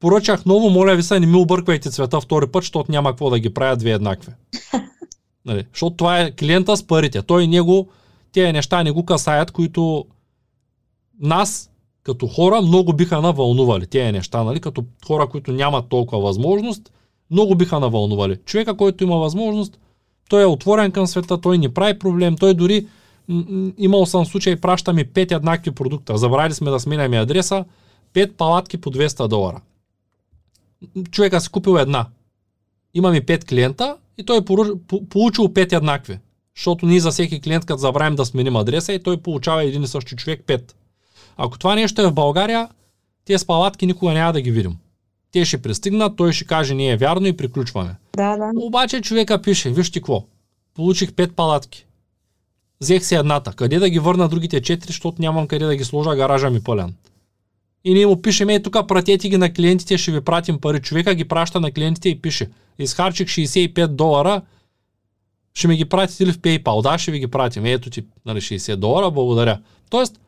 Поръчах 0.00 0.44
ново, 0.44 0.70
моля 0.70 0.96
ви 0.96 1.02
се, 1.02 1.20
не 1.20 1.26
ми 1.26 1.36
обърквайте 1.36 1.90
цвета 1.90 2.20
втори 2.20 2.46
път, 2.46 2.62
защото 2.62 2.92
няма 2.92 3.10
какво 3.10 3.30
да 3.30 3.38
ги 3.38 3.54
правя 3.54 3.76
две 3.76 3.90
еднакви. 3.90 4.32
Нали? 5.46 5.66
Защото 5.72 5.96
това 5.96 6.20
е 6.20 6.30
клиента 6.30 6.76
с 6.76 6.86
парите. 6.86 7.22
Той 7.22 7.46
него, 7.46 7.88
тези 8.32 8.52
неща 8.52 8.82
не 8.82 8.90
го 8.90 9.04
касаят, 9.04 9.50
които 9.50 10.04
нас, 11.20 11.70
като 12.02 12.26
хора, 12.26 12.62
много 12.62 12.92
биха 12.92 13.20
навълнували 13.20 13.86
тези 13.86 14.12
неща, 14.12 14.44
нали? 14.44 14.60
като 14.60 14.84
хора, 15.06 15.28
които 15.28 15.52
нямат 15.52 15.88
толкова 15.88 16.22
възможност, 16.22 16.92
много 17.30 17.54
биха 17.54 17.80
навълнували. 17.80 18.36
Човека, 18.36 18.76
който 18.76 19.04
има 19.04 19.16
възможност, 19.16 19.78
той 20.28 20.42
е 20.42 20.46
отворен 20.46 20.92
към 20.92 21.06
света, 21.06 21.40
той 21.40 21.58
не 21.58 21.74
прави 21.74 21.98
проблем, 21.98 22.36
той 22.36 22.54
дори 22.54 22.86
имал 23.78 24.06
съм 24.06 24.26
случай, 24.26 24.56
праща 24.56 24.92
ми 24.92 25.04
5 25.04 25.36
еднакви 25.36 25.70
продукта. 25.70 26.18
Забравили 26.18 26.54
сме 26.54 26.70
да 26.70 26.80
сменяме 26.80 27.18
адреса, 27.18 27.64
5 28.14 28.32
палатки 28.32 28.76
по 28.76 28.90
200 28.90 29.28
долара. 29.28 29.60
Човека 31.10 31.40
си 31.40 31.48
купил 31.48 31.76
една. 31.78 32.06
Имаме 32.94 33.20
5 33.20 33.44
клиента 33.44 33.96
и 34.18 34.24
той 34.24 34.38
е 34.38 34.44
получил 35.10 35.44
5 35.44 35.76
еднакви. 35.76 36.18
Защото 36.56 36.86
ние 36.86 37.00
за 37.00 37.10
всеки 37.10 37.40
клиент, 37.40 37.64
като 37.64 37.78
забравим 37.78 38.16
да 38.16 38.24
сменим 38.24 38.56
адреса 38.56 38.92
и 38.92 39.02
той 39.02 39.16
получава 39.16 39.64
един 39.64 39.82
и 39.82 39.86
същи 39.86 40.16
човек 40.16 40.42
5. 40.46 40.72
Ако 41.36 41.58
това 41.58 41.74
нещо 41.74 42.02
е 42.02 42.06
в 42.06 42.14
България, 42.14 42.68
тези 43.24 43.46
палатки 43.46 43.86
никога 43.86 44.12
няма 44.12 44.32
да 44.32 44.40
ги 44.40 44.50
видим. 44.50 44.76
Те 45.32 45.44
ще 45.44 45.62
пристигнат, 45.62 46.16
той 46.16 46.32
ще 46.32 46.44
каже 46.44 46.74
не 46.74 46.88
е 46.88 46.96
вярно 46.96 47.26
и 47.26 47.36
приключваме. 47.36 47.94
Да, 48.16 48.36
да. 48.36 48.50
Обаче 48.56 49.00
човека 49.00 49.42
пише, 49.42 49.70
вижте 49.70 50.00
какво, 50.00 50.24
получих 50.74 51.10
5 51.10 51.32
палатки. 51.32 51.86
Взех 52.80 53.04
си 53.04 53.14
едната. 53.14 53.52
Къде 53.52 53.78
да 53.78 53.90
ги 53.90 53.98
върна 53.98 54.28
другите 54.28 54.60
4, 54.60 54.86
защото 54.86 55.22
нямам 55.22 55.46
къде 55.46 55.64
да 55.64 55.76
ги 55.76 55.84
сложа, 55.84 56.16
гаража 56.16 56.50
ми 56.50 56.62
пълен. 56.62 56.94
И 57.84 57.94
ние 57.94 58.06
му 58.06 58.22
пишем, 58.22 58.48
ей 58.48 58.62
тук 58.62 58.88
пратете 58.88 59.28
ги 59.28 59.36
на 59.36 59.52
клиентите, 59.52 59.98
ще 59.98 60.12
ви 60.12 60.20
пратим 60.20 60.60
пари. 60.60 60.82
Човека 60.82 61.14
ги 61.14 61.24
праща 61.24 61.60
на 61.60 61.72
клиентите 61.72 62.08
и 62.08 62.22
пише, 62.22 62.50
изхарчих 62.78 63.26
65 63.26 63.86
долара, 63.86 64.42
ще 65.54 65.68
ми 65.68 65.76
ги 65.76 65.84
пратите 65.84 66.26
ли 66.26 66.32
в 66.32 66.38
PayPal? 66.38 66.82
Да, 66.82 66.98
ще 66.98 67.10
ви 67.10 67.18
ги 67.18 67.26
пратим. 67.26 67.66
Ето 67.66 67.90
ти 67.90 68.04
нали, 68.26 68.40
60 68.40 68.76
долара, 68.76 69.10
благодаря. 69.10 69.60
Тоест, 69.90 70.20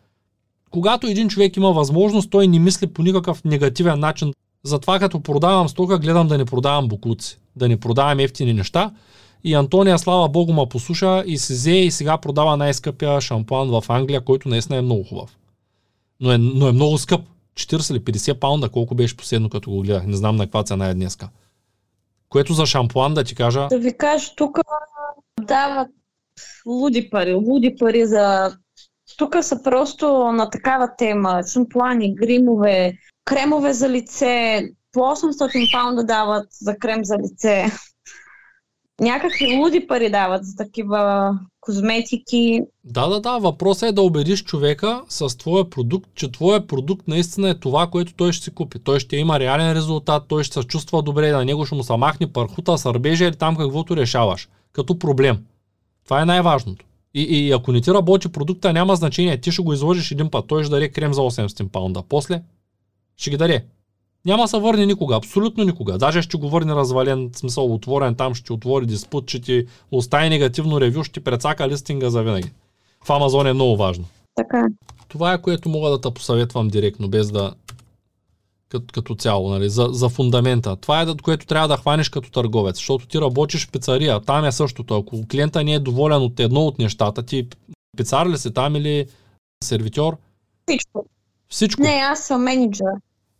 когато 0.71 1.07
един 1.07 1.29
човек 1.29 1.57
има 1.57 1.73
възможност, 1.73 2.31
той 2.31 2.47
не 2.47 2.59
мисли 2.59 2.87
по 2.87 3.03
никакъв 3.03 3.45
негативен 3.45 4.01
начин. 4.01 4.33
Затова 4.65 4.99
като 4.99 5.21
продавам 5.21 5.69
стока, 5.69 5.99
гледам 5.99 6.29
да 6.29 6.39
не 6.39 6.45
продавам 6.45 6.89
букуци, 6.89 7.39
да 7.57 7.69
не 7.69 7.81
продавам 7.81 8.19
ефтини 8.19 8.53
неща. 8.53 8.91
И 9.45 9.55
Антония, 9.55 9.99
слава 9.99 10.29
богу, 10.29 10.53
ма 10.53 10.67
послуша 10.67 11.23
и 11.27 11.39
се 11.39 11.53
взе 11.55 11.73
и 11.73 11.91
сега 11.91 12.19
продава 12.19 12.57
най-скъпия 12.57 13.21
шампуан 13.21 13.69
в 13.69 13.85
Англия, 13.89 14.21
който 14.21 14.49
наистина 14.49 14.79
е 14.79 14.83
много 14.83 15.05
хубав. 15.05 15.39
Но 16.21 16.33
е, 16.33 16.39
но 16.39 16.69
е 16.69 16.73
много 16.73 16.99
скъп. 16.99 17.21
40 17.55 17.93
или 17.93 18.01
50 18.01 18.35
паунда, 18.35 18.69
колко 18.69 18.95
беше 18.95 19.17
последно, 19.17 19.51
като 19.51 19.71
го 19.71 19.81
гледах. 19.81 20.07
Не 20.07 20.17
знам 20.17 20.37
на 20.37 20.45
каква 20.45 20.63
цена 20.65 20.89
е 20.89 20.95
днеска. 20.95 21.29
Което 22.29 22.53
за 22.53 22.67
шампуан 22.67 23.15
да 23.15 23.25
ти 23.25 23.35
кажа... 23.35 23.69
Да 23.71 23.79
ви 23.79 23.97
кажа, 23.97 24.33
тук 24.37 24.59
дават 25.41 25.89
луди 26.67 27.11
пари, 27.11 27.35
луди 27.35 27.77
пари 27.79 28.07
за... 28.07 28.57
Тук 29.17 29.37
са 29.41 29.63
просто 29.63 30.33
на 30.33 30.51
такава 30.51 30.89
тема. 30.99 31.43
Шампуани, 31.53 32.15
гримове, 32.15 32.99
кремове 33.29 33.73
за 33.73 33.89
лице, 33.89 34.63
по 34.93 35.01
800 35.01 35.73
паунда 35.73 36.05
дават 36.05 36.47
за 36.53 36.77
крем 36.77 37.05
за 37.05 37.17
лице. 37.19 37.67
Някакви 39.01 39.57
луди 39.57 39.87
пари 39.87 40.11
дават 40.11 40.45
за 40.45 40.57
такива 40.57 41.33
козметики. 41.61 42.61
Да, 42.85 43.09
да, 43.09 43.21
да. 43.21 43.39
Въпросът 43.39 43.89
е 43.89 43.93
да 43.93 44.03
убедиш 44.03 44.45
човека 44.45 45.03
с 45.09 45.39
твоя 45.39 45.71
продукт, 45.71 46.11
че 46.15 46.33
твоя 46.33 46.67
продукт 46.67 47.09
наистина 47.09 47.51
е 47.51 47.55
това, 47.55 47.87
което 47.87 48.15
той 48.15 48.33
ще 48.33 48.45
си 48.45 48.51
купи. 48.51 48.79
Той 48.79 49.01
ще 49.01 49.17
има 49.17 49.41
реален 49.41 49.73
резултат, 49.73 50.25
той 50.29 50.45
ще 50.45 50.61
се 50.61 50.67
чувства 50.67 51.03
добре, 51.03 51.31
на 51.31 51.45
него 51.45 51.67
ще 51.67 51.75
му 51.75 51.83
се 51.83 51.97
махне 51.97 52.33
пархута, 52.33 52.79
сърбежа 52.79 53.25
или 53.25 53.37
там 53.37 53.57
каквото 53.57 53.97
решаваш. 53.97 54.49
Като 54.73 54.99
проблем. 54.99 55.39
Това 56.05 56.23
е 56.23 56.25
най-важното. 56.25 56.85
И, 57.15 57.23
и 57.23 57.53
ако 57.53 57.73
не 57.73 57.81
ти 57.81 57.91
работи 57.91 58.33
продукта, 58.33 58.73
няма 58.73 58.97
значение. 58.97 59.41
Ти 59.41 59.53
ще 59.53 59.63
го 59.63 59.73
изложиш 59.73 60.11
един 60.11 60.31
път. 60.31 60.47
Той 60.47 60.65
ще 60.65 60.71
даде 60.71 60.89
крем 60.89 61.15
за 61.15 61.21
800 61.21 61.69
паунда. 61.69 62.03
После 62.09 62.43
ще 63.19 63.31
ги 63.31 63.37
даде. 63.37 63.65
Няма 64.25 64.49
се 64.49 64.59
върне 64.59 64.87
никога, 64.87 65.17
абсолютно 65.17 65.65
никога. 65.65 65.99
Даже 65.99 66.23
ще 66.23 66.37
го 66.37 66.49
върне 66.49 66.75
развален, 66.75 67.31
смисъл 67.35 67.75
отворен, 67.75 68.15
там 68.15 68.35
ще 68.35 68.53
отвори 68.53 68.87
диспут, 68.87 69.29
ще 69.29 69.41
ти 69.41 69.67
остави 69.91 70.29
негативно 70.29 70.81
ревю, 70.81 71.05
ще 71.05 71.13
ти 71.13 71.21
прецака 71.21 71.69
листинга 71.69 72.11
за 72.11 72.23
винаги. 72.23 72.51
В 73.05 73.11
Амазон 73.11 73.47
е 73.47 73.53
много 73.53 73.77
важно. 73.77 74.05
Така. 74.35 74.67
Това 75.09 75.33
е 75.33 75.43
което 75.43 75.69
мога 75.69 75.91
да 75.91 76.01
те 76.01 76.11
посъветвам 76.11 76.69
директно, 76.69 77.09
без 77.09 77.31
да 77.31 77.55
като, 78.69 78.87
като 78.95 79.15
цяло, 79.15 79.51
нали, 79.51 79.69
за, 79.69 79.89
за 79.91 80.09
фундамента. 80.09 80.77
Това 80.77 81.03
е 81.03 81.07
което 81.23 81.47
трябва 81.47 81.69
да 81.69 81.77
хванеш 81.77 82.09
като 82.09 82.31
търговец, 82.31 82.77
защото 82.77 83.07
ти 83.07 83.21
работиш 83.21 83.67
в 83.67 83.71
пицария, 83.71 84.21
там 84.21 84.45
е 84.45 84.53
същото. 84.53 84.97
Ако 84.97 85.29
клиента 85.31 85.65
не 85.65 85.75
е 85.75 85.79
доволен 85.79 86.23
от 86.23 86.41
едно 86.41 86.61
от 86.61 86.79
нещата, 86.79 87.23
ти 87.23 87.49
пицар 87.97 88.27
ли 88.27 88.39
си 88.39 88.53
там 88.55 88.77
или 88.77 89.07
сервитьор? 89.65 90.17
Всичко. 90.67 91.07
Всичко. 91.49 91.83
Не, 91.83 91.89
аз 91.89 92.27
съм 92.27 92.43
менеджер. 92.43 92.87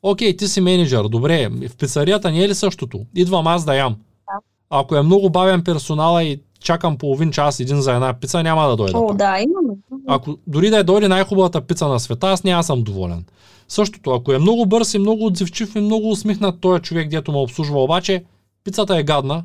Окей, 0.03 0.37
ти 0.37 0.49
си 0.49 0.61
менеджер, 0.61 1.05
добре, 1.05 1.49
в 1.69 1.77
пицарията 1.77 2.31
не 2.31 2.45
е 2.45 2.49
ли 2.49 2.55
същото? 2.55 3.07
Идвам 3.15 3.47
аз 3.47 3.65
да 3.65 3.77
ям. 3.77 3.93
Да. 3.93 4.39
Ако 4.71 4.97
е 4.97 5.03
много 5.03 5.31
бавен 5.31 5.65
персонала 5.65 6.25
и 6.25 6.41
чакам 6.61 6.99
половин 6.99 7.31
час 7.31 7.61
един 7.61 7.81
за 7.81 7.93
една 7.93 8.15
пица, 8.15 8.43
няма 8.43 8.69
да 8.69 8.77
дойда. 8.77 8.99
О, 8.99 9.07
пак. 9.07 9.17
да, 9.17 9.39
имаме. 9.41 9.75
Ако 10.07 10.39
дори 10.47 10.71
да 10.71 10.79
е 10.79 10.83
дойде 10.83 11.09
най-хубавата 11.09 11.61
пица 11.61 11.89
на 11.89 12.01
света, 12.01 12.27
аз 12.27 12.45
няма 12.45 12.65
съм 12.65 12.83
доволен. 12.83 13.25
Същото, 13.69 14.11
ако 14.11 14.33
е 14.33 14.39
много 14.39 14.67
бърз 14.67 14.95
и 14.95 14.99
много 14.99 15.27
отзивчив 15.27 15.77
и 15.77 15.81
много 15.81 16.11
усмихнат 16.11 16.61
този 16.61 16.83
човек, 16.83 17.09
дето 17.09 17.33
ме 17.33 17.39
обслужва, 17.39 17.83
обаче 17.83 18.25
пицата 18.65 18.99
е 18.99 19.03
гадна, 19.03 19.45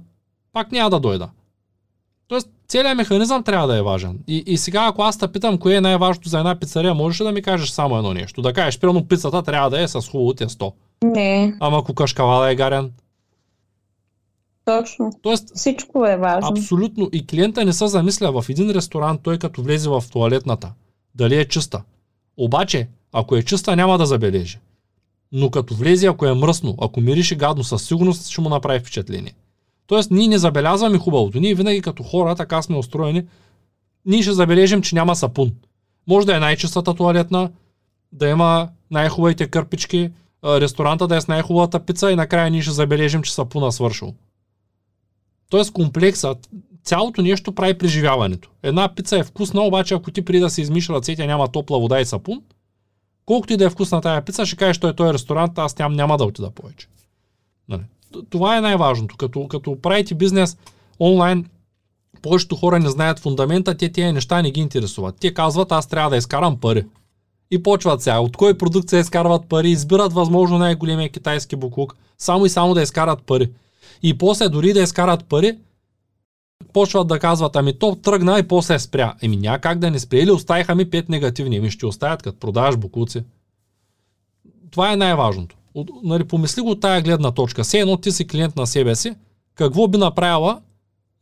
пак 0.53 0.71
няма 0.71 0.89
да 0.89 0.99
дойда. 0.99 1.29
Тоест, 2.27 2.49
целият 2.73 2.97
механизъм 2.97 3.43
трябва 3.43 3.67
да 3.67 3.77
е 3.77 3.81
важен. 3.81 4.19
И, 4.27 4.43
и 4.47 4.57
сега, 4.57 4.85
ако 4.87 5.01
аз 5.01 5.17
те 5.17 5.27
питам, 5.27 5.57
кое 5.57 5.75
е 5.75 5.81
най-важното 5.81 6.29
за 6.29 6.37
една 6.39 6.59
пицария, 6.59 6.93
можеш 6.93 7.21
ли 7.21 7.25
да 7.25 7.31
ми 7.31 7.41
кажеш 7.41 7.69
само 7.69 7.97
едно 7.97 8.13
нещо? 8.13 8.41
Да 8.41 8.53
кажеш, 8.53 8.79
примерно 8.79 9.07
пицата 9.07 9.43
трябва 9.43 9.69
да 9.69 9.81
е 9.81 9.87
с 9.87 10.01
хубаво 10.01 10.33
тесто. 10.33 10.73
Не, 11.03 11.55
Ама 11.59 11.83
кокашкавала 11.83 12.51
е 12.51 12.55
гарен. 12.55 12.91
точно. 14.65 15.11
Тоест, 15.21 15.51
Всичко 15.55 16.05
е 16.05 16.17
важно. 16.17 16.49
Абсолютно. 16.49 17.09
И 17.13 17.27
клиента 17.27 17.65
не 17.65 17.73
се 17.73 17.87
замисля 17.87 18.41
в 18.41 18.49
един 18.49 18.71
ресторант, 18.71 19.21
той 19.23 19.37
като 19.37 19.61
влезе 19.61 19.89
в 19.89 20.03
туалетната, 20.11 20.71
дали 21.15 21.39
е 21.39 21.45
чиста. 21.45 21.83
Обаче, 22.37 22.87
ако 23.11 23.35
е 23.35 23.43
чиста, 23.43 23.75
няма 23.75 23.97
да 23.97 24.05
забележи. 24.05 24.59
Но 25.31 25.49
като 25.49 25.75
влезе, 25.75 26.07
ако 26.07 26.25
е 26.25 26.33
мръсно, 26.33 26.75
ако 26.81 27.01
мирише 27.01 27.35
гадно, 27.35 27.63
със 27.63 27.87
сигурност 27.87 28.29
ще 28.29 28.41
му 28.41 28.49
направи 28.49 28.79
впечатление. 28.79 29.33
Тоест, 29.87 30.11
ние 30.11 30.27
не 30.27 30.37
забелязваме 30.37 30.97
хубавото. 30.97 31.39
Ние 31.39 31.55
винаги 31.55 31.81
като 31.81 32.03
хора, 32.03 32.35
така 32.35 32.61
сме 32.61 32.77
устроени, 32.77 33.23
ние 34.05 34.21
ще 34.21 34.33
забележим, 34.33 34.81
че 34.81 34.95
няма 34.95 35.15
сапун. 35.15 35.51
Може 36.07 36.27
да 36.27 36.35
е 36.35 36.39
най-чистата 36.39 36.93
туалетна, 36.93 37.51
да 38.11 38.27
има 38.27 38.69
най-хубавите 38.91 39.47
кърпички, 39.47 40.11
ресторанта 40.45 41.07
да 41.07 41.15
е 41.15 41.21
с 41.21 41.27
най-хубавата 41.27 41.79
пица 41.79 42.11
и 42.11 42.15
накрая 42.15 42.51
ние 42.51 42.61
ще 42.61 42.71
забележим, 42.71 43.21
че 43.21 43.33
сапуна 43.33 43.71
свършил. 43.71 44.13
Тоест 45.49 45.73
комплексът, 45.73 46.49
цялото 46.83 47.21
нещо 47.21 47.51
прави 47.51 47.77
преживяването. 47.77 48.49
Една 48.63 48.95
пица 48.95 49.17
е 49.17 49.23
вкусна, 49.23 49.61
обаче 49.61 49.93
ако 49.93 50.11
ти 50.11 50.25
преди 50.25 50.39
да 50.39 50.49
се 50.49 50.61
измиш 50.61 50.89
ръцете 50.89 51.27
няма 51.27 51.47
топла 51.47 51.79
вода 51.79 52.01
и 52.01 52.05
сапун, 52.05 52.41
колкото 53.25 53.53
и 53.53 53.57
да 53.57 53.65
е 53.65 53.69
вкусна 53.69 54.01
тая 54.01 54.25
пица, 54.25 54.45
ще 54.45 54.55
кажеш, 54.55 54.77
той 54.77 54.89
е 54.89 54.95
този 54.95 55.13
ресторант, 55.13 55.57
аз 55.57 55.73
там 55.73 55.93
няма 55.93 56.17
да 56.17 56.23
отида 56.23 56.49
повече. 56.51 56.87
Нали? 57.69 57.81
Това 58.29 58.57
е 58.57 58.61
най-важното. 58.61 59.17
Като, 59.17 59.47
като 59.47 59.81
правите 59.81 60.15
бизнес 60.15 60.57
онлайн, 60.99 61.45
повечето 62.21 62.55
хора 62.55 62.79
не 62.79 62.89
знаят 62.89 63.19
фундамента, 63.19 63.77
те 63.77 63.91
тези 63.91 64.11
неща 64.11 64.41
не 64.41 64.51
ги 64.51 64.61
интересуват. 64.61 65.15
Те 65.19 65.33
казват, 65.33 65.71
аз 65.71 65.87
трябва 65.87 66.09
да 66.09 66.17
изкарам 66.17 66.57
пари. 66.57 66.85
И 67.51 67.63
почват 67.63 68.01
сега. 68.01 68.19
От 68.19 68.37
кой 68.37 68.57
продукт 68.57 68.89
се 68.89 68.97
изкарват 68.97 69.49
пари, 69.49 69.69
избират 69.69 70.13
възможно 70.13 70.57
най-големия 70.57 71.09
китайски 71.09 71.55
буклук, 71.55 71.95
само 72.17 72.45
и 72.45 72.49
само 72.49 72.73
да 72.73 72.81
изкарат 72.81 73.23
пари. 73.23 73.51
И 74.03 74.17
после 74.17 74.49
дори 74.49 74.73
да 74.73 74.81
изкарат 74.81 75.25
пари, 75.25 75.57
почват 76.73 77.07
да 77.07 77.19
казват, 77.19 77.55
ами 77.55 77.79
то 77.79 77.95
тръгна 77.95 78.39
и 78.39 78.47
после 78.47 78.79
спря. 78.79 79.13
Еми 79.21 79.37
няма 79.37 79.59
да 79.75 79.91
не 79.91 79.99
спре. 79.99 80.17
Или 80.17 80.31
оставиха 80.31 80.75
ми 80.75 80.89
пет 80.89 81.09
негативни. 81.09 81.57
Еми 81.57 81.71
ще 81.71 81.85
оставят, 81.85 82.21
като 82.21 82.39
продаваш 82.39 82.77
буклуци. 82.77 83.23
Това 84.71 84.93
е 84.93 84.95
най-важното. 84.95 85.55
Нали, 86.03 86.23
помисли 86.23 86.61
го 86.61 86.69
от 86.69 86.81
тая 86.81 87.01
гледна 87.01 87.31
точка. 87.31 87.63
Все 87.63 87.79
едно 87.79 87.97
ти 87.97 88.11
си 88.11 88.27
клиент 88.27 88.55
на 88.55 88.67
себе 88.67 88.95
си, 88.95 89.15
какво 89.55 89.87
би 89.87 89.97
направила, 89.97 90.61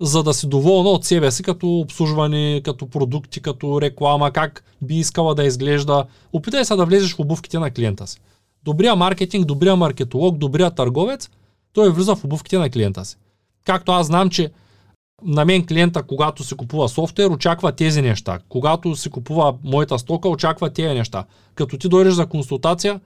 за 0.01 0.23
да 0.23 0.33
си 0.33 0.47
доволна 0.47 0.89
от 0.89 1.05
себе 1.05 1.31
си, 1.31 1.43
като 1.43 1.67
обслужване, 1.79 2.61
като 2.65 2.87
продукти, 2.87 3.41
като 3.41 3.81
реклама, 3.81 4.31
как 4.31 4.63
би 4.81 4.95
искала 4.95 5.35
да 5.35 5.43
изглежда. 5.43 6.05
Опитай 6.33 6.65
се 6.65 6.75
да 6.75 6.85
влезеш 6.85 7.15
в 7.15 7.19
обувките 7.19 7.59
на 7.59 7.71
клиента 7.71 8.07
си. 8.07 8.19
Добрия 8.63 8.95
маркетинг, 8.95 9.45
добрия 9.45 9.75
маркетолог, 9.75 10.37
добрия 10.37 10.71
търговец, 10.71 11.29
той 11.73 11.91
влиза 11.91 12.15
в 12.15 12.23
обувките 12.25 12.57
на 12.57 12.69
клиента 12.69 13.05
си. 13.05 13.17
Както 13.65 13.91
аз 13.91 14.07
знам, 14.07 14.29
че 14.29 14.51
на 15.23 15.45
мен 15.45 15.65
клиента, 15.65 16.03
когато 16.03 16.43
си 16.43 16.55
купува 16.55 16.89
софтуер, 16.89 17.29
очаква 17.29 17.71
тези 17.71 18.01
неща. 18.01 18.39
Когато 18.49 18.95
си 18.95 19.09
купува 19.09 19.53
моята 19.63 19.99
стока, 19.99 20.29
очаква 20.29 20.69
тези 20.69 20.93
неща. 20.93 21.25
Като 21.55 21.77
ти 21.77 21.89
дойдеш 21.89 22.13
за 22.13 22.25
консултация, 22.25 22.99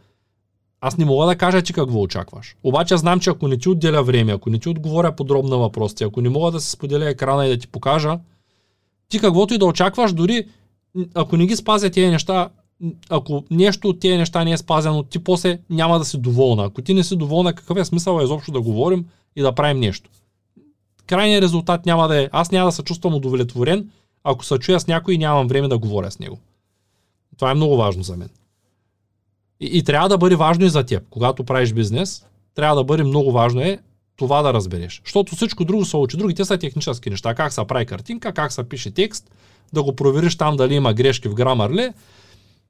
аз 0.82 0.97
не 0.97 1.05
мога 1.05 1.26
да 1.26 1.36
кажа 1.36 1.61
ти 1.61 1.73
какво 1.73 2.01
очакваш. 2.01 2.55
Обаче 2.63 2.97
знам, 2.97 3.19
че 3.19 3.30
ако 3.30 3.47
не 3.47 3.57
ти 3.57 3.69
отделя 3.69 4.03
време, 4.03 4.32
ако 4.32 4.49
не 4.49 4.59
ти 4.59 4.69
отговоря 4.69 5.15
подробно 5.15 5.49
на 5.49 5.57
въпросите, 5.57 6.03
ако 6.03 6.21
не 6.21 6.30
мога 6.30 6.51
да 6.51 6.59
се 6.59 6.71
споделя 6.71 7.09
екрана 7.09 7.45
и 7.45 7.49
да 7.49 7.57
ти 7.57 7.67
покажа, 7.67 8.19
ти 9.09 9.19
каквото 9.19 9.53
и 9.53 9.57
да 9.57 9.65
очакваш, 9.65 10.13
дори 10.13 10.47
ако 11.13 11.38
не 11.38 11.45
ги 11.45 11.55
спазя 11.55 11.89
тези 11.89 12.07
неща, 12.07 12.49
ако 13.09 13.43
нещо 13.51 13.89
от 13.89 13.99
тези 13.99 14.17
неща 14.17 14.43
не 14.43 14.51
е 14.51 14.57
спазено, 14.57 15.03
ти 15.03 15.23
после 15.23 15.59
няма 15.69 15.99
да 15.99 16.05
си 16.05 16.17
доволна. 16.17 16.65
Ако 16.65 16.82
ти 16.82 16.93
не 16.93 17.03
си 17.03 17.15
доволна, 17.15 17.53
какъв 17.53 17.78
е 17.78 17.86
смисъл 17.86 18.21
изобщо 18.23 18.51
да 18.51 18.61
говорим 18.61 19.05
и 19.36 19.41
да 19.41 19.51
правим 19.51 19.80
нещо? 19.80 20.09
Крайният 21.07 21.43
резултат 21.43 21.86
няма 21.86 22.07
да 22.07 22.21
е, 22.21 22.30
аз 22.32 22.51
няма 22.51 22.65
да 22.65 22.71
се 22.71 22.84
чувствам 22.84 23.13
удовлетворен, 23.13 23.89
ако 24.23 24.45
се 24.45 24.57
чуя 24.57 24.80
с 24.80 24.88
някой 24.88 25.13
и 25.13 25.17
нямам 25.17 25.47
време 25.47 25.67
да 25.67 25.78
говоря 25.78 26.11
с 26.11 26.19
него. 26.19 26.39
Това 27.38 27.51
е 27.51 27.55
много 27.55 27.78
важно 27.78 28.03
за 28.03 28.17
мен. 28.17 28.30
И, 29.60 29.78
и 29.78 29.84
трябва 29.84 30.10
да 30.10 30.18
бъде 30.18 30.36
важно 30.36 30.66
и 30.66 30.70
за 30.70 30.84
теб. 30.84 31.03
Когато 31.10 31.43
правиш 31.43 31.74
бизнес, 31.74 32.26
трябва 32.56 32.76
да 32.76 32.84
бъде 32.84 33.03
много 33.03 33.32
важно 33.32 33.62
е 33.62 33.80
това 34.18 34.41
да 34.41 34.53
разбереш. 34.53 35.01
Защото 35.06 35.36
всичко 35.36 35.66
друго 35.66 35.86
се 35.86 35.97
учи. 35.97 36.18
Другите 36.18 36.45
са 36.45 36.58
технически 36.58 37.10
неща. 37.10 37.36
Как 37.36 37.53
се 37.53 37.66
прави 37.68 37.86
картинка, 37.86 38.34
как 38.34 38.51
се 38.51 38.64
пише 38.64 38.91
текст, 38.91 39.32
да 39.74 39.84
го 39.84 39.95
провериш 39.95 40.38
там 40.38 40.58
дали 40.58 40.74
има 40.74 40.93
грешки 40.93 41.28
в 41.28 41.34
грамар 41.34 41.72
ли, 41.72 41.89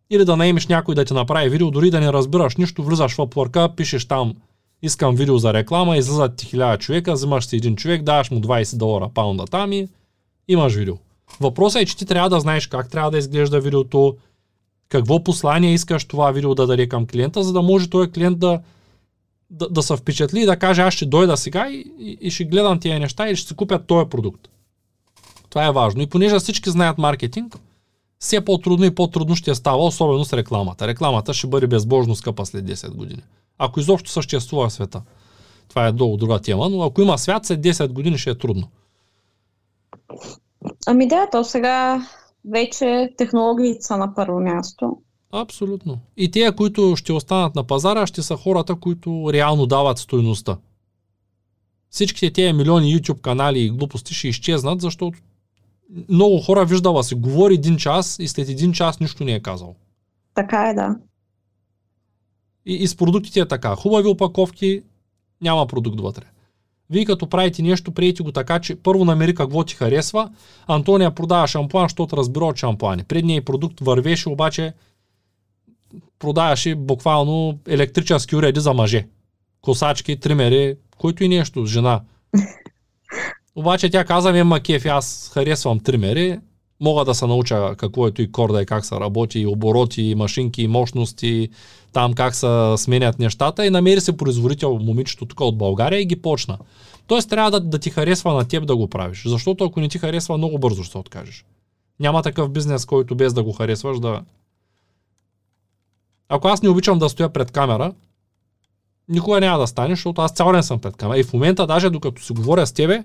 или 0.10 0.26
да 0.26 0.38
наемеш 0.38 0.68
някой 0.68 0.96
да 0.96 1.06
ти 1.06 1.14
направи 1.14 1.50
видео, 1.50 1.72
дори 1.72 1.92
да 1.92 2.00
не 2.00 2.14
разбираш 2.14 2.56
нищо, 2.56 2.84
влизаш 2.84 3.14
в 3.14 3.18
Upwork, 3.18 3.76
пишеш 3.76 4.06
там 4.06 4.34
искам 4.82 5.16
видео 5.16 5.38
за 5.38 5.54
реклама, 5.54 5.98
излизат 5.98 6.36
ти 6.36 6.46
хиляда 6.46 6.78
човека, 6.78 7.14
взимаш 7.14 7.46
си 7.46 7.56
един 7.56 7.76
човек, 7.76 8.04
даваш 8.04 8.32
му 8.32 8.40
20 8.40 8.78
долара 8.78 9.10
паунда 9.14 9.46
там 9.46 9.72
и 9.72 9.88
имаш 10.48 10.76
видео. 10.76 10.96
Въпросът 11.40 11.82
е, 11.82 11.86
че 11.86 11.98
ти 11.98 12.06
трябва 12.06 12.30
да 12.30 12.40
знаеш 12.40 12.68
как 12.68 12.90
трябва 12.90 13.12
да 13.12 13.18
изглежда 13.18 13.60
видеото, 13.60 14.16
какво 14.90 15.24
послание 15.24 15.74
искаш 15.74 16.06
това 16.06 16.32
видео 16.32 16.56
да 16.56 16.68
даде 16.68 16.90
към 16.90 17.08
клиента, 17.08 17.44
за 17.44 17.54
да 17.54 17.62
може 17.62 17.90
този 17.90 18.12
клиент 18.12 18.40
да, 18.40 18.60
да, 19.50 19.70
да 19.70 19.84
се 19.84 19.96
впечатли 19.96 20.42
и 20.42 20.46
да 20.46 20.60
каже 20.60 20.82
аз 20.82 20.94
ще 20.94 21.06
дойда 21.06 21.38
сега 21.38 21.70
и, 21.70 21.92
и, 22.00 22.18
и 22.22 22.32
ще 22.32 22.46
гледам 22.46 22.80
тия 22.80 23.00
неща 23.00 23.30
и 23.30 23.36
ще 23.36 23.48
си 23.48 23.56
купят 23.56 23.88
този 23.88 24.10
продукт. 24.10 24.48
Това 25.50 25.66
е 25.66 25.72
важно. 25.72 26.02
И 26.02 26.08
понеже 26.08 26.40
всички 26.40 26.70
знаят 26.70 26.98
маркетинг, 26.98 27.58
все 28.20 28.46
по-трудно 28.46 28.86
и 28.86 28.96
по-трудно 28.96 29.36
ще 29.36 29.56
става, 29.56 29.86
особено 29.86 30.26
с 30.26 30.34
рекламата. 30.34 30.88
Рекламата 30.88 31.34
ще 31.34 31.48
бъде 31.48 31.68
безбожно 31.68 32.16
скъпа 32.16 32.46
след 32.46 32.66
10 32.66 32.90
години. 32.90 33.22
Ако 33.58 33.80
изобщо 33.80 34.10
съществува 34.10 34.70
света. 34.70 35.02
Това 35.70 35.88
е 35.88 35.92
долу 35.92 36.18
друга 36.18 36.40
тема, 36.40 36.70
но 36.70 36.84
ако 36.84 37.02
има 37.02 37.18
свят, 37.18 37.46
след 37.46 37.62
10 37.62 37.88
години 37.88 38.18
ще 38.18 38.30
е 38.30 38.38
трудно. 38.38 38.68
Ами 40.88 41.08
да, 41.08 41.28
то 41.32 41.44
сега 41.44 42.08
вече 42.52 43.14
технологиите 43.18 43.82
са 43.82 43.98
на 43.98 44.16
първо 44.16 44.40
място. 44.40 44.98
Абсолютно. 45.32 46.00
И 46.18 46.32
те, 46.32 46.52
които 46.58 46.96
ще 46.96 47.14
останат 47.14 47.56
на 47.56 47.64
пазара, 47.64 48.08
ще 48.08 48.22
са 48.22 48.36
хората, 48.36 48.76
които 48.76 49.30
реално 49.34 49.66
дават 49.66 49.98
стойността. 49.98 50.58
Всичките 51.90 52.34
тези 52.34 52.54
милиони 52.54 52.96
YouTube 52.96 53.22
канали 53.22 53.60
и 53.60 53.70
глупости 53.70 54.14
ще 54.14 54.28
изчезнат, 54.28 54.82
защото 54.82 55.20
много 56.10 56.42
хора 56.42 56.66
виждала 56.66 57.04
се, 57.04 57.16
говори 57.16 57.54
един 57.54 57.78
час 57.78 58.20
и 58.20 58.28
след 58.28 58.50
един 58.50 58.74
час 58.74 59.00
нищо 59.00 59.24
не 59.24 59.34
е 59.34 59.40
казал. 59.40 59.76
Така 60.34 60.70
е, 60.70 60.74
да. 60.74 60.96
И, 62.66 62.74
и 62.74 62.88
с 62.88 62.96
продуктите 62.96 63.40
е 63.40 63.48
така. 63.48 63.76
Хубави 63.76 64.08
опаковки, 64.08 64.84
няма 65.42 65.68
продукт 65.68 66.02
вътре. 66.02 66.26
Вие 66.90 67.06
като 67.06 67.30
правите 67.30 67.62
нещо, 67.62 67.92
приете 67.92 68.24
го 68.24 68.32
така, 68.32 68.60
че 68.60 68.76
първо 68.76 69.06
намери 69.06 69.36
какво 69.36 69.64
ти 69.64 69.76
харесва. 69.76 70.30
Антония 70.68 71.12
продава 71.12 71.48
шампуан, 71.48 71.86
защото 71.86 72.18
разбира 72.18 72.46
от 72.46 72.58
шампуани. 72.58 73.04
Предният 73.04 73.46
продукт 73.46 73.80
вървеше, 73.80 74.30
обаче 74.30 74.74
продаваше 76.20 76.76
буквално 76.76 77.60
електрически 77.68 78.36
уреди 78.36 78.60
за 78.60 78.74
мъже. 78.74 79.08
Косачки, 79.62 80.20
тримери, 80.20 80.76
който 80.98 81.24
и 81.24 81.28
нещо, 81.28 81.66
жена. 81.66 82.02
Обаче 83.56 83.90
тя 83.90 84.06
каза 84.06 84.32
ми, 84.32 84.44
ма 84.44 84.60
кеф, 84.60 84.86
аз 84.86 85.32
харесвам 85.34 85.80
тримери, 85.80 86.40
мога 86.80 87.06
да 87.06 87.16
се 87.16 87.28
науча 87.28 87.76
какво 87.78 88.08
е 88.08 88.12
и 88.18 88.32
корда 88.32 88.62
и 88.62 88.66
как 88.66 88.86
се 88.86 88.96
работи, 88.96 89.40
и 89.40 89.48
обороти, 89.48 90.02
и 90.02 90.16
машинки, 90.16 90.64
и 90.64 90.68
мощности, 90.68 91.50
там 91.94 92.14
как 92.14 92.36
се 92.36 92.74
сменят 92.78 93.20
нещата 93.20 93.66
и 93.66 93.70
намери 93.70 94.02
се 94.02 94.18
производител 94.18 94.80
момичето 94.80 95.26
тук 95.26 95.42
от 95.42 95.58
България 95.58 96.02
и 96.02 96.06
ги 96.06 96.16
почна. 96.16 96.58
Тоест 97.08 97.30
трябва 97.30 97.52
да, 97.52 97.60
да 97.60 97.80
ти 97.80 97.90
харесва 97.90 98.34
на 98.34 98.48
теб 98.48 98.66
да 98.66 98.76
го 98.76 98.88
правиш, 98.88 99.24
защото 99.28 99.64
ако 99.64 99.80
не 99.80 99.90
ти 99.90 99.98
харесва, 99.98 100.38
много 100.38 100.60
бързо 100.60 100.84
ще 100.84 100.98
откажеш. 100.98 101.46
Няма 102.00 102.24
такъв 102.24 102.50
бизнес, 102.50 102.86
който 102.86 103.16
без 103.16 103.34
да 103.34 103.44
го 103.44 103.52
харесваш 103.52 104.00
да... 104.00 104.22
Ако 106.30 106.48
аз 106.48 106.62
не 106.62 106.70
обичам 106.70 107.00
да 107.00 107.10
стоя 107.10 107.30
пред 107.30 107.52
камера, 107.52 107.94
никога 109.10 109.40
няма 109.40 109.60
да 109.60 109.68
стане, 109.68 109.96
защото 109.96 110.22
аз 110.22 110.32
цял 110.32 110.52
ден 110.52 110.64
съм 110.64 110.80
пред 110.80 110.96
камера. 110.96 111.20
И 111.20 111.24
в 111.24 111.34
момента, 111.34 111.68
даже 111.68 111.90
докато 111.90 112.24
си 112.24 112.34
говоря 112.34 112.68
с 112.68 112.74
тебе, 112.74 113.04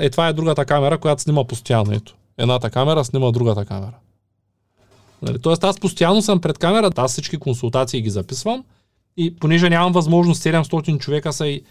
е, 0.00 0.10
това 0.10 0.28
е 0.28 0.32
другата 0.32 0.64
камера, 0.64 0.98
която 0.98 1.22
снима 1.22 1.44
постоянно. 1.44 1.92
Ето. 1.92 2.14
Едната 2.38 2.70
камера 2.70 3.04
снима 3.04 3.30
другата 3.30 3.64
камера. 3.64 3.94
Нали? 5.22 5.38
Тоест 5.38 5.64
аз 5.64 5.80
постоянно 5.80 6.22
съм 6.22 6.40
пред 6.40 6.58
камерата, 6.58 7.02
аз 7.02 7.12
всички 7.12 7.36
консултации 7.36 8.02
ги 8.02 8.10
записвам 8.10 8.64
и 9.16 9.36
понеже 9.36 9.70
нямам 9.70 9.92
възможност 9.92 10.42
700 10.42 10.98
човека 10.98 11.32
са 11.32 11.46
и 11.46 11.62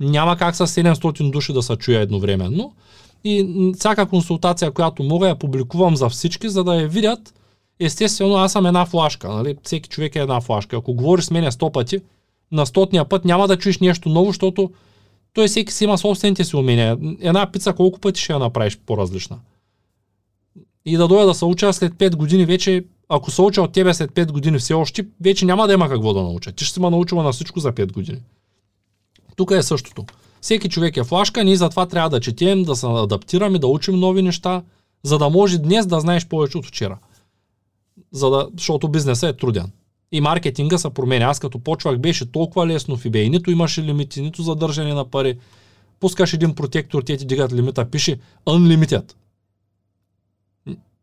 Няма 0.00 0.36
как 0.36 0.56
с 0.56 0.66
700 0.66 1.30
души 1.30 1.52
да 1.52 1.62
се 1.62 1.76
чуя 1.76 2.00
едновременно. 2.00 2.72
И 3.24 3.72
всяка 3.78 4.06
консултация, 4.06 4.70
която 4.70 5.02
мога, 5.02 5.28
я 5.28 5.38
публикувам 5.38 5.96
за 5.96 6.08
всички, 6.08 6.48
за 6.48 6.64
да 6.64 6.74
я 6.74 6.88
видят. 6.88 7.34
Естествено, 7.80 8.34
аз 8.34 8.52
съм 8.52 8.66
една 8.66 8.86
флашка. 8.86 9.28
Нали? 9.28 9.56
Всеки 9.62 9.88
човек 9.88 10.16
е 10.16 10.18
една 10.18 10.40
флашка. 10.40 10.76
Ако 10.76 10.94
говориш 10.94 11.24
с 11.24 11.30
мене 11.30 11.50
100 11.50 11.72
пъти, 11.72 11.98
на 12.52 12.66
стотния 12.66 13.04
път 13.04 13.24
няма 13.24 13.48
да 13.48 13.58
чуеш 13.58 13.78
нещо 13.78 14.08
ново, 14.08 14.26
защото 14.26 14.70
той 15.32 15.48
всеки 15.48 15.72
си 15.72 15.84
има 15.84 15.98
собствените 15.98 16.44
си 16.44 16.56
умения. 16.56 16.98
Една 17.20 17.52
пица 17.52 17.72
колко 17.72 18.00
пъти 18.00 18.20
ще 18.20 18.32
я 18.32 18.38
направиш 18.38 18.78
по-различна? 18.86 19.38
И 20.84 20.96
да 20.96 21.08
дойда 21.08 21.26
да 21.26 21.34
се 21.34 21.44
уча 21.44 21.72
след 21.72 21.92
5 21.92 22.16
години 22.16 22.46
вече, 22.46 22.84
ако 23.08 23.30
се 23.30 23.42
уча 23.42 23.62
от 23.62 23.72
тебе 23.72 23.94
след 23.94 24.10
5 24.10 24.32
години 24.32 24.58
все 24.58 24.74
още, 24.74 25.06
вече 25.20 25.44
няма 25.44 25.66
да 25.66 25.72
има 25.72 25.88
какво 25.88 26.14
да 26.14 26.22
науча. 26.22 26.52
Ти 26.52 26.64
ще 26.64 26.74
си 26.74 26.80
ме 26.80 26.90
научила 26.90 27.22
на 27.22 27.32
всичко 27.32 27.60
за 27.60 27.72
5 27.72 27.92
години. 27.92 28.18
Тук 29.36 29.50
е 29.50 29.62
същото. 29.62 30.04
Всеки 30.40 30.68
човек 30.68 30.96
е 30.96 31.04
флашка, 31.04 31.44
ние 31.44 31.56
затова 31.56 31.86
трябва 31.86 32.10
да 32.10 32.20
четем, 32.20 32.62
да 32.62 32.76
се 32.76 32.86
адаптираме, 32.86 33.58
да 33.58 33.66
учим 33.66 33.94
нови 33.94 34.22
неща, 34.22 34.62
за 35.02 35.18
да 35.18 35.28
може 35.28 35.58
днес 35.58 35.86
да 35.86 36.00
знаеш 36.00 36.26
повече 36.26 36.58
от 36.58 36.66
вчера. 36.66 36.98
За 38.12 38.30
да, 38.30 38.48
защото 38.56 38.88
бизнесът 38.88 39.34
е 39.34 39.36
труден. 39.36 39.72
И 40.12 40.20
маркетинга 40.20 40.78
се 40.78 40.90
променя. 40.90 41.24
Аз 41.24 41.38
като 41.38 41.58
почвах 41.58 41.98
беше 41.98 42.32
толкова 42.32 42.66
лесно 42.66 42.96
в 42.96 43.04
eBay. 43.04 43.28
Нито 43.28 43.50
имаше 43.50 43.82
лимити, 43.82 44.22
нито 44.22 44.42
задържане 44.42 44.94
на 44.94 45.04
пари. 45.04 45.38
Пускаш 46.00 46.32
един 46.32 46.54
протектор, 46.54 47.02
те 47.02 47.16
ти 47.16 47.26
дигат 47.26 47.52
лимита, 47.52 47.90
пише 47.90 48.18
Unlimited. 48.46 49.12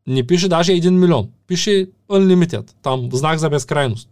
Не 0.08 0.28
пише 0.28 0.48
даже 0.48 0.72
1 0.72 0.90
милион. 0.90 1.30
Пише 1.48 1.88
Unlimited. 2.10 2.72
Там 2.82 3.10
знак 3.14 3.40
за 3.40 3.50
безкрайност. 3.50 4.10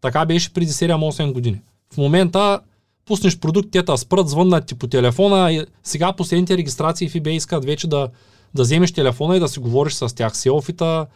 Така 0.00 0.26
беше 0.26 0.52
преди 0.52 0.72
7-8 0.72 1.32
години. 1.32 1.60
В 1.94 1.96
момента 1.96 2.60
пуснеш 3.06 3.38
продукт, 3.38 3.68
те 3.70 3.84
та 3.84 3.96
спрат, 3.96 4.28
звъннат 4.28 4.66
ти 4.66 4.74
по 4.74 4.86
телефона. 4.86 5.52
И 5.52 5.66
сега 5.82 6.12
последните 6.12 6.56
регистрации 6.56 7.08
в 7.08 7.12
eBay 7.12 7.28
искат 7.28 7.64
вече 7.64 7.88
да, 7.88 8.08
да 8.54 8.62
вземеш 8.62 8.92
телефона 8.92 9.36
и 9.36 9.40
да 9.40 9.48
си 9.48 9.60
говориш 9.60 9.92
с 9.92 10.14
тях. 10.14 10.36
Селфита, 10.36 11.06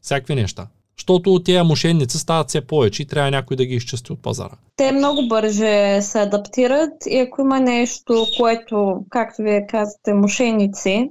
всякакви 0.00 0.34
неща. 0.34 0.66
Защото 1.02 1.42
тези 1.42 1.62
мошенници 1.62 2.18
стават 2.18 2.48
все 2.48 2.60
повече 2.60 3.02
и 3.02 3.06
трябва 3.06 3.30
някой 3.30 3.56
да 3.56 3.66
ги 3.66 3.74
изчисти 3.74 4.12
от 4.12 4.22
пазара. 4.22 4.54
Те 4.76 4.92
много 4.92 5.28
бърже 5.28 6.02
се 6.02 6.20
адаптират 6.20 6.92
и 7.10 7.18
ако 7.18 7.40
има 7.40 7.60
нещо, 7.60 8.26
което, 8.36 9.04
както 9.10 9.42
вие 9.42 9.66
казвате, 9.66 10.14
мошенници, 10.14 11.10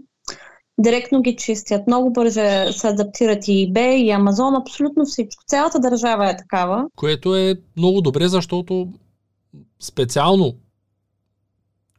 директно 0.79 1.21
ги 1.21 1.35
чистят. 1.35 1.87
Много 1.87 2.13
бърже 2.13 2.71
се 2.71 2.87
адаптират 2.87 3.47
и 3.47 3.51
eBay, 3.51 3.93
и 3.93 4.09
Amazon, 4.09 4.61
абсолютно 4.61 5.05
всичко. 5.05 5.43
Цялата 5.47 5.79
държава 5.79 6.29
е 6.29 6.37
такава. 6.37 6.85
Което 6.95 7.35
е 7.35 7.55
много 7.77 8.01
добре, 8.01 8.27
защото 8.27 8.87
специално 9.79 10.55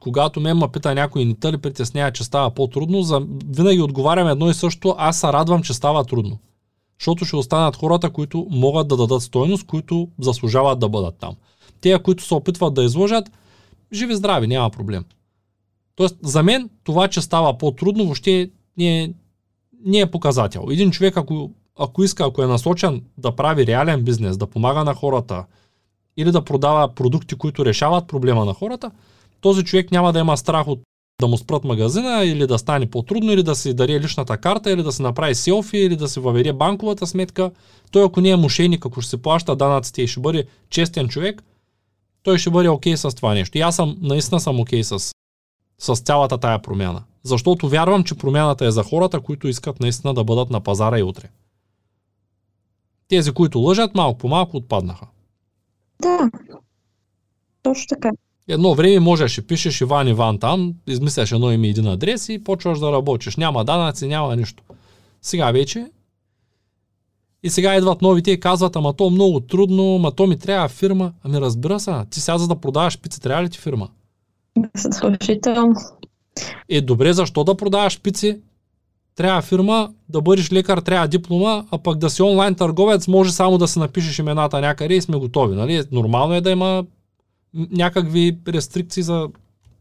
когато 0.02 0.40
ме 0.40 0.54
ма 0.54 0.68
пита 0.68 0.94
някой 0.94 1.24
не 1.24 1.52
ли 1.52 1.58
притеснява, 1.58 2.12
че 2.12 2.24
става 2.24 2.50
по-трудно, 2.50 3.02
за... 3.02 3.22
винаги 3.46 3.80
отговарям 3.80 4.28
едно 4.28 4.50
и 4.50 4.54
също, 4.54 4.94
аз 4.98 5.20
се 5.20 5.26
радвам, 5.26 5.62
че 5.62 5.74
става 5.74 6.04
трудно. 6.04 6.38
Защото 6.98 7.24
ще 7.24 7.36
останат 7.36 7.76
хората, 7.76 8.10
които 8.10 8.46
могат 8.50 8.88
да 8.88 8.96
дадат 8.96 9.22
стойност, 9.22 9.66
които 9.66 10.08
заслужават 10.20 10.78
да 10.78 10.88
бъдат 10.88 11.16
там. 11.18 11.36
Те, 11.80 11.98
които 12.02 12.24
се 12.24 12.34
опитват 12.34 12.74
да 12.74 12.84
изложат, 12.84 13.30
живи 13.92 14.14
здрави, 14.14 14.46
няма 14.46 14.70
проблем. 14.70 15.04
Тоест, 15.96 16.16
за 16.22 16.42
мен 16.42 16.70
това, 16.84 17.08
че 17.08 17.20
става 17.20 17.58
по-трудно, 17.58 18.04
въобще 18.04 18.50
не 18.78 19.02
е, 19.02 19.12
не 19.84 20.00
е 20.00 20.10
показател. 20.10 20.66
Един 20.70 20.90
човек, 20.90 21.16
ако, 21.16 21.50
ако 21.78 22.04
иска, 22.04 22.24
ако 22.24 22.42
е 22.42 22.46
насочен 22.46 23.02
да 23.18 23.36
прави 23.36 23.66
реален 23.66 24.02
бизнес, 24.02 24.36
да 24.36 24.46
помага 24.46 24.84
на 24.84 24.94
хората 24.94 25.44
или 26.16 26.32
да 26.32 26.44
продава 26.44 26.88
продукти, 26.88 27.34
които 27.34 27.64
решават 27.64 28.06
проблема 28.06 28.44
на 28.44 28.54
хората, 28.54 28.90
този 29.40 29.64
човек 29.64 29.90
няма 29.90 30.12
да 30.12 30.18
има 30.18 30.36
страх 30.36 30.68
от 30.68 30.80
да 31.22 31.28
му 31.28 31.38
спрат 31.38 31.64
магазина 31.64 32.24
или 32.24 32.46
да 32.46 32.58
стане 32.58 32.90
по-трудно, 32.90 33.32
или 33.32 33.42
да 33.42 33.54
си 33.54 33.74
даде 33.74 34.00
личната 34.00 34.38
карта, 34.38 34.70
или 34.70 34.82
да 34.82 34.92
се 34.92 35.02
направи 35.02 35.34
селфи, 35.34 35.78
или 35.78 35.96
да 35.96 36.08
се 36.08 36.20
въведе 36.20 36.52
банковата 36.52 37.06
сметка. 37.06 37.50
Той 37.90 38.04
ако 38.04 38.20
не 38.20 38.30
е 38.30 38.36
мошенник, 38.36 38.86
ако 38.86 39.00
ще 39.00 39.10
се 39.10 39.22
плаща 39.22 39.56
данъците 39.56 40.02
и 40.02 40.06
ще 40.06 40.20
бъде 40.20 40.44
честен 40.70 41.08
човек, 41.08 41.42
той 42.22 42.38
ще 42.38 42.50
бъде 42.50 42.68
окей 42.68 42.94
okay 42.94 43.08
с 43.10 43.14
това 43.14 43.34
нещо. 43.34 43.58
И 43.58 43.60
аз 43.60 43.76
съм, 43.76 43.96
наистина 44.00 44.40
съм 44.40 44.60
окей 44.60 44.82
okay 44.82 44.98
с, 44.98 45.12
с 45.78 46.00
цялата 46.02 46.38
тая 46.38 46.62
промяна. 46.62 47.02
Защото 47.22 47.68
вярвам, 47.68 48.04
че 48.04 48.18
промяната 48.18 48.66
е 48.66 48.70
за 48.70 48.82
хората, 48.82 49.20
които 49.20 49.48
искат 49.48 49.80
наистина 49.80 50.14
да 50.14 50.24
бъдат 50.24 50.50
на 50.50 50.60
пазара 50.60 50.98
и 50.98 51.02
утре. 51.02 51.28
Тези, 53.08 53.32
които 53.32 53.58
лъжат, 53.58 53.94
малко 53.94 54.18
по 54.18 54.28
малко 54.28 54.56
отпаднаха. 54.56 55.06
Да, 56.02 56.30
точно 57.62 57.86
така. 57.88 58.10
Едно 58.48 58.74
време 58.74 59.00
можеше, 59.00 59.46
пишеш 59.46 59.80
Иван 59.80 60.08
Иван 60.08 60.38
там, 60.38 60.74
измисляш 60.86 61.32
едно 61.32 61.52
име 61.52 61.68
един 61.68 61.86
адрес 61.86 62.28
и 62.28 62.44
почваш 62.44 62.78
да 62.78 62.92
работиш. 62.92 63.36
Няма 63.36 63.64
данъци, 63.64 64.06
няма 64.06 64.36
нищо. 64.36 64.62
Сега 65.22 65.50
вече 65.50 65.86
и 67.42 67.50
сега 67.50 67.76
идват 67.76 68.02
новите 68.02 68.30
и 68.30 68.40
казват, 68.40 68.76
ама 68.76 68.92
то 68.92 69.10
много 69.10 69.40
трудно, 69.40 69.96
ама 69.96 70.12
то 70.12 70.26
ми 70.26 70.38
трябва 70.38 70.68
фирма. 70.68 71.12
Ами 71.24 71.40
разбира 71.40 71.80
се, 71.80 71.94
ти 72.10 72.20
сега 72.20 72.38
за 72.38 72.48
да 72.48 72.56
продаваш 72.56 72.98
пици, 72.98 73.20
трябва 73.20 73.44
ли 73.44 73.50
ти 73.50 73.58
фирма? 73.58 73.88
Задължително. 74.76 75.74
Е, 76.68 76.80
добре, 76.80 77.12
защо 77.12 77.44
да 77.44 77.54
продаваш 77.54 78.00
пици? 78.00 78.40
Трябва 79.16 79.42
фирма, 79.42 79.90
да 80.08 80.20
бъдеш 80.20 80.52
лекар, 80.52 80.78
трябва 80.78 81.08
диплома, 81.08 81.64
а 81.70 81.78
пък 81.78 81.98
да 81.98 82.10
си 82.10 82.22
онлайн 82.22 82.54
търговец, 82.54 83.08
може 83.08 83.32
само 83.32 83.58
да 83.58 83.68
се 83.68 83.78
напишеш 83.78 84.18
имената 84.18 84.60
някъде 84.60 84.94
и 84.94 85.02
сме 85.02 85.16
готови. 85.16 85.56
Нали? 85.56 85.82
Нормално 85.92 86.34
е 86.34 86.40
да 86.40 86.50
има 86.50 86.84
някакви 87.54 88.38
рестрикции 88.48 89.02
за, 89.02 89.28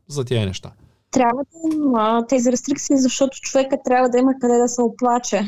за 0.07 0.26
тези 0.26 0.45
неща. 0.45 0.72
Трябва 1.11 1.43
да 1.43 1.76
има 1.76 2.26
тези 2.30 2.51
рестрикции, 2.51 2.97
защото 2.97 3.38
човека 3.41 3.78
трябва 3.86 4.09
да 4.09 4.17
има 4.17 4.34
къде 4.41 4.57
да 4.57 4.67
се 4.67 4.82
оплаче. 4.82 5.47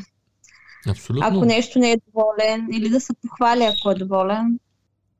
Абсолютно. 0.90 1.28
Ако 1.28 1.46
нещо 1.46 1.80
не 1.80 1.92
е 1.92 1.98
доволен 2.08 2.68
или 2.74 2.90
да 2.90 3.00
се 3.00 3.14
похвали, 3.22 3.64
ако 3.64 3.92
е 3.92 3.96
доволен. 3.96 4.60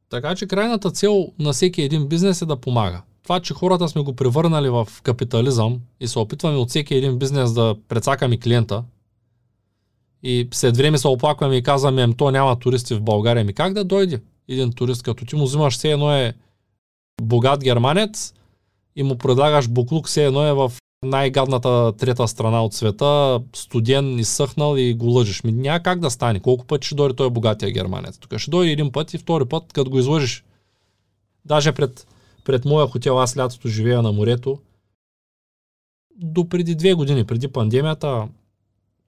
Така 0.10 0.36
че 0.36 0.48
крайната 0.48 0.92
цел 0.92 1.28
на 1.40 1.54
всеки 1.54 1.82
един 1.82 2.08
бизнес 2.08 2.42
е 2.42 2.46
да 2.46 2.56
помага. 2.56 3.02
Това, 3.24 3.40
че 3.40 3.54
хората 3.54 3.90
сме 3.90 4.02
го 4.04 4.16
превърнали 4.16 4.70
в 4.70 4.88
капитализъм 5.04 5.80
и 6.00 6.08
се 6.08 6.20
опитваме 6.20 6.58
от 6.58 6.70
всеки 6.70 6.96
един 6.96 7.20
бизнес 7.20 7.54
да 7.54 7.76
прецакаме 7.88 8.38
клиента 8.38 8.84
и 10.24 10.48
след 10.52 10.78
време 10.78 10.98
се 10.98 11.08
оплакваме 11.08 11.56
и 11.56 11.64
казваме, 11.64 12.02
ами 12.02 12.18
то 12.18 12.32
няма 12.32 12.60
туристи 12.60 12.96
в 12.96 13.02
България. 13.02 13.46
Ми 13.46 13.54
как 13.54 13.74
да 13.74 13.84
дойде 13.84 14.22
един 14.48 14.72
турист, 14.72 15.04
като 15.04 15.26
ти 15.26 15.36
му 15.36 15.44
взимаш 15.44 15.78
все 15.78 15.92
едно 15.92 16.16
е 16.16 16.34
богат 17.22 17.64
германец 17.64 18.34
и 18.96 19.04
му 19.04 19.18
предлагаш 19.18 19.68
буклук, 19.68 20.08
все 20.08 20.26
едно 20.26 20.48
е 20.48 20.54
в 20.54 20.72
най-гадната 21.04 21.94
трета 21.98 22.28
страна 22.28 22.64
от 22.64 22.74
света, 22.74 23.42
студен, 23.56 24.20
изсъхнал 24.20 24.78
и 24.78 24.94
го 24.94 25.06
лъжиш. 25.06 25.44
Ми 25.44 25.52
няма 25.52 25.84
как 25.84 26.00
да 26.00 26.10
стане. 26.10 26.40
Колко 26.40 26.66
пъти 26.66 26.88
ще 26.88 26.96
дойде 26.96 27.16
той 27.16 27.30
богатия 27.30 27.72
германец? 27.72 28.18
Тук 28.18 28.38
ще 28.38 28.52
дойде 28.52 28.72
един 28.72 28.92
път 28.92 29.14
и 29.14 29.18
втори 29.18 29.46
път, 29.46 29.74
като 29.74 29.92
го 29.92 30.00
излъжиш. 30.00 30.44
Даже 31.46 31.72
пред, 31.72 32.08
пред 32.44 32.66
моя 32.66 32.88
хотел, 32.88 33.20
аз 33.20 33.38
лятото 33.38 33.68
живея 33.68 34.02
на 34.02 34.12
морето, 34.12 34.60
до 36.16 36.50
преди 36.50 36.76
две 36.76 36.94
години, 36.94 37.24
преди 37.24 37.48
пандемията, 37.48 38.28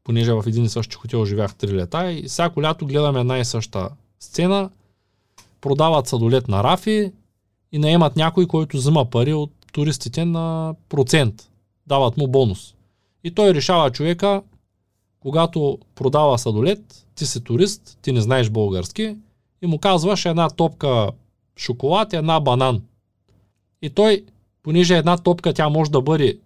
понеже 0.04 0.34
в 0.34 0.44
един 0.48 0.64
и 0.64 0.70
същи 0.70 0.96
хотел 0.96 1.26
живях 1.26 1.56
три 1.56 1.74
лета 1.74 2.12
и 2.12 2.28
всяко 2.28 2.62
лято 2.62 2.86
гледаме 2.86 3.20
една 3.20 3.40
и 3.40 3.46
съща 3.46 3.90
сцена, 4.20 4.70
продават 5.62 6.08
садолет 6.08 6.48
на 6.48 6.64
рафи, 6.64 7.12
и 7.76 7.80
наемат 7.80 8.16
някой, 8.16 8.48
който 8.48 8.78
взима 8.78 9.06
пари 9.06 9.34
от 9.34 9.52
туристите 9.72 10.26
на 10.26 10.76
процент. 10.90 11.50
Дават 11.88 12.18
му 12.18 12.28
бонус. 12.28 12.76
И 13.24 13.32
той 13.32 13.54
решава 13.54 13.92
човека, 13.92 14.42
когато 15.20 15.80
продава 15.96 16.40
садолет, 16.40 17.06
ти 17.16 17.26
си 17.26 17.44
турист, 17.44 17.98
ти 18.02 18.12
не 18.12 18.22
знаеш 18.22 18.50
български, 18.50 19.16
и 19.62 19.68
му 19.68 19.80
казваш 19.80 20.26
една 20.26 20.50
топка 20.50 21.10
шоколад 21.58 22.14
една 22.14 22.40
банан. 22.40 22.82
И 23.82 23.90
той, 23.90 24.26
понеже 24.64 24.98
една 24.98 25.18
топка 25.18 25.54
тя 25.54 25.70
може 25.70 25.92
да 25.92 26.02
бъде 26.02 26.38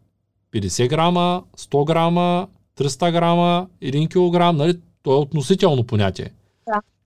50 0.54 0.90
грама, 0.90 1.44
100 1.58 1.86
грама, 1.86 2.48
300 2.78 3.12
грама, 3.12 3.68
1 3.84 4.12
килограм, 4.12 4.58
нали? 4.58 4.80
То 5.04 5.14
е 5.14 5.16
относително 5.16 5.84
понятие. 5.84 6.32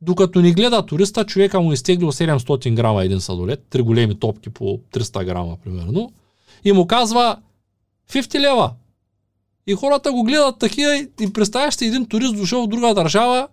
Докато 0.05 0.41
ни 0.41 0.53
гледа 0.53 0.85
туриста, 0.85 1.25
човека 1.25 1.61
му 1.61 1.73
изтеглил 1.73 2.11
700 2.11 2.75
грама 2.75 3.03
един 3.03 3.19
садолет, 3.19 3.63
три 3.69 3.81
големи 3.81 4.19
топки 4.19 4.49
по 4.49 4.79
300 4.93 5.25
грама 5.25 5.57
примерно, 5.63 6.11
и 6.63 6.71
му 6.71 6.87
казва 6.87 7.37
50 8.11 8.39
лева. 8.39 8.71
И 9.67 9.73
хората 9.73 10.11
го 10.11 10.23
гледат 10.23 10.59
такива 10.59 10.95
и 11.21 11.33
представяш 11.33 11.75
си 11.75 11.85
един 11.85 12.05
турист 12.05 12.35
дошъл 12.35 12.63
в 12.63 12.67
друга 12.67 12.93
държава 12.93 13.47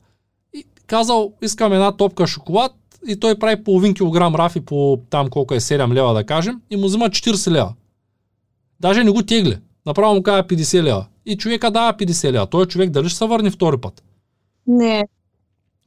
и 0.54 0.64
казал 0.86 1.32
искам 1.42 1.72
една 1.72 1.96
топка 1.96 2.26
шоколад 2.26 2.72
и 3.08 3.20
той 3.20 3.38
прави 3.38 3.64
половин 3.64 3.94
килограм 3.94 4.34
рафи 4.34 4.60
по 4.60 5.00
там 5.10 5.30
колко 5.30 5.54
е 5.54 5.60
7 5.60 5.94
лева 5.94 6.14
да 6.14 6.24
кажем 6.24 6.60
и 6.70 6.76
му 6.76 6.86
взима 6.86 7.08
40 7.08 7.50
лева. 7.50 7.74
Даже 8.80 9.04
не 9.04 9.10
го 9.10 9.22
тегли. 9.22 9.58
Направо 9.86 10.14
му 10.14 10.22
казва 10.22 10.44
50 10.44 10.82
лева. 10.82 11.06
И 11.26 11.36
човека 11.36 11.70
дава 11.70 11.94
50 11.94 12.32
лева. 12.32 12.46
Той 12.46 12.66
човек 12.66 12.90
дали 12.90 13.08
ще 13.08 13.18
се 13.18 13.26
върне 13.26 13.50
втори 13.50 13.80
път? 13.80 14.02
Не, 14.66 15.08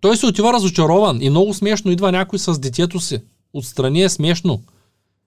той 0.04 0.18
се 0.18 0.26
отива 0.26 0.54
разочарован 0.54 1.22
и 1.22 1.30
много 1.30 1.54
смешно 1.54 1.91
идва 1.91 2.12
някой 2.12 2.39
с 2.39 2.60
детето 2.60 2.99
си. 2.99 3.22
Отстрани 3.54 4.04
е 4.04 4.10
смешно. 4.10 4.62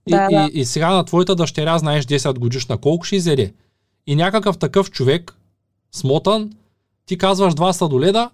И, 0.07 0.11
Да, 0.11 0.29
да. 0.31 0.51
и, 0.53 0.61
и 0.61 0.65
сега 0.65 0.91
на 0.91 1.05
твоята 1.05 1.35
дъщеря, 1.35 1.79
знаеш 1.79 2.05
10 2.05 2.39
годишна, 2.39 2.79
колко 2.79 3.05
ще 3.05 3.17
изеде? 3.17 3.53
И 4.07 4.17
някакъв 4.17 4.59
такъв 4.59 4.91
човек, 4.91 5.35
смотан, 5.93 6.53
ти 7.07 7.19
казваш 7.19 7.55
два 7.55 7.73
сладоледа 7.73 8.31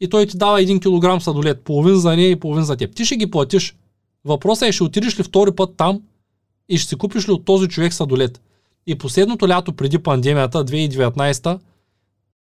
и 0.00 0.08
той 0.08 0.26
ти 0.26 0.36
дава 0.38 0.60
1 0.60 0.82
килограм 0.82 1.20
сладолед, 1.20 1.60
половин 1.62 1.96
за 1.96 2.16
нея 2.16 2.30
и 2.30 2.40
половин 2.40 2.64
за 2.64 2.76
теб. 2.76 2.94
Ти 2.94 3.04
ще 3.04 3.16
ги 3.16 3.30
платиш. 3.30 3.76
Въпросът 4.24 4.68
е, 4.68 4.72
ще 4.72 4.84
отидеш 4.84 5.18
ли 5.18 5.22
втори 5.22 5.52
път 5.52 5.74
там 5.76 6.02
и 6.68 6.78
ще 6.78 6.88
си 6.88 6.96
купиш 6.96 7.28
ли 7.28 7.32
от 7.32 7.44
този 7.44 7.68
човек 7.68 7.94
сладолед. 7.94 8.40
И 8.86 8.98
последното 8.98 9.48
лято 9.48 9.72
преди 9.72 9.98
пандемията, 9.98 10.64
2019, 10.64 11.58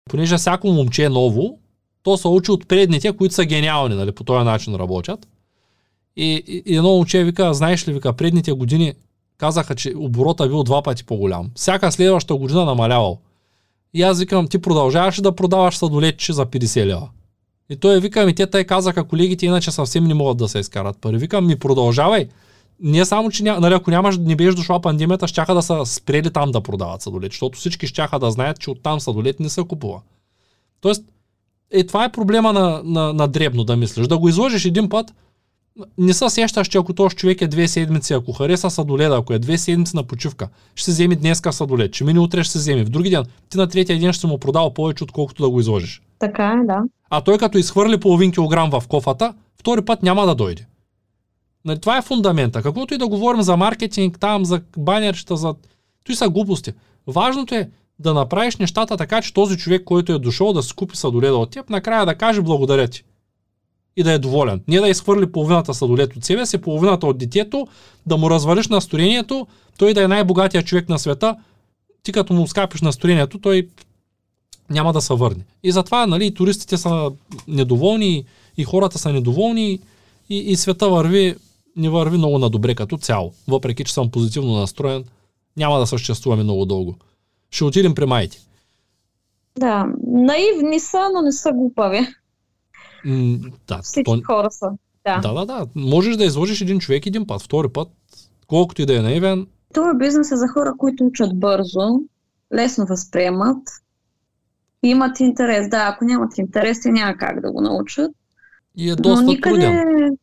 понеже 0.10 0.38
всяко 0.38 0.68
момче 0.68 1.04
е 1.04 1.10
ново, 1.10 1.61
то 2.04 2.18
се 2.18 2.28
учи 2.28 2.52
от 2.52 2.68
предните, 2.68 3.18
които 3.18 3.36
са 3.36 3.46
гениални, 3.46 3.96
нали, 3.96 4.12
по 4.12 4.24
този 4.24 4.46
начин 4.46 4.76
работят. 4.76 5.28
И, 6.16 6.44
и, 6.48 6.78
едно 6.78 6.90
момче 6.90 7.24
вика, 7.24 7.54
знаеш 7.54 7.88
ли, 7.88 7.94
вика, 7.94 8.14
предните 8.14 8.52
години 8.52 8.94
казаха, 9.38 9.76
че 9.76 9.94
оборота 9.96 10.48
бил 10.48 10.64
два 10.64 10.82
пъти 10.82 11.04
по-голям. 11.04 11.52
Всяка 11.56 11.92
следваща 11.92 12.36
година 12.36 12.66
намалявал. 12.66 13.20
И 13.94 14.02
аз 14.02 14.20
викам, 14.20 14.48
ти 14.48 14.58
продължаваш 14.58 15.22
да 15.22 15.36
продаваш 15.36 15.78
сладолетче 15.78 16.34
за 16.34 16.46
50 16.46 16.86
лева? 16.86 17.10
И 17.70 17.76
той 17.76 18.00
вика, 18.00 18.26
ми 18.26 18.36
те 18.36 18.48
тъй 18.48 18.64
казаха, 18.64 19.04
колегите 19.04 19.46
иначе 19.46 19.72
съвсем 19.72 20.04
не 20.04 20.14
могат 20.14 20.38
да 20.38 20.48
се 20.48 20.60
изкарат 20.60 20.98
пари. 21.02 21.18
Викам, 21.18 21.48
ми 21.48 21.60
продължавай. 21.60 22.28
Не 22.80 23.06
само, 23.06 23.30
че 23.30 23.44
ня, 23.44 23.60
нали, 23.60 23.74
ако 23.74 23.92
нямаш, 23.92 24.18
не 24.18 24.36
беше 24.36 24.56
дошла 24.56 24.82
пандемията, 24.82 25.28
щяха 25.28 25.54
да 25.54 25.62
са 25.62 25.86
спрели 25.86 26.34
там 26.34 26.52
да 26.52 26.62
продават 26.62 27.02
сладолет, 27.02 27.32
защото 27.32 27.60
всички 27.60 27.88
щяха 27.88 28.20
да 28.20 28.32
знаят, 28.32 28.60
че 28.60 28.72
оттам 28.72 29.00
сладолет 29.00 29.40
не 29.40 29.50
се 29.50 29.64
купува. 29.64 30.02
Тоест, 30.82 31.04
е, 31.72 31.84
това 31.84 32.06
е 32.06 32.12
проблема 32.12 32.54
на, 32.54 32.82
на, 32.84 33.14
на 33.14 33.28
дребно 33.28 33.64
да 33.64 33.78
мислиш. 33.78 34.08
Да 34.08 34.18
го 34.18 34.30
изложиш 34.30 34.66
един 34.66 34.90
път, 34.90 35.14
не 35.98 36.14
се 36.14 36.30
сещаш, 36.30 36.68
че 36.68 36.78
ако 36.78 36.94
този 36.94 37.16
човек 37.16 37.42
е 37.42 37.48
две 37.48 37.68
седмици, 37.68 38.14
ако 38.14 38.34
хареса 38.34 38.70
сладоледа, 38.70 39.18
ако 39.18 39.34
е 39.34 39.40
две 39.40 39.58
седмици 39.58 39.96
на 39.96 40.04
почивка, 40.04 40.50
ще 40.76 40.86
се 40.86 40.92
вземе 40.92 41.16
днеска 41.16 41.54
сладолед, 41.54 41.96
ще 41.96 42.04
мине 42.04 42.20
утре 42.20 42.44
ще 42.44 42.52
се 42.52 42.60
вземе. 42.60 42.84
В 42.84 42.90
други 42.90 43.10
ден, 43.10 43.24
ти 43.50 43.58
на 43.58 43.68
третия 43.68 44.00
ден 44.00 44.14
ще 44.14 44.28
му 44.28 44.38
продал 44.38 44.74
повече, 44.74 45.04
отколкото 45.04 45.44
да 45.44 45.50
го 45.50 45.60
изложиш. 45.60 46.02
Така 46.20 46.60
е, 46.64 46.66
да. 46.66 46.82
А 47.10 47.22
той 47.22 47.38
като 47.38 47.58
изхвърли 47.58 48.00
половин 48.00 48.32
килограм 48.32 48.70
в 48.70 48.88
кофата, 48.88 49.34
втори 49.60 49.82
път 49.82 50.04
няма 50.04 50.26
да 50.26 50.36
дойде. 50.36 50.66
Нали, 51.66 51.80
това 51.80 51.98
е 51.98 52.02
фундамента. 52.02 52.62
Каквото 52.62 52.94
и 52.94 52.98
да 52.98 53.08
говорим 53.08 53.42
за 53.42 53.58
маркетинг, 53.58 54.20
там, 54.20 54.46
за 54.46 54.62
банерчета, 54.78 55.38
за... 55.38 55.56
Той 56.06 56.16
са 56.16 56.30
глупости. 56.30 56.72
Важното 57.08 57.56
е 57.56 57.70
да 58.02 58.14
направиш 58.14 58.58
нещата 58.58 58.98
така, 58.98 59.22
че 59.22 59.34
този 59.34 59.58
човек, 59.58 59.84
който 59.84 60.14
е 60.14 60.20
дошъл 60.20 60.54
да 60.54 60.64
си 60.64 60.74
купи 60.74 60.98
сладоледа 60.98 61.38
от 61.38 61.50
теб, 61.50 61.70
накрая 61.70 62.06
да 62.06 62.16
каже 62.16 62.42
благодаря 62.42 62.88
ти. 62.88 63.04
И 63.98 64.04
да 64.04 64.12
е 64.12 64.20
доволен. 64.20 64.62
Не 64.68 64.80
да 64.80 64.90
изхвърли 64.90 65.32
половината 65.32 65.74
сладолет 65.74 66.16
от 66.16 66.26
себе 66.26 66.46
си, 66.46 66.58
половината 66.58 67.08
от 67.08 67.18
детето, 67.18 67.68
да 68.06 68.18
му 68.18 68.30
развалиш 68.30 68.68
настроението, 68.68 69.48
той 69.78 69.94
да 69.94 70.04
е 70.04 70.08
най-богатия 70.08 70.64
човек 70.64 70.90
на 70.90 71.00
света, 71.00 71.36
ти 72.04 72.12
като 72.12 72.34
му 72.34 72.48
скапиш 72.48 72.82
настроението, 72.82 73.40
той 73.40 73.68
няма 74.70 74.94
да 74.94 75.02
се 75.02 75.14
върне. 75.14 75.46
И 75.64 75.72
затова 75.72 76.08
нали, 76.08 76.34
туристите 76.34 76.78
са 76.78 77.12
недоволни, 77.48 78.26
и 78.58 78.64
хората 78.64 79.00
са 79.00 79.14
недоволни, 79.14 79.80
и, 80.30 80.38
и 80.38 80.56
света 80.56 80.90
върви, 80.90 81.36
не 81.76 81.90
върви 81.90 82.18
много 82.18 82.40
на 82.40 82.50
добре 82.50 82.76
като 82.76 82.98
цяло. 82.98 83.34
Въпреки, 83.48 83.84
че 83.84 83.94
съм 83.94 84.12
позитивно 84.12 84.56
настроен, 84.56 85.04
няма 85.58 85.80
да 85.80 85.88
съществуваме 85.88 86.44
много 86.44 86.66
дълго. 86.66 86.96
Ще 87.52 87.64
отидем 87.64 87.96
при 87.96 88.06
майите. 88.06 88.38
Да, 89.58 89.86
наивни 90.08 90.80
са, 90.80 91.10
но 91.14 91.22
не 91.22 91.32
са 91.32 91.52
глупави. 91.52 92.08
М, 93.06 93.38
да, 93.68 93.80
Всички 93.82 94.04
то, 94.04 94.22
хора 94.26 94.52
са. 94.52 94.70
Да. 95.06 95.20
да, 95.20 95.34
да, 95.34 95.46
да. 95.46 95.68
Можеш 95.76 96.16
да 96.16 96.26
изложиш 96.26 96.62
един 96.62 96.80
човек 96.80 97.06
един 97.06 97.28
път, 97.28 97.42
втори 97.42 97.70
път, 97.70 97.88
колкото 98.48 98.82
и 98.82 98.86
да 98.86 98.98
е 98.98 99.02
наивен, 99.02 99.48
Това 99.74 99.94
бизнес 99.94 100.32
е 100.32 100.36
за 100.36 100.48
хора, 100.48 100.74
които 100.78 101.06
учат 101.06 101.40
бързо, 101.40 102.00
лесно 102.54 102.86
възприемат 102.86 103.68
имат 104.84 105.20
интерес. 105.20 105.70
Да, 105.70 105.88
ако 105.94 106.06
нямат 106.06 106.38
интерес, 106.38 106.82
те 106.82 106.92
няма 106.92 107.18
как 107.18 107.42
да 107.42 107.52
го 107.52 107.62
научат. 107.62 108.12
и 108.76 108.90
е 108.90 108.92
Но 108.92 108.96
доста 108.96 109.26
никъде, 109.26 109.56
труден. 109.56 110.18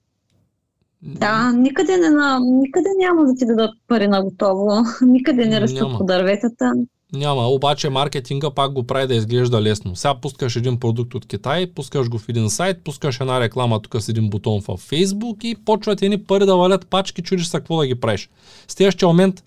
да, 1.03 1.53
никъде, 1.53 1.97
не, 1.97 2.11
на, 2.11 2.41
никъде 2.41 2.89
няма 2.99 3.25
да 3.25 3.35
ти 3.35 3.47
дадат 3.47 3.71
пари 3.89 4.09
на 4.09 4.25
готово. 4.25 4.71
Никъде 5.03 5.47
не 5.47 5.61
растат 5.61 5.99
по 5.99 6.05
дърветата. 6.05 6.73
Няма, 7.13 7.47
обаче 7.47 7.91
маркетинга 7.91 8.51
пак 8.51 8.73
го 8.73 8.83
прави 8.83 9.07
да 9.07 9.15
изглежда 9.15 9.63
лесно. 9.63 9.97
Сега 9.97 10.15
пускаш 10.15 10.57
един 10.57 10.81
продукт 10.81 11.15
от 11.15 11.27
Китай, 11.27 11.67
пускаш 11.67 12.09
го 12.09 12.19
в 12.19 12.29
един 12.29 12.51
сайт, 12.51 12.85
пускаш 12.85 13.21
една 13.21 13.41
реклама 13.41 13.83
тук 13.83 14.03
с 14.03 14.09
един 14.09 14.31
бутон 14.31 14.61
в 14.61 14.67
Facebook 14.67 15.45
и 15.45 15.55
почват 15.65 16.03
едни 16.03 16.23
пари 16.23 16.47
да 16.47 16.57
валят 16.57 16.87
пачки, 16.87 17.23
чудиш 17.23 17.47
се 17.47 17.57
какво 17.57 17.77
да 17.77 17.87
ги 17.87 17.95
правиш. 17.95 18.29
В 18.69 18.73
следващия 18.73 19.09
момент 19.09 19.45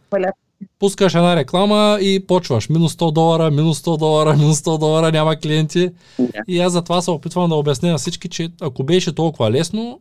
пускаш 0.80 1.16
една 1.16 1.36
реклама 1.36 1.98
и 2.02 2.26
почваш. 2.28 2.70
Минус 2.70 2.94
100 2.94 3.12
долара, 3.12 3.52
минус 3.52 3.82
100 3.82 3.98
долара, 3.98 4.38
минус 4.38 4.62
100 4.62 4.80
долара, 4.80 5.12
няма 5.12 5.36
клиенти. 5.36 5.90
И 6.48 6.60
аз 6.60 6.74
затова 6.74 7.02
се 7.02 7.12
опитвам 7.12 7.50
да 7.50 7.56
обясня 7.56 7.92
на 7.92 7.98
всички, 7.98 8.30
че 8.30 8.50
ако 8.62 8.84
беше 8.84 9.16
толкова 9.16 9.52
лесно, 9.52 10.00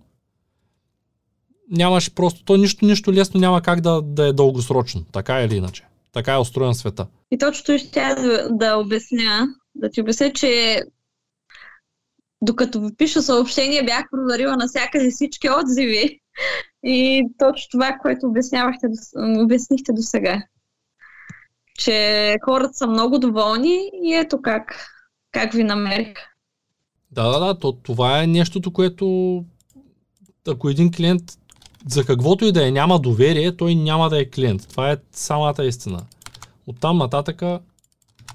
нямаше 1.71 2.15
просто, 2.15 2.45
то 2.45 2.57
нищо, 2.57 2.87
нищо 2.87 3.13
лесно 3.13 3.41
няма 3.41 3.61
как 3.61 3.81
да, 3.81 4.03
да 4.03 4.27
е 4.27 4.33
дългосрочно, 4.33 5.05
така 5.13 5.43
или 5.43 5.57
иначе. 5.57 5.85
Така 6.13 6.35
е 6.35 6.39
устроен 6.39 6.75
света. 6.75 7.07
И 7.31 7.39
точно 7.39 7.79
ще 7.79 8.15
да, 8.51 8.77
обясня, 8.77 9.49
да 9.75 9.91
ти 9.91 10.01
обясня, 10.01 10.33
че 10.33 10.83
докато 12.43 12.81
ви 12.81 12.97
пиша 12.97 13.23
съобщение, 13.23 13.85
бях 13.85 14.05
проверила 14.11 14.57
навсякъде 14.57 15.11
всички 15.11 15.49
отзиви. 15.51 16.21
И 16.85 17.27
точно 17.39 17.69
това, 17.71 17.99
което 18.03 18.27
обяснявахте, 18.27 18.87
обяснихте 19.17 19.93
до 19.93 20.03
сега. 20.03 20.43
Че 21.75 22.37
хората 22.45 22.75
са 22.75 22.87
много 22.87 23.19
доволни 23.19 23.91
и 24.03 24.15
ето 24.15 24.43
как, 24.43 24.87
как 25.33 25.53
ви 25.53 25.65
намерих. 25.65 26.15
Да, 27.11 27.29
да, 27.29 27.47
да, 27.47 27.59
то, 27.59 27.73
това 27.73 28.23
е 28.23 28.27
нещото, 28.27 28.73
което 28.73 29.45
ако 30.49 30.69
един 30.69 30.93
клиент 30.93 31.23
за 31.89 32.05
каквото 32.05 32.45
и 32.45 32.53
да 32.53 32.69
е 32.69 32.71
няма 32.71 32.99
доверие, 32.99 33.57
той 33.57 33.75
няма 33.75 34.11
да 34.11 34.21
е 34.21 34.25
клиент. 34.25 34.69
Това 34.69 34.93
е 34.93 34.97
самата 35.13 35.65
истина. 35.65 36.01
Оттам 36.67 36.99
нататъка 36.99 37.61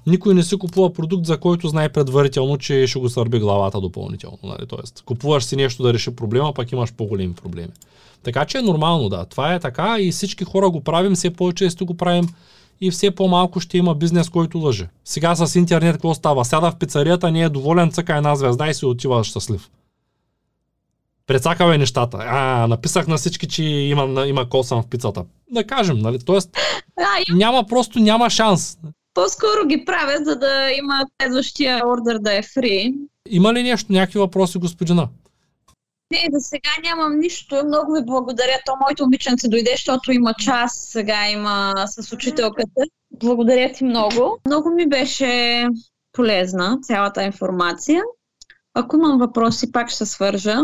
никой 0.06 0.34
не 0.34 0.42
си 0.42 0.58
купува 0.58 0.92
продукт, 0.92 1.26
за 1.26 1.38
който 1.38 1.68
знае 1.68 1.88
предварително, 1.88 2.58
че 2.58 2.86
ще 2.86 2.98
го 2.98 3.08
сърби 3.08 3.38
главата 3.38 3.80
допълнително. 3.80 4.38
Нали? 4.42 4.66
Тоест, 4.68 5.02
купуваш 5.06 5.44
си 5.44 5.56
нещо 5.56 5.82
да 5.82 5.94
реши 5.94 6.16
проблема, 6.16 6.52
пак 6.52 6.72
имаш 6.72 6.92
по-големи 6.92 7.34
проблеми. 7.34 7.72
Така 8.22 8.44
че 8.44 8.58
е 8.58 8.62
нормално, 8.62 9.08
да. 9.08 9.24
Това 9.24 9.54
е 9.54 9.60
така 9.60 9.96
и 10.00 10.10
всички 10.10 10.44
хора 10.44 10.70
го 10.70 10.80
правим, 10.80 11.14
все 11.14 11.30
по-често 11.30 11.86
го 11.86 11.94
правим 11.94 12.28
и 12.80 12.90
все 12.90 13.10
по-малко 13.10 13.60
ще 13.60 13.78
има 13.78 13.94
бизнес, 13.94 14.28
който 14.28 14.58
лъже. 14.58 14.88
Сега 15.04 15.34
с 15.34 15.58
интернет 15.58 15.92
какво 15.92 16.14
става? 16.14 16.44
Сяда 16.44 16.70
в 16.70 16.76
пицарията, 16.76 17.30
не 17.30 17.42
е 17.42 17.48
доволен, 17.48 17.90
цъка 17.90 18.16
една 18.16 18.36
звезда 18.36 18.68
и 18.68 18.74
си 18.74 18.86
отива 18.86 19.24
щастлив. 19.24 19.68
Прецакал 21.26 21.72
е 21.72 21.78
нещата. 21.78 22.18
А, 22.20 22.66
написах 22.66 23.06
на 23.06 23.16
всички, 23.16 23.48
че 23.48 23.64
има, 23.64 24.26
има 24.26 24.48
косъм 24.48 24.82
в 24.82 24.86
пицата. 24.86 25.24
Да 25.50 25.66
кажем, 25.66 25.98
нали? 25.98 26.18
Тоест, 26.24 26.50
А, 26.98 27.34
няма, 27.34 27.66
просто 27.66 27.98
няма 27.98 28.30
шанс. 28.30 28.78
по-скоро 29.14 29.66
ги 29.66 29.84
правя, 29.84 30.24
за 30.24 30.36
да 30.36 30.70
има 30.78 31.06
следващия 31.22 31.82
ордер 31.88 32.18
да 32.18 32.34
е 32.36 32.42
фри. 32.42 32.94
Има 33.28 33.54
ли 33.54 33.62
нещо, 33.62 33.92
някакви 33.92 34.18
въпроси, 34.18 34.58
господина? 34.58 35.08
Не, 36.10 36.28
за 36.32 36.40
сега 36.40 36.70
нямам 36.84 37.18
нищо. 37.18 37.62
Много 37.66 37.92
ви 37.92 38.00
благодаря. 38.04 38.58
То 38.66 38.72
моето 38.84 39.02
момиченце 39.02 39.48
дойде, 39.48 39.70
защото 39.76 40.12
има 40.12 40.34
час. 40.34 40.88
Сега 40.90 41.28
има 41.28 41.74
с 41.86 42.12
учителката. 42.12 42.82
Благодаря 43.10 43.72
ти 43.72 43.84
много. 43.84 44.38
Много 44.46 44.70
ми 44.70 44.88
беше 44.88 45.64
полезна 46.12 46.78
цялата 46.82 47.22
информация. 47.24 48.02
Ако 48.74 48.96
имам 48.96 49.18
въпроси, 49.18 49.72
пак 49.72 49.88
ще 49.88 49.96
се 49.98 50.06
свържа. 50.06 50.56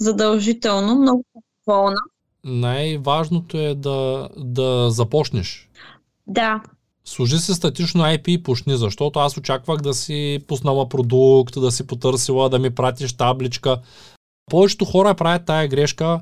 Задължително. 0.00 0.94
Много 0.94 1.24
доволна. 1.66 1.96
Най-важното 2.44 3.58
е 3.58 3.74
да, 3.74 4.28
да 4.36 4.90
започнеш. 4.90 5.70
Да, 6.26 6.60
Служи 7.04 7.38
си 7.38 7.54
статично 7.54 8.02
IP 8.02 8.28
и 8.28 8.42
пушни, 8.42 8.76
защото 8.76 9.18
аз 9.18 9.36
очаквах 9.36 9.80
да 9.80 9.94
си 9.94 10.40
пуснала 10.48 10.88
продукт, 10.88 11.60
да 11.60 11.72
си 11.72 11.86
потърсила, 11.86 12.48
да 12.48 12.58
ми 12.58 12.70
пратиш 12.70 13.12
табличка. 13.12 13.80
Повечето 14.50 14.84
хора 14.84 15.14
правят 15.14 15.46
тая 15.46 15.68
грешка, 15.68 16.20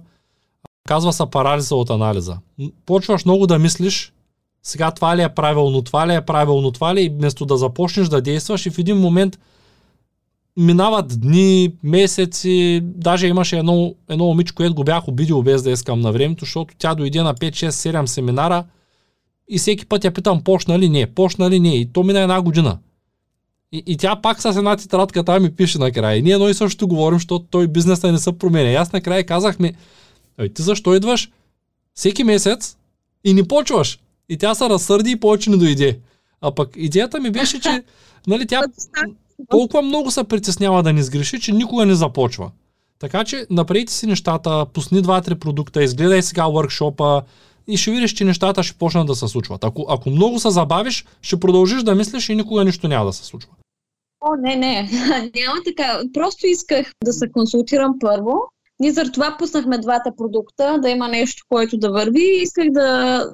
казва 0.89 1.13
се 1.13 1.23
парализа 1.31 1.77
от 1.77 1.91
анализа. 1.91 2.39
Почваш 2.87 3.25
много 3.25 3.47
да 3.47 3.59
мислиш, 3.59 4.13
сега 4.63 4.91
това 4.91 5.17
ли 5.17 5.23
е 5.23 5.35
правилно, 5.35 5.83
това 5.83 6.07
ли 6.07 6.15
е 6.15 6.25
правилно, 6.25 6.73
това 6.73 6.95
ли, 6.95 7.03
и 7.03 7.09
вместо 7.09 7.47
да 7.47 7.57
започнеш 7.57 8.09
да 8.09 8.23
действаш 8.23 8.67
и 8.67 8.71
в 8.71 8.79
един 8.79 8.97
момент 8.97 9.39
минават 10.57 11.21
дни, 11.21 11.73
месеци, 11.83 12.81
даже 12.83 13.27
имаше 13.27 13.59
едно, 13.59 13.95
едно 14.09 14.25
момиче, 14.25 14.55
което 14.55 14.75
го 14.75 14.85
бях 14.85 15.09
обидил 15.09 15.43
без 15.43 15.63
да 15.63 15.71
искам 15.71 16.01
на 16.01 16.13
времето, 16.13 16.45
защото 16.45 16.75
тя 16.79 16.95
дойде 16.95 17.23
на 17.23 17.35
5, 17.35 17.51
6, 17.51 17.69
7 17.69 18.07
семинара 18.07 18.65
и 19.49 19.59
всеки 19.59 19.87
път 19.87 20.05
я 20.05 20.11
питам, 20.11 20.45
почна 20.45 20.79
ли 20.79 20.89
не, 20.89 21.07
почна 21.07 21.51
ли 21.51 21.61
не, 21.61 21.77
и 21.77 21.93
то 21.93 22.03
мина 22.03 22.21
една 22.21 22.43
година. 22.43 22.79
И, 23.73 23.83
и 23.87 23.97
тя 23.97 24.17
пак 24.17 24.43
с 24.43 24.57
една 24.57 24.77
тетрадка 24.77 25.25
там 25.25 25.43
ми 25.43 25.55
пише 25.55 25.79
накрая. 25.79 26.19
И 26.19 26.23
ние 26.23 26.33
едно 26.33 26.49
и 26.49 26.55
също 26.55 26.89
говорим, 26.89 27.19
защото 27.19 27.45
той 27.51 27.69
бизнеса 27.69 28.13
не 28.13 28.19
се 28.19 28.39
променя. 28.39 28.71
И 28.71 28.75
аз 28.75 28.93
накрая 28.93 29.27
казах 29.27 29.59
ми, 29.59 29.75
«Ей, 30.41 30.49
ти 30.49 30.63
защо 30.63 30.95
идваш 30.95 31.31
всеки 31.95 32.25
месец 32.25 32.77
И 33.25 33.35
не 33.35 33.49
почваш. 33.49 33.99
И 34.29 34.39
тя 34.39 34.55
се 34.55 34.69
разсърди 34.69 35.11
и 35.11 35.21
повече 35.21 35.51
не 35.51 35.57
дойде. 35.57 35.99
А 36.41 36.55
пък 36.55 36.71
идеята 36.77 37.21
ми 37.21 37.31
беше, 37.31 37.61
че 37.61 37.83
нали, 38.27 38.47
тя 38.47 38.61
толкова 39.51 39.83
много 39.83 40.11
се 40.11 40.25
притеснява 40.25 40.83
да 40.83 40.93
не 40.93 41.03
сгреши, 41.03 41.41
че 41.41 41.53
никога 41.53 41.87
не 41.87 41.95
започва. 41.95 42.51
Така 42.99 43.25
че 43.25 43.47
направете 43.51 43.93
си 43.93 44.07
нещата, 44.07 44.67
пусни 44.73 45.03
два-три 45.03 45.35
продукта, 45.35 45.83
изгледай 45.83 46.23
сега 46.23 46.43
workshop 46.43 47.23
и 47.67 47.77
ще 47.77 47.91
видиш, 47.91 48.13
че 48.13 48.25
нещата 48.25 48.63
ще 48.63 48.79
почнат 48.79 49.07
да 49.07 49.15
се 49.15 49.29
случват. 49.29 49.65
Ако, 49.65 49.87
ако 49.89 50.11
много 50.11 50.41
се 50.41 50.51
забавиш, 50.51 51.05
ще 51.23 51.41
продължиш 51.41 51.83
да 51.83 51.95
мислиш 51.95 52.29
и 52.29 52.35
никога 52.35 52.65
нищо 52.65 52.89
няма 52.89 53.05
да 53.05 53.13
се 53.13 53.25
случва. 53.25 53.51
О, 54.21 54.37
не, 54.41 54.57
не, 54.57 54.83
няма 55.35 55.61
така. 55.65 56.01
Просто 56.13 56.47
исках 56.47 56.93
да 57.05 57.13
се 57.13 57.31
консултирам 57.33 57.95
първо. 58.01 58.41
Ние 58.81 58.93
за 58.93 59.13
това 59.13 59.37
пуснахме 59.39 59.79
двата 59.79 60.13
продукта, 60.17 60.79
да 60.83 60.89
има 60.89 61.09
нещо, 61.09 61.45
което 61.49 61.77
да 61.77 61.91
върви. 61.91 62.41
Исках 62.43 62.71
да 62.71 63.25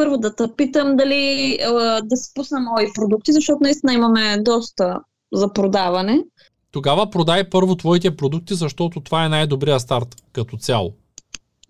първо 0.00 0.18
да 0.18 0.34
те 0.34 0.44
питам 0.56 0.96
дали 0.96 1.58
да 2.04 2.16
се 2.16 2.34
пусна 2.34 2.60
мои 2.60 2.86
продукти, 2.94 3.32
защото 3.32 3.58
наистина 3.62 3.92
имаме 3.94 4.38
доста 4.38 5.00
за 5.32 5.52
продаване. 5.52 6.24
Тогава 6.72 7.10
продай 7.10 7.50
първо 7.50 7.76
твоите 7.76 8.16
продукти, 8.16 8.54
защото 8.54 9.00
това 9.00 9.24
е 9.24 9.28
най-добрия 9.28 9.80
старт 9.80 10.16
като 10.32 10.56
цяло. 10.56 10.92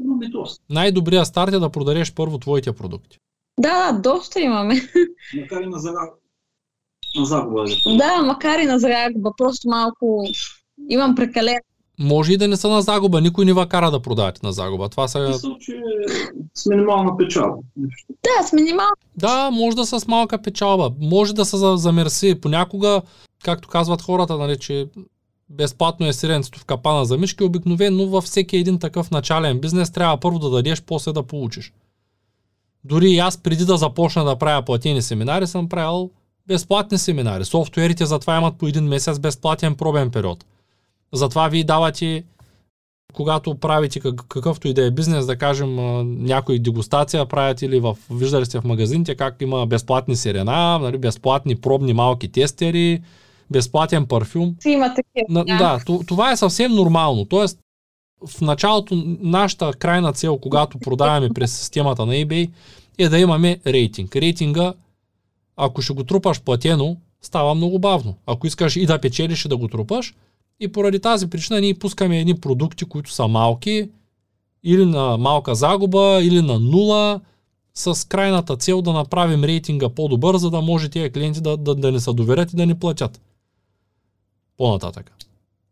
Имаме 0.00 0.28
доста. 0.28 0.64
Най-добрия 0.70 1.24
старт 1.24 1.52
е 1.52 1.58
да 1.58 1.70
продадеш 1.70 2.14
първо 2.14 2.38
твоите 2.38 2.72
продукти. 2.72 3.18
Да, 3.60 3.92
доста 3.92 4.40
имаме. 4.40 4.74
Макар 5.40 5.60
и 5.62 5.66
на 5.66 5.78
загуба. 5.78 6.10
На 7.18 7.24
загуба. 7.24 7.64
Да, 7.98 8.22
макар 8.22 8.58
и 8.58 8.66
на 8.66 8.78
загуба. 8.78 9.30
Просто 9.38 9.68
малко 9.68 10.24
имам 10.88 11.14
прекалено. 11.14 11.60
Може 12.00 12.32
и 12.32 12.36
да 12.36 12.48
не 12.48 12.56
са 12.56 12.68
на 12.68 12.82
загуба. 12.82 13.20
Никой 13.20 13.44
не 13.44 13.52
ва 13.52 13.66
кара 13.66 13.90
да 13.90 14.00
продавате 14.00 14.40
на 14.42 14.52
загуба. 14.52 14.88
Това 14.88 15.08
са... 15.08 15.28
Мисля, 15.28 15.56
че 15.60 15.82
с 16.54 16.66
минимална 16.66 17.16
печалба. 17.16 17.56
Да, 18.08 18.46
с 18.46 18.52
минимална. 18.52 18.92
Да, 19.16 19.50
може 19.50 19.76
да 19.76 19.86
са 19.86 20.00
с 20.00 20.08
малка 20.08 20.42
печалба. 20.42 20.92
Може 21.00 21.34
да 21.34 21.44
са 21.44 21.76
замерси. 21.76 22.40
Понякога, 22.40 23.02
както 23.44 23.68
казват 23.68 24.02
хората, 24.02 24.38
нали, 24.38 24.58
че 24.58 24.86
безплатно 25.50 26.06
е 26.06 26.12
сиренцето 26.12 26.58
в 26.58 26.64
капана 26.64 27.04
за 27.04 27.18
мишки, 27.18 27.44
обикновено 27.44 28.06
във 28.06 28.24
всеки 28.24 28.56
един 28.56 28.78
такъв 28.78 29.10
начален 29.10 29.60
бизнес 29.60 29.90
трябва 29.90 30.16
първо 30.16 30.38
да 30.38 30.50
дадеш, 30.50 30.82
после 30.82 31.12
да 31.12 31.22
получиш. 31.22 31.72
Дори 32.84 33.10
и 33.10 33.18
аз 33.18 33.38
преди 33.38 33.64
да 33.64 33.76
започна 33.76 34.24
да 34.24 34.36
правя 34.36 34.62
платени 34.62 35.02
семинари, 35.02 35.46
съм 35.46 35.68
правил 35.68 36.10
безплатни 36.46 36.98
семинари. 36.98 37.44
Софтуерите 37.44 38.06
затова 38.06 38.36
имат 38.36 38.56
по 38.56 38.66
един 38.66 38.84
месец 38.84 39.18
безплатен 39.18 39.74
пробен 39.74 40.10
период. 40.10 40.44
Затова 41.12 41.48
ви 41.48 41.64
давате, 41.64 42.24
когато 43.12 43.54
правите 43.54 44.00
какъвто 44.28 44.68
и 44.68 44.74
да 44.74 44.86
е 44.86 44.90
бизнес, 44.90 45.26
да 45.26 45.36
кажем 45.36 45.76
някой 46.24 46.58
дегустация 46.58 47.26
правят 47.26 47.62
или 47.62 47.80
в, 47.80 47.96
виждали 48.10 48.46
сте 48.46 48.60
в 48.60 48.64
магазините 48.64 49.14
как 49.14 49.36
има 49.40 49.66
безплатни 49.66 50.16
сирена, 50.16 50.78
нали, 50.78 50.98
безплатни 50.98 51.56
пробни 51.56 51.92
малки 51.92 52.32
тестери, 52.32 53.02
безплатен 53.50 54.06
парфюм. 54.06 54.56
Има 54.66 54.94
такива. 54.94 55.44
Да, 55.44 55.58
да, 55.58 56.04
това 56.06 56.32
е 56.32 56.36
съвсем 56.36 56.72
нормално. 56.72 57.24
Тоест, 57.24 57.58
в 58.26 58.40
началото 58.40 59.02
нашата 59.20 59.72
крайна 59.72 60.12
цел, 60.12 60.38
когато 60.38 60.78
продаваме 60.78 61.28
през 61.28 61.58
системата 61.58 62.06
на 62.06 62.12
eBay, 62.12 62.50
е 62.98 63.08
да 63.08 63.18
имаме 63.18 63.60
рейтинг. 63.66 64.16
Рейтинга, 64.16 64.74
ако 65.56 65.82
ще 65.82 65.92
го 65.92 66.04
трупаш 66.04 66.40
платено, 66.40 66.96
става 67.22 67.54
много 67.54 67.78
бавно. 67.78 68.16
Ако 68.26 68.46
искаш 68.46 68.76
и 68.76 68.86
да 68.86 69.00
печелиш 69.00 69.44
и 69.44 69.48
да 69.48 69.56
го 69.56 69.68
трупаш, 69.68 70.14
и 70.60 70.72
поради 70.72 71.00
тази 71.00 71.30
причина 71.30 71.60
ние 71.60 71.74
пускаме 71.74 72.20
едни 72.20 72.40
продукти, 72.40 72.84
които 72.84 73.12
са 73.12 73.28
малки, 73.28 73.88
или 74.64 74.84
на 74.84 75.16
малка 75.16 75.54
загуба, 75.54 76.20
или 76.22 76.42
на 76.42 76.58
нула, 76.58 77.20
с 77.74 78.08
крайната 78.08 78.56
цел 78.56 78.82
да 78.82 78.92
направим 78.92 79.44
рейтинга 79.44 79.88
по-добър, 79.88 80.36
за 80.36 80.50
да 80.50 80.60
може 80.60 80.88
тези 80.88 81.10
клиенти 81.10 81.40
да, 81.40 81.56
да, 81.56 81.74
да 81.74 81.92
не 81.92 82.00
се 82.00 82.12
доверят 82.12 82.52
и 82.52 82.56
да 82.56 82.66
ни 82.66 82.74
платят. 82.74 83.20
По-нататък. 84.56 85.12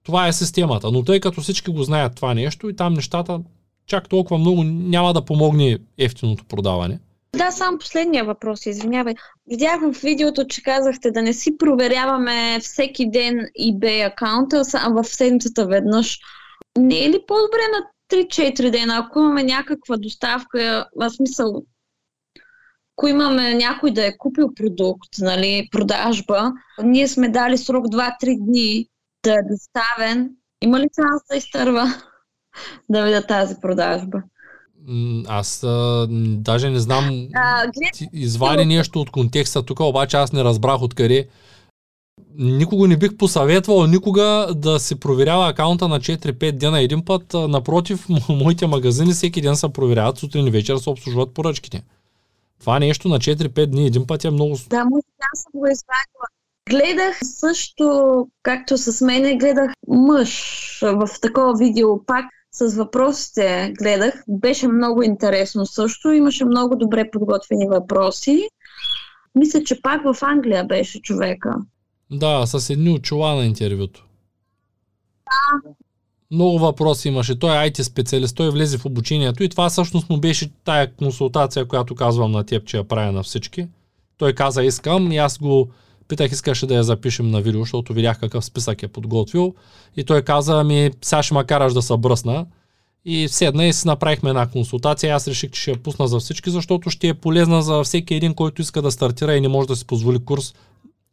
Това 0.03 0.29
е 0.29 0.33
системата, 0.33 0.91
но 0.91 1.03
тъй 1.03 1.21
като 1.21 1.41
всички 1.41 1.71
го 1.71 1.83
знаят 1.83 2.15
това 2.15 2.35
нещо 2.35 2.69
и 2.69 2.77
там 2.77 2.95
нещата 2.95 3.41
чак 3.87 4.09
толкова 4.09 4.39
много 4.39 4.65
няма 4.65 5.15
да 5.15 5.25
помогне 5.25 5.79
ефтиното 5.99 6.45
продаване. 6.45 6.99
Да, 7.37 7.51
само 7.51 7.79
последния 7.79 8.25
въпрос, 8.25 8.67
извинявай. 8.67 9.15
Видях 9.47 9.81
в 9.81 10.01
видеото, 10.03 10.47
че 10.47 10.63
казахте 10.63 11.11
да 11.11 11.23
не 11.23 11.33
си 11.33 11.59
проверяваме 11.59 12.61
всеки 12.61 13.11
ден 13.11 13.47
eBay 13.61 14.13
акаунта, 14.13 14.63
а 14.75 14.89
в 14.89 15.05
седмицата 15.05 15.67
веднъж. 15.67 16.19
Не 16.79 17.05
е 17.05 17.09
ли 17.11 17.25
по-добре 17.27 17.61
на 17.73 17.87
3-4 18.11 18.71
дена, 18.71 18.97
ако 18.97 19.19
имаме 19.19 19.43
някаква 19.43 19.97
доставка, 19.97 20.89
в 20.97 21.11
смисъл, 21.11 21.63
ако 22.97 23.09
имаме 23.09 23.55
някой 23.55 23.91
да 23.91 24.07
е 24.07 24.17
купил 24.17 24.55
продукт, 24.55 25.19
нали, 25.19 25.69
продажба, 25.73 26.53
ние 26.83 27.09
сме 27.09 27.29
дали 27.29 27.59
срок 27.59 27.87
2-3 27.87 28.39
дни 28.45 28.87
да 29.23 29.33
е 29.33 29.43
доставен, 29.51 30.31
има 30.61 30.81
ли 30.81 30.89
шанс 31.01 31.23
да 31.31 31.37
изтърва 31.37 31.85
да 32.89 33.05
видя 33.05 33.23
тази 33.23 33.55
продажба? 33.61 34.23
Аз 35.27 35.65
а, 35.65 36.07
даже 36.11 36.71
не 36.71 36.79
знам. 36.79 37.29
А, 37.35 37.65
извади 38.13 38.65
нещо 38.65 39.01
от 39.01 39.11
контекста 39.11 39.63
тук, 39.63 39.81
обаче 39.81 40.17
аз 40.17 40.33
не 40.33 40.45
разбрах 40.45 40.83
откъде. 40.83 41.29
Никога 42.35 42.89
не 42.89 42.97
бих 42.97 43.17
посъветвал 43.17 43.87
никога 43.87 44.49
да 44.57 44.79
се 44.79 45.01
проверява 45.01 45.49
акаунта 45.49 45.89
на 45.89 46.01
4-5 46.01 46.53
дена 46.53 46.81
един 46.81 47.05
път. 47.05 47.35
Напротив, 47.35 48.07
моите 48.29 48.67
магазини 48.67 49.13
всеки 49.13 49.41
ден 49.41 49.57
се 49.57 49.69
проверяват, 49.69 50.19
сутрин 50.19 50.47
и 50.47 50.51
вечер 50.51 50.77
се 50.77 50.91
обслужват 50.91 51.35
поръчките. 51.35 51.83
Това 52.61 52.79
нещо 52.79 53.09
на 53.09 53.19
4-5 53.19 53.67
дни 53.67 53.87
един 53.87 54.07
път 54.07 54.25
е 54.25 54.31
много... 54.31 54.57
Да, 54.71 54.85
може 54.85 55.03
аз 55.33 55.43
съм 55.43 55.53
го 55.55 55.67
извадила. 55.67 56.27
Гледах 56.71 57.19
също, 57.23 58.27
както 58.43 58.79
с 58.79 59.05
мене, 59.05 59.37
гледах 59.37 59.71
мъж 59.89 60.79
в 60.83 61.09
такова 61.21 61.55
видео 61.59 62.07
пак 62.07 62.25
с 62.53 62.77
въпросите 62.77 63.73
гледах. 63.79 64.25
Беше 64.29 64.69
много 64.69 65.03
интересно 65.03 65.67
също. 65.67 66.13
Имаше 66.13 66.45
много 66.45 66.77
добре 66.77 67.11
подготвени 67.11 67.67
въпроси. 67.69 68.49
Мисля, 69.35 69.65
че 69.65 69.83
пак 69.83 70.03
в 70.05 70.23
Англия 70.23 70.65
беше 70.65 71.03
човека. 71.03 71.55
Да, 72.11 72.47
с 72.47 72.71
едни 72.71 72.91
очила 72.91 73.35
на 73.35 73.45
интервюто. 73.45 74.07
Да. 75.25 75.71
Много 76.31 76.59
въпроси 76.59 77.09
имаше. 77.09 77.39
Той 77.39 77.57
е 77.57 77.71
IT 77.71 77.83
специалист, 77.83 78.37
той 78.37 78.51
влезе 78.51 78.79
в 78.79 78.87
обучението 78.87 79.43
и 79.43 79.49
това 79.49 79.69
всъщност 79.69 80.11
му 80.11 80.21
беше 80.21 80.51
тая 80.65 80.95
консултация, 80.97 81.69
която 81.69 81.95
казвам 81.95 82.33
на 82.33 82.45
теб, 82.45 82.67
че 82.67 82.77
я 82.77 82.85
правя 82.85 83.13
на 83.13 83.23
всички. 83.23 83.69
Той 84.19 84.33
каза 84.33 84.65
искам 84.65 85.13
и 85.13 85.17
аз 85.17 85.39
го 85.39 85.69
питах, 86.09 86.33
искаше 86.33 86.67
да 86.67 86.75
я 86.75 86.83
запишем 86.83 87.31
на 87.31 87.41
видео, 87.41 87.61
защото 87.61 87.93
видях 87.93 88.21
какъв 88.21 88.45
списък 88.45 88.83
е 88.83 88.89
подготвил. 88.89 89.55
И 89.97 90.05
той 90.05 90.23
каза, 90.23 90.65
ми 90.65 90.91
сега 91.03 91.23
ще 91.23 91.35
ма 91.35 91.45
караш 91.45 91.73
да 91.73 91.83
се 91.83 91.97
бръсна. 91.97 92.47
И 93.05 93.29
седна 93.29 93.67
и 93.67 93.73
си 93.73 93.87
направихме 93.87 94.31
една 94.31 94.51
консултация. 94.51 95.15
Аз 95.15 95.29
реших, 95.29 95.51
че 95.51 95.61
ще 95.61 95.71
я 95.71 95.83
пусна 95.83 96.09
за 96.09 96.19
всички, 96.19 96.51
защото 96.51 96.91
ще 96.91 97.09
е 97.09 97.15
полезна 97.15 97.63
за 97.63 97.83
всеки 97.83 98.15
един, 98.15 98.35
който 98.35 98.63
иска 98.63 98.83
да 98.83 98.91
стартира 98.91 99.35
и 99.35 99.41
не 99.41 99.49
може 99.49 99.69
да 99.69 99.77
си 99.77 99.87
позволи 99.87 100.25
курс. 100.25 100.55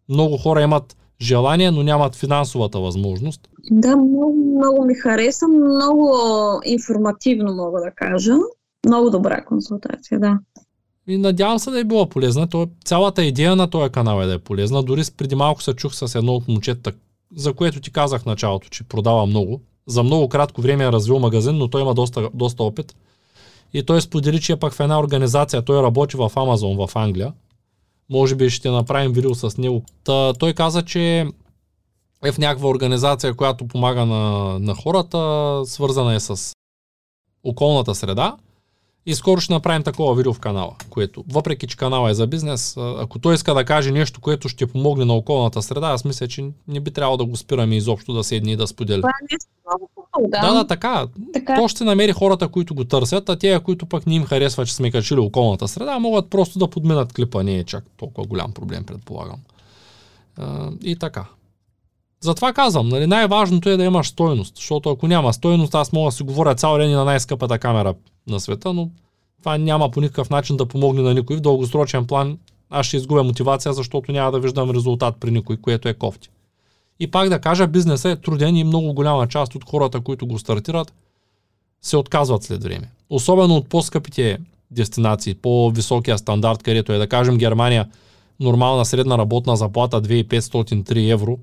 Много 0.10 0.38
хора 0.38 0.62
имат 0.62 0.96
желание, 1.22 1.72
но 1.72 1.84
нямат 1.84 2.16
финансовата 2.16 2.80
възможност. 2.80 3.50
Да, 3.72 3.96
много, 3.96 4.56
много 4.58 4.86
ми 4.86 4.96
хареса, 4.96 5.48
много 5.48 6.12
информативно 6.66 7.54
мога 7.54 7.82
да 7.82 7.92
кажа. 7.96 8.34
Много 8.86 9.10
добра 9.10 9.46
консултация, 9.46 10.20
да. 10.20 10.40
И 11.08 11.18
надявам 11.18 11.60
се 11.60 11.72
да 11.72 11.80
е 11.80 11.84
била 11.84 12.10
полезна. 12.10 12.48
То, 12.48 12.68
цялата 12.86 13.26
идея 13.26 13.56
на 13.56 13.70
този 13.70 13.92
канал 13.92 14.22
е 14.22 14.26
да 14.26 14.34
е 14.34 14.40
полезна. 14.40 14.84
Дори 14.84 15.02
преди 15.18 15.36
малко 15.36 15.64
се 15.64 15.74
чух 15.74 15.96
с 15.96 16.16
едно 16.16 16.34
от 16.34 16.48
момчета, 16.48 16.94
за 17.36 17.54
което 17.54 17.82
ти 17.82 17.92
казах 17.92 18.22
в 18.22 18.26
началото, 18.26 18.70
че 18.70 18.84
продава 18.84 19.26
много. 19.26 19.62
За 19.88 20.04
много 20.04 20.30
кратко 20.30 20.62
време 20.62 20.84
е 20.84 20.92
развил 20.92 21.20
магазин, 21.20 21.58
но 21.58 21.68
той 21.68 21.82
има 21.82 21.94
доста, 21.94 22.30
доста 22.34 22.64
опит. 22.64 22.96
И 23.74 23.84
той 23.84 24.02
сподели, 24.02 24.42
че 24.42 24.54
е 24.54 24.56
пак 24.56 24.74
в 24.74 24.80
една 24.80 25.00
организация. 25.00 25.62
Той 25.62 25.84
работи 25.84 26.18
в 26.18 26.32
Амазон 26.36 26.78
в 26.78 26.90
Англия. 26.96 27.34
Може 28.10 28.36
би 28.36 28.50
ще 28.50 28.70
направим 28.70 29.12
видео 29.12 29.36
с 29.36 29.58
него. 29.58 29.84
Та, 30.04 30.34
той 30.34 30.54
каза, 30.54 30.86
че 30.86 31.26
е 32.24 32.32
в 32.32 32.38
някаква 32.38 32.70
организация, 32.70 33.34
която 33.34 33.68
помага 33.68 34.06
на, 34.06 34.58
на 34.60 34.76
хората, 34.76 35.62
свързана 35.66 36.16
е 36.16 36.20
с 36.20 36.54
околната 37.44 37.96
среда 37.96 38.36
и 39.06 39.16
скоро 39.16 39.42
ще 39.42 39.54
направим 39.54 39.84
такова 39.84 40.16
видео 40.16 40.34
в 40.34 40.40
канала, 40.40 40.76
което, 40.90 41.24
въпреки 41.30 41.68
че 41.68 41.78
канала 41.78 42.12
е 42.12 42.14
за 42.14 42.28
бизнес, 42.28 42.78
ако 42.78 43.20
той 43.20 43.36
иска 43.36 43.54
да 43.54 43.66
каже 43.66 43.92
нещо, 43.92 44.22
което 44.22 44.50
ще 44.50 44.68
помогне 44.68 45.06
на 45.06 45.14
околната 45.14 45.62
среда, 45.62 45.88
аз 45.88 46.06
мисля, 46.06 46.28
че 46.28 46.46
не 46.68 46.80
би 46.80 46.92
трябвало 46.92 47.18
да 47.18 47.26
го 47.26 47.36
спираме 47.36 47.76
изобщо 47.76 48.14
да 48.14 48.24
седни 48.24 48.52
и 48.52 48.56
да 48.56 48.68
споделя. 48.68 49.02
Това 49.02 49.10
е 49.10 49.36
много 49.70 49.90
хубаво, 49.96 50.32
да. 50.32 50.42
Да, 50.42 50.54
да, 50.54 50.68
така. 50.68 51.08
така. 51.34 51.56
То 51.56 51.68
ще 51.68 51.84
намери 51.84 52.12
хората, 52.12 52.48
които 52.48 52.76
го 52.76 52.86
търсят, 52.86 53.30
а 53.30 53.36
те, 53.36 53.60
които 53.60 53.86
пък 53.86 54.08
не 54.08 54.16
им 54.16 54.26
харесва, 54.26 54.66
че 54.66 54.76
сме 54.76 54.92
качили 54.92 55.20
околната 55.20 55.68
среда, 55.68 56.00
могат 56.00 56.30
просто 56.30 56.60
да 56.60 56.70
подминат 56.70 57.14
клипа. 57.14 57.44
Не 57.44 57.58
е 57.58 57.64
чак 57.64 57.84
толкова 57.98 58.28
голям 58.28 58.52
проблем, 58.52 58.84
предполагам. 58.84 59.40
И 60.84 60.96
така. 60.96 61.26
Затова 62.22 62.54
казвам, 62.54 62.90
нали, 62.90 63.08
най-важното 63.08 63.70
е 63.70 63.78
да 63.78 63.84
имаш 63.84 64.08
стойност, 64.08 64.56
защото 64.56 64.90
ако 64.90 65.08
няма 65.08 65.34
стойност, 65.34 65.76
аз 65.76 65.94
мога 65.94 66.08
да 66.08 66.12
си 66.12 66.24
говоря 66.24 66.56
цял 66.56 66.78
ден 66.78 66.92
на 66.92 67.06
най-скъпата 67.06 67.60
камера 67.60 67.94
на 68.28 68.40
света, 68.40 68.74
но 68.74 68.90
Това 69.40 69.58
няма 69.58 69.92
по 69.92 70.02
никакъв 70.02 70.30
начин 70.30 70.58
да 70.58 70.66
помогне 70.66 71.02
на 71.02 71.14
никой. 71.14 71.36
В 71.36 71.42
дългосрочен 71.42 72.06
план 72.06 72.38
аз 72.70 72.86
ще 72.86 72.98
изгубя 72.98 73.24
мотивация, 73.24 73.74
защото 73.74 74.12
няма 74.12 74.32
да 74.32 74.40
виждам 74.40 74.72
резултат 74.72 75.16
при 75.20 75.32
никой, 75.32 75.58
което 75.58 75.90
е 75.90 75.94
кофти. 75.94 76.30
И 77.00 77.12
пак 77.12 77.30
да 77.30 77.40
кажа, 77.40 77.68
бизнесът 77.68 78.18
е 78.18 78.22
труден 78.22 78.56
и 78.56 78.64
много 78.64 78.94
голяма 78.94 79.28
част 79.28 79.56
от 79.56 79.70
хората, 79.70 80.02
които 80.02 80.28
го 80.28 80.40
стартират, 80.40 80.94
се 81.82 81.98
отказват 81.98 82.44
след 82.44 82.64
време. 82.64 82.92
Особено 83.10 83.56
от 83.56 83.70
по-скъпите 83.70 84.38
дестинации, 84.72 85.36
по-високия 85.36 86.18
стандарт, 86.18 86.64
където 86.64 86.94
е 86.94 86.98
да 86.98 87.08
кажем 87.08 87.38
Германия, 87.38 87.90
нормална 88.40 88.86
средна 88.86 89.18
работна 89.18 89.56
заплата 89.56 90.02
2500-3 90.02 91.12
евро 91.12 91.40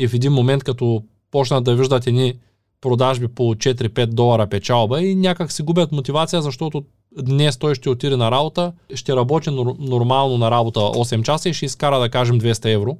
и 0.00 0.08
в 0.08 0.14
един 0.14 0.32
момент 0.32 0.64
като 0.64 1.02
почнат 1.30 1.64
да 1.64 1.76
виждат 1.76 2.06
едни 2.06 2.34
продажби 2.80 3.28
по 3.28 3.42
4-5 3.42 4.06
долара 4.06 4.46
печалба 4.46 5.02
и 5.02 5.14
някак 5.14 5.52
си 5.52 5.62
губят 5.62 5.92
мотивация, 5.92 6.42
защото 6.42 6.84
днес 7.22 7.56
той 7.56 7.74
ще 7.74 7.90
отиде 7.90 8.16
на 8.16 8.30
работа, 8.30 8.72
ще 8.94 9.16
работи 9.16 9.50
нормално 9.78 10.38
на 10.38 10.50
работа 10.50 10.80
8 10.80 11.22
часа 11.22 11.48
и 11.48 11.54
ще 11.54 11.66
изкара 11.66 11.98
да 11.98 12.08
кажем 12.08 12.40
200 12.40 12.74
евро. 12.74 12.96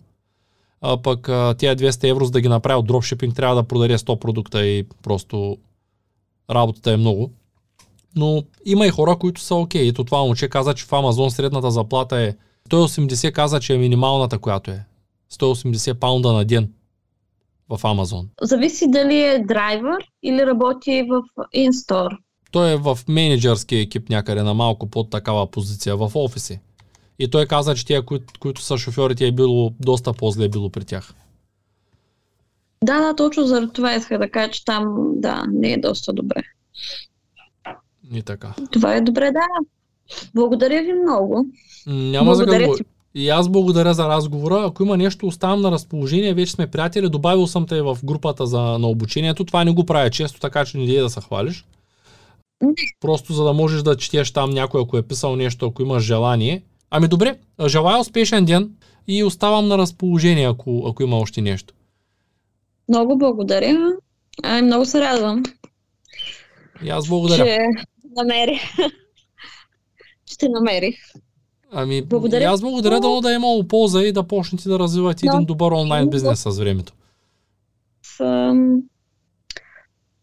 А 0.81 0.97
пък 0.97 1.21
тия 1.59 1.77
200 1.77 2.11
евро, 2.11 2.25
за 2.25 2.31
да 2.31 2.41
ги 2.41 2.49
направи 2.49 2.79
от 2.79 2.87
дропшипинг, 2.87 3.37
трябва 3.37 3.57
да 3.57 3.63
продаде 3.63 3.99
100 3.99 4.19
продукта 4.19 4.67
и 4.67 4.87
просто 5.03 5.57
работата 6.51 6.93
е 6.93 6.97
много. 6.97 7.31
Но 8.17 8.43
има 8.65 8.87
и 8.87 8.91
хора, 8.91 9.17
които 9.17 9.41
са 9.41 9.55
окей. 9.55 9.89
Ето 9.89 10.05
това 10.05 10.19
момче 10.19 10.49
каза, 10.49 10.75
че 10.75 10.85
в 10.85 10.93
Амазон 10.93 11.31
средната 11.31 11.71
заплата 11.71 12.21
е 12.21 12.35
180 12.71 13.33
каза, 13.33 13.61
че 13.61 13.75
е 13.75 13.79
минималната, 13.79 14.39
която 14.39 14.71
е. 14.71 14.85
180 15.33 15.95
паунда 15.95 16.33
на 16.33 16.45
ден 16.45 16.73
в 17.71 17.85
Амазон. 17.85 18.29
Зависи 18.43 18.91
дали 18.91 19.23
е 19.23 19.45
драйвер 19.49 20.05
или 20.23 20.47
работи 20.47 21.07
в 21.11 21.23
инстор. 21.53 22.11
Той 22.51 22.73
е 22.73 22.77
в 22.77 22.99
менеджерски 23.09 23.77
екип 23.77 24.09
някъде 24.09 24.43
на 24.43 24.55
малко 24.55 24.91
под 24.91 25.11
такава 25.11 25.51
позиция, 25.51 25.97
в 25.97 26.11
офиси. 26.15 26.61
И 27.19 27.31
той 27.31 27.47
каза, 27.47 27.75
че 27.75 27.87
тия, 27.87 28.03
които, 28.03 28.35
които 28.41 28.63
са 28.63 28.79
шофьорите, 28.79 29.27
е 29.27 29.33
било 29.33 29.73
доста 29.81 30.13
по-зле 30.13 30.49
било 30.49 30.71
при 30.71 30.85
тях. 30.85 31.15
Да, 32.85 33.01
да, 33.01 33.17
точно 33.17 33.47
заради 33.47 33.73
това 33.73 33.95
исках 33.95 34.19
да 34.19 34.31
кажа, 34.31 34.51
че 34.51 34.65
там, 34.65 34.95
да, 35.15 35.45
не 35.53 35.73
е 35.73 35.81
доста 35.81 36.13
добре. 36.13 36.43
И 38.13 38.23
така. 38.23 38.55
Това 38.71 38.95
е 38.95 39.01
добре, 39.01 39.31
да. 39.33 39.47
Благодаря 40.35 40.83
ви 40.83 40.93
много. 40.93 41.47
Няма 41.87 42.25
благодаря 42.25 42.61
за 42.61 42.67
какво. 42.67 42.85
И 43.15 43.29
аз 43.29 43.49
благодаря 43.49 43.95
за 43.95 44.09
разговора. 44.09 44.65
Ако 44.67 44.83
има 44.83 44.97
нещо, 44.97 45.27
оставам 45.27 45.61
на 45.61 45.71
разположение. 45.71 46.35
Вече 46.35 46.53
сме 46.53 46.71
приятели. 46.71 47.09
Добавил 47.09 47.47
съм 47.47 47.67
те 47.67 47.83
в 47.83 47.99
групата 48.05 48.47
за, 48.47 48.61
на 48.61 48.89
обучението. 48.89 49.45
Това 49.45 49.65
не 49.65 49.73
го 49.73 49.87
правя 49.87 50.11
често, 50.11 50.41
така 50.41 50.65
че 50.65 50.79
не 50.79 50.85
е 50.85 51.01
да 51.01 51.11
се 51.11 51.21
хвалиш. 51.21 51.65
Просто 53.01 53.33
за 53.33 53.45
да 53.45 53.53
можеш 53.53 53.83
да 53.83 53.97
четеш 53.97 54.31
там 54.31 54.51
някой, 54.51 54.83
ако 54.83 54.99
е 54.99 55.03
писал 55.03 55.37
нещо, 55.37 55.67
ако 55.67 55.83
имаш 55.83 56.03
желание. 56.03 56.63
Ами 56.91 57.09
добре, 57.09 57.39
желая 57.67 57.99
успешен 57.99 58.45
ден 58.45 58.71
и 59.09 59.25
оставам 59.25 59.69
на 59.69 59.79
разположение, 59.79 60.49
ако, 60.49 60.87
ако 60.89 61.03
има 61.03 61.19
още 61.19 61.41
нещо. 61.41 61.75
Много 62.89 63.19
благодаря. 63.19 63.93
Ай, 64.43 64.63
много 64.63 64.85
се 64.85 65.01
радвам. 65.01 65.43
И 66.85 66.91
аз 66.91 67.09
благодаря. 67.09 67.45
Че 67.45 67.59
намери. 68.17 68.61
Ще 70.27 70.49
намерих. 70.49 70.97
Ами, 71.73 72.03
благодаря. 72.03 72.51
аз 72.51 72.61
благодаря 72.61 73.01
да, 73.01 73.21
да 73.21 73.33
е 73.33 73.35
имало 73.35 73.69
полза 73.69 74.03
и 74.03 74.13
да 74.13 74.23
почнете 74.23 74.69
да 74.69 74.79
развивате 74.79 75.27
no. 75.27 75.35
един 75.35 75.47
добър 75.47 75.73
онлайн 75.73 76.11
бизнес 76.11 76.43
с 76.43 76.59
времето. 76.59 76.93
С, 78.03 78.55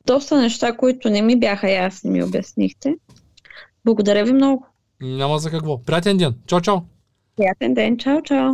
доста 0.06 0.42
неща, 0.42 0.78
които 0.78 1.10
не 1.10 1.22
ми 1.22 1.40
бяха 1.40 1.72
ясни, 1.72 2.10
ми 2.10 2.24
обяснихте. 2.24 2.96
Благодаря 3.86 4.26
ви 4.26 4.34
много. 4.34 4.66
Няма 5.02 5.40
за 5.40 5.52
какво. 5.52 5.84
Приятен 5.84 6.18
ден. 6.18 6.36
Чао, 6.48 6.62
чао. 6.62 6.78
Приятен 7.36 7.74
ден. 7.74 7.98
Чао, 7.98 8.22
чао. 8.22 8.54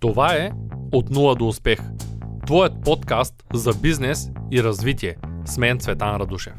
Това 0.00 0.34
е 0.34 0.50
От 0.92 1.10
нула 1.10 1.34
до 1.34 1.48
успех. 1.48 1.78
Твоят 2.46 2.72
подкаст 2.84 3.34
за 3.54 3.72
бизнес 3.82 4.30
и 4.50 4.62
развитие. 4.62 5.16
Smen 5.44 5.78
Cvetan 5.78 6.14
Raduše. 6.16 6.52